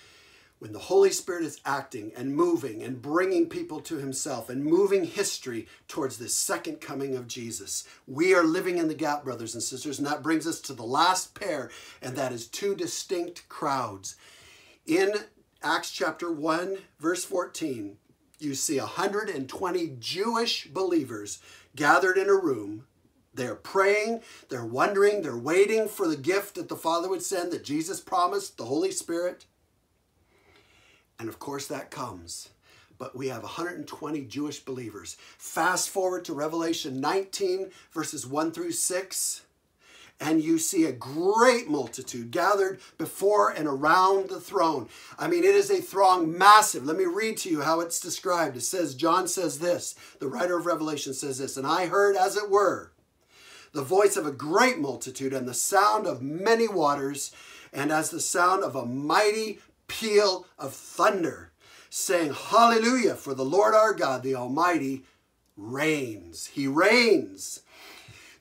when 0.60 0.74
the 0.74 0.80
Holy 0.80 1.10
Spirit 1.10 1.44
is 1.44 1.62
acting 1.66 2.12
and 2.16 2.36
moving 2.36 2.84
and 2.84 3.02
bringing 3.02 3.48
people 3.48 3.80
to 3.82 3.96
Himself 3.96 4.50
and 4.50 4.64
moving 4.64 5.06
history 5.06 5.68
towards 5.88 6.18
this 6.18 6.36
second 6.36 6.82
coming 6.82 7.16
of 7.16 7.28
Jesus. 7.28 7.86
We 8.06 8.36
are 8.36 8.44
living 8.44 8.78
in 8.78 8.90
the 8.90 8.94
gap, 8.94 9.24
brothers 9.24 9.54
and 9.54 9.64
sisters, 9.64 9.98
and 9.98 10.08
that 10.08 10.22
brings 10.22 10.46
us 10.46 10.60
to 10.62 10.74
the 10.74 10.84
last 10.84 11.34
pair, 11.34 11.72
and 12.02 12.16
that 12.16 12.32
is 12.34 12.48
two 12.48 12.76
distinct 12.76 13.48
crowds. 13.50 14.18
In 14.86 15.14
Acts 15.64 15.92
chapter 15.92 16.32
1, 16.32 16.78
verse 17.00 17.24
14, 17.24 17.98
you 18.40 18.56
see 18.56 18.80
120 18.80 19.96
Jewish 20.00 20.68
believers 20.68 21.40
gathered 21.76 22.18
in 22.18 22.30
a 22.30 22.36
room. 22.36 22.86
They're 23.34 23.56
praying, 23.56 24.22
they're 24.50 24.66
wondering, 24.66 25.22
they're 25.22 25.38
waiting 25.38 25.88
for 25.88 26.08
the 26.08 26.18
gift 26.18 26.56
that 26.56 26.68
the 26.68 26.76
Father 26.76 27.10
would 27.10 27.22
send 27.22 27.52
that 27.52 27.64
Jesus 27.64 28.00
promised, 28.00 28.58
the 28.58 28.66
Holy 28.66 28.92
Spirit. 28.92 29.46
And 31.20 31.28
of 31.30 31.38
course, 31.38 31.68
that 31.68 31.92
comes. 31.92 32.50
But 32.98 33.16
we 33.16 33.28
have 33.28 33.44
120 33.44 34.22
Jewish 34.26 34.60
believers. 34.60 35.18
Fast 35.38 35.90
forward 35.90 36.26
to 36.26 36.34
Revelation 36.34 37.00
19, 37.00 37.70
verses 37.92 38.26
1 38.26 38.52
through 38.52 38.72
6, 38.72 39.42
and 40.22 40.44
you 40.44 40.58
see 40.58 40.84
a 40.84 40.92
great 40.92 41.70
multitude 41.70 42.32
gathered 42.32 42.82
before 42.98 43.52
and 43.52 43.68
around 43.68 44.30
the 44.30 44.42
throne. 44.42 44.90
I 45.18 45.28
mean, 45.28 45.46
it 45.46 45.56
is 45.56 45.72
a 45.72 45.82
throng 45.82 46.38
massive. 46.38 46.86
Let 46.86 46.98
me 46.98 47.06
read 47.06 47.38
to 47.38 47.50
you 47.50 47.62
how 47.62 47.80
it's 47.80 48.02
described. 48.02 48.58
It 48.58 48.62
says, 48.62 48.96
John 48.96 49.28
says 49.28 49.60
this, 49.60 49.96
the 50.20 50.28
writer 50.28 50.58
of 50.58 50.66
Revelation 50.66 51.14
says 51.14 51.38
this, 51.38 51.56
and 51.56 51.66
I 51.66 51.86
heard, 51.86 52.18
as 52.18 52.36
it 52.36 52.50
were, 52.50 52.92
the 53.72 53.82
voice 53.82 54.18
of 54.18 54.26
a 54.26 54.32
great 54.32 54.80
multitude 54.80 55.32
and 55.32 55.48
the 55.48 55.54
sound 55.54 56.06
of 56.06 56.22
many 56.22 56.68
waters, 56.68 57.32
and 57.72 57.92
as 57.92 58.10
the 58.10 58.20
sound 58.20 58.64
of 58.64 58.76
a 58.76 58.86
mighty 58.86 59.60
peal 59.90 60.46
of 60.58 60.74
thunder, 60.74 61.52
saying, 61.90 62.34
Hallelujah, 62.34 63.16
for 63.16 63.34
the 63.34 63.44
Lord 63.44 63.74
our 63.76 63.94
God, 63.94 64.24
the 64.24 64.36
Almighty, 64.36 65.04
reigns. 65.58 66.48
He 66.48 66.68
reigns. 66.68 67.62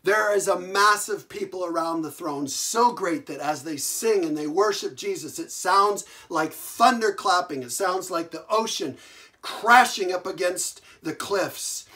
There 0.04 0.34
is 0.34 0.46
a 0.46 0.58
massive 0.58 1.28
people 1.28 1.64
around 1.64 2.02
the 2.02 2.10
throne, 2.10 2.46
so 2.46 2.92
great 2.92 3.26
that 3.26 3.40
as 3.40 3.64
they 3.64 3.76
sing 3.76 4.24
and 4.24 4.36
they 4.36 4.46
worship 4.46 4.94
Jesus, 4.94 5.38
it 5.38 5.50
sounds 5.50 6.04
like 6.28 6.52
thunder 6.52 7.12
clapping. 7.12 7.62
It 7.62 7.72
sounds 7.72 8.10
like 8.10 8.30
the 8.30 8.46
ocean 8.48 8.96
crashing 9.42 10.12
up 10.12 10.26
against 10.26 10.80
the 11.02 11.14
cliffs. 11.14 11.86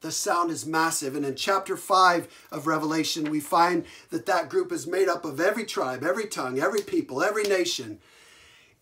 The 0.00 0.10
sound 0.10 0.50
is 0.50 0.66
massive. 0.66 1.14
And 1.14 1.24
in 1.24 1.36
chapter 1.36 1.76
5 1.76 2.48
of 2.50 2.66
Revelation, 2.66 3.30
we 3.30 3.38
find 3.38 3.84
that 4.10 4.26
that 4.26 4.48
group 4.48 4.72
is 4.72 4.86
made 4.86 5.08
up 5.08 5.24
of 5.24 5.38
every 5.40 5.64
tribe, 5.64 6.02
every 6.02 6.26
tongue, 6.26 6.58
every 6.58 6.80
people, 6.80 7.22
every 7.22 7.44
nation. 7.44 8.00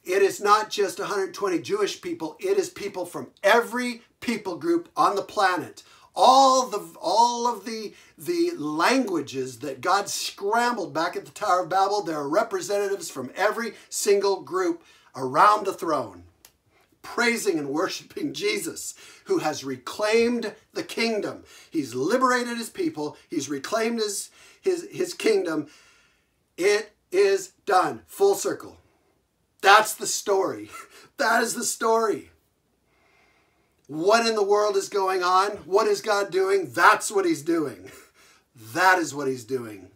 It 0.05 0.23
is 0.23 0.41
not 0.41 0.71
just 0.71 0.99
120 0.99 1.61
Jewish 1.61 2.01
people, 2.01 2.37
it 2.41 2.57
is 2.59 2.71
people 2.71 3.05
from 3.05 3.29
every 3.43 4.03
people 4.21 4.57
group 4.57 4.89
on 4.97 5.17
the 5.17 5.23
planet. 5.23 5.83
All 6.15 6.67
the 6.67 6.85
all 7.01 7.47
of 7.47 7.65
the 7.65 7.95
the 8.19 8.53
languages 8.57 9.61
that 9.61 9.81
God 9.81 10.09
scrambled 10.09 10.93
back 10.93 11.17
at 11.17 11.25
the 11.25 11.31
Tower 11.31 11.63
of 11.63 11.69
Babel, 11.69 12.03
there 12.03 12.17
are 12.17 12.29
representatives 12.29 13.11
from 13.11 13.31
every 13.37 13.75
single 13.89 14.43
group 14.43 14.83
around 15.15 15.67
the 15.67 15.73
throne 15.73 16.25
praising 17.03 17.59
and 17.59 17.69
worshiping 17.69 18.33
Jesus, 18.33 18.95
who 19.25 19.39
has 19.39 19.65
reclaimed 19.65 20.55
the 20.73 20.83
kingdom. 20.83 21.45
He's 21.71 21.95
liberated 21.95 22.59
his 22.59 22.71
people, 22.71 23.17
he's 23.29 23.49
reclaimed 23.49 24.01
his, 24.01 24.31
his, 24.61 24.89
his 24.91 25.15
kingdom. 25.15 25.69
It 26.57 26.93
is 27.11 27.53
done. 27.65 28.03
Full 28.07 28.35
circle. 28.35 28.77
That's 29.61 29.95
the 29.95 30.07
story. 30.07 30.71
That 31.17 31.43
is 31.43 31.55
the 31.55 31.65
story. 31.65 32.31
What 33.87 34.27
in 34.27 34.37
the 34.37 34.45
world 34.45 34.77
is 34.77 34.89
going 34.89 35.23
on? 35.23 35.51
What 35.67 35.87
is 35.87 36.01
God 36.01 36.31
doing? 36.31 36.71
That's 36.71 37.11
what 37.11 37.25
He's 37.25 37.43
doing. 37.43 37.91
That 38.73 38.99
is 38.99 39.15
what 39.15 39.27
He's 39.27 39.45
doing. 39.45 39.91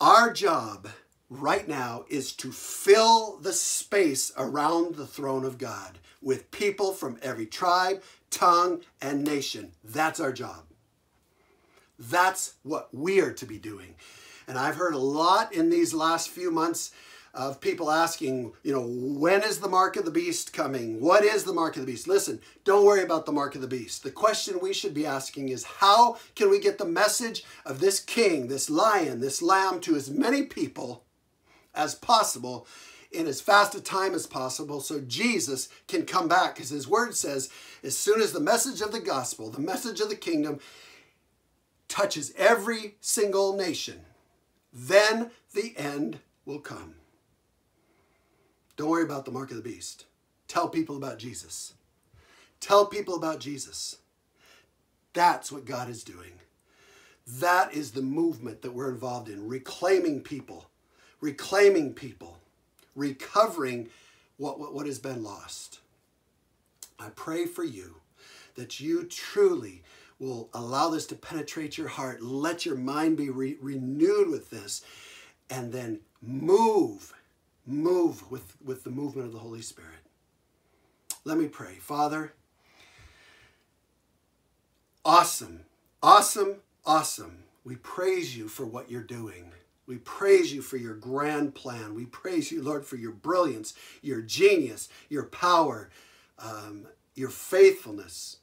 Our 0.00 0.32
job 0.32 0.88
right 1.30 1.66
now 1.66 2.04
is 2.08 2.32
to 2.34 2.52
fill 2.52 3.38
the 3.38 3.52
space 3.52 4.32
around 4.36 4.96
the 4.96 5.06
throne 5.06 5.44
of 5.44 5.58
God 5.58 5.98
with 6.20 6.50
people 6.50 6.92
from 6.92 7.18
every 7.22 7.46
tribe, 7.46 8.02
tongue, 8.30 8.82
and 9.00 9.24
nation. 9.24 9.72
That's 9.82 10.20
our 10.20 10.32
job. 10.32 10.64
That's 11.98 12.54
what 12.62 12.92
we 12.92 13.20
are 13.20 13.32
to 13.32 13.46
be 13.46 13.58
doing. 13.58 13.94
And 14.46 14.58
I've 14.58 14.76
heard 14.76 14.94
a 14.94 14.98
lot 14.98 15.52
in 15.52 15.70
these 15.70 15.94
last 15.94 16.28
few 16.28 16.50
months 16.50 16.92
of 17.36 17.60
people 17.60 17.90
asking, 17.90 18.54
you 18.62 18.72
know, 18.72 18.86
when 18.86 19.42
is 19.42 19.60
the 19.60 19.68
mark 19.68 19.96
of 19.96 20.06
the 20.06 20.10
beast 20.10 20.54
coming? 20.54 21.00
What 21.00 21.22
is 21.22 21.44
the 21.44 21.52
mark 21.52 21.76
of 21.76 21.82
the 21.82 21.92
beast? 21.92 22.08
Listen, 22.08 22.40
don't 22.64 22.86
worry 22.86 23.02
about 23.02 23.26
the 23.26 23.32
mark 23.32 23.54
of 23.54 23.60
the 23.60 23.68
beast. 23.68 24.02
The 24.02 24.10
question 24.10 24.58
we 24.58 24.72
should 24.72 24.94
be 24.94 25.04
asking 25.04 25.50
is 25.50 25.64
how 25.64 26.16
can 26.34 26.48
we 26.48 26.58
get 26.58 26.78
the 26.78 26.86
message 26.86 27.44
of 27.66 27.78
this 27.78 28.00
king, 28.00 28.48
this 28.48 28.70
lion, 28.70 29.20
this 29.20 29.42
lamb 29.42 29.80
to 29.80 29.94
as 29.94 30.10
many 30.10 30.44
people 30.44 31.04
as 31.74 31.94
possible 31.94 32.66
in 33.12 33.26
as 33.26 33.42
fast 33.42 33.74
a 33.74 33.82
time 33.82 34.14
as 34.14 34.26
possible 34.26 34.80
so 34.80 35.00
Jesus 35.00 35.68
can 35.88 36.06
come 36.06 36.28
back? 36.28 36.54
Because 36.54 36.70
his 36.70 36.88
word 36.88 37.14
says, 37.14 37.50
as 37.84 37.98
soon 37.98 38.22
as 38.22 38.32
the 38.32 38.40
message 38.40 38.80
of 38.80 38.92
the 38.92 39.00
gospel, 39.00 39.50
the 39.50 39.60
message 39.60 40.00
of 40.00 40.08
the 40.08 40.16
kingdom, 40.16 40.58
touches 41.86 42.32
every 42.36 42.96
single 43.00 43.54
nation, 43.54 44.00
then 44.72 45.30
the 45.54 45.74
end 45.76 46.18
will 46.44 46.58
come. 46.58 46.95
Don't 48.76 48.90
worry 48.90 49.04
about 49.04 49.24
the 49.24 49.30
mark 49.30 49.50
of 49.50 49.56
the 49.56 49.62
beast. 49.62 50.04
Tell 50.48 50.68
people 50.68 50.96
about 50.96 51.18
Jesus. 51.18 51.74
Tell 52.60 52.86
people 52.86 53.14
about 53.14 53.40
Jesus. 53.40 53.96
That's 55.12 55.50
what 55.50 55.64
God 55.64 55.88
is 55.88 56.04
doing. 56.04 56.32
That 57.26 57.74
is 57.74 57.90
the 57.90 58.02
movement 58.02 58.62
that 58.62 58.72
we're 58.72 58.90
involved 58.90 59.28
in, 59.28 59.48
reclaiming 59.48 60.20
people, 60.20 60.66
reclaiming 61.20 61.94
people, 61.94 62.38
recovering 62.94 63.88
what, 64.36 64.60
what, 64.60 64.74
what 64.74 64.86
has 64.86 64.98
been 64.98 65.24
lost. 65.24 65.80
I 66.98 67.08
pray 67.08 67.46
for 67.46 67.64
you 67.64 67.96
that 68.54 68.78
you 68.78 69.04
truly 69.04 69.82
will 70.18 70.48
allow 70.54 70.88
this 70.88 71.06
to 71.06 71.14
penetrate 71.14 71.76
your 71.76 71.88
heart. 71.88 72.22
Let 72.22 72.64
your 72.64 72.76
mind 72.76 73.16
be 73.16 73.28
re- 73.30 73.58
renewed 73.60 74.30
with 74.30 74.50
this, 74.50 74.82
and 75.50 75.72
then 75.72 76.00
move 76.22 77.12
move 77.66 78.30
with, 78.30 78.56
with 78.64 78.84
the 78.84 78.90
movement 78.90 79.26
of 79.26 79.32
the 79.32 79.38
Holy 79.38 79.62
Spirit. 79.62 79.90
Let 81.24 81.38
me 81.38 81.48
pray. 81.48 81.74
Father, 81.74 82.32
awesome, 85.04 85.62
awesome, 86.02 86.56
awesome. 86.84 87.44
We 87.64 87.76
praise 87.76 88.36
you 88.36 88.46
for 88.46 88.64
what 88.64 88.90
you're 88.90 89.02
doing. 89.02 89.52
We 89.86 89.96
praise 89.98 90.52
you 90.52 90.62
for 90.62 90.76
your 90.76 90.94
grand 90.94 91.54
plan. 91.54 91.94
We 91.94 92.06
praise 92.06 92.50
you, 92.50 92.62
Lord, 92.62 92.84
for 92.84 92.96
your 92.96 93.12
brilliance, 93.12 93.74
your 94.02 94.20
genius, 94.20 94.88
your 95.08 95.24
power, 95.24 95.90
um, 96.38 96.86
your 97.14 97.30
faithfulness. 97.30 98.38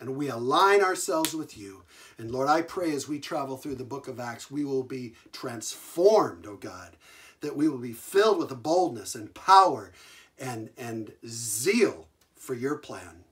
And 0.00 0.16
we 0.16 0.28
align 0.28 0.80
ourselves 0.80 1.34
with 1.34 1.58
you. 1.58 1.82
And 2.18 2.30
Lord, 2.30 2.48
I 2.48 2.62
pray 2.62 2.92
as 2.92 3.08
we 3.08 3.18
travel 3.18 3.56
through 3.56 3.76
the 3.76 3.84
book 3.84 4.06
of 4.06 4.20
Acts, 4.20 4.50
we 4.50 4.64
will 4.64 4.84
be 4.84 5.14
transformed, 5.32 6.46
oh 6.46 6.56
God, 6.56 6.96
that 7.40 7.56
we 7.56 7.68
will 7.68 7.78
be 7.78 7.92
filled 7.92 8.38
with 8.38 8.62
boldness 8.62 9.14
and 9.14 9.34
power 9.34 9.92
and, 10.38 10.70
and 10.76 11.12
zeal 11.26 12.06
for 12.36 12.54
your 12.54 12.76
plan. 12.76 13.24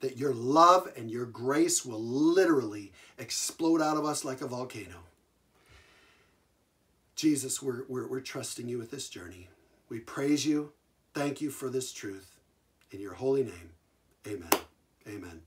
That 0.00 0.18
your 0.18 0.34
love 0.34 0.92
and 0.96 1.10
your 1.10 1.26
grace 1.26 1.84
will 1.84 2.02
literally 2.02 2.92
explode 3.18 3.80
out 3.80 3.96
of 3.96 4.04
us 4.04 4.24
like 4.24 4.40
a 4.40 4.46
volcano. 4.46 4.98
Jesus, 7.16 7.62
we're, 7.62 7.84
we're, 7.88 8.08
we're 8.08 8.20
trusting 8.20 8.68
you 8.68 8.78
with 8.78 8.90
this 8.90 9.08
journey. 9.08 9.48
We 9.88 10.00
praise 10.00 10.44
you. 10.44 10.72
Thank 11.14 11.40
you 11.40 11.50
for 11.50 11.68
this 11.70 11.92
truth. 11.92 12.38
In 12.90 13.00
your 13.00 13.14
holy 13.14 13.44
name, 13.44 13.70
amen. 14.26 14.50
Amen. 15.08 15.42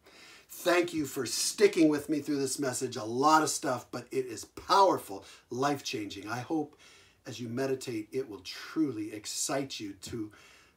Thank 0.50 0.94
you 0.94 1.06
for 1.06 1.26
sticking 1.26 1.90
with 1.90 2.10
me 2.10 2.20
through 2.20 2.40
this 2.40 2.60
message. 2.60 2.96
A 2.96 3.04
lot 3.04 3.44
of 3.44 3.50
stuff, 3.50 3.86
but 3.92 4.08
it 4.12 4.26
is 4.26 4.46
powerful, 4.46 5.26
life 5.50 5.84
changing. 5.84 6.28
I 6.28 6.40
hope 6.40 6.78
as 7.28 7.40
you 7.40 7.50
meditate, 7.50 8.08
it 8.12 8.30
will 8.30 8.40
truly 8.40 9.14
excite 9.14 9.80
you 9.80 9.94
to 10.04 10.32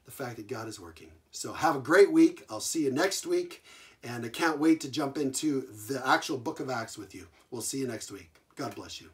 the 0.05 0.11
fact 0.11 0.37
that 0.37 0.49
God 0.49 0.69
is 0.69 0.81
working. 0.81 1.11
So 1.31 1.53
have 1.53 1.77
a 1.77 1.81
great 1.81 2.11
week. 2.11 2.45
I'll 2.51 2.61
see 2.61 2.85
you 2.85 2.91
next 2.91 3.25
week. 3.27 3.63
And 4.03 4.25
I 4.25 4.29
can't 4.29 4.59
wait 4.59 4.81
to 4.81 4.91
jump 4.91 5.17
into 5.17 5.61
the 5.89 6.03
actual 6.07 6.39
book 6.39 6.59
of 6.59 6.71
Acts 6.71 6.99
with 6.99 7.15
you. 7.15 7.27
We'll 7.51 7.63
see 7.63 7.79
you 7.79 7.87
next 7.87 8.11
week. 8.11 8.35
God 8.57 8.75
bless 8.75 9.01
you. 9.01 9.11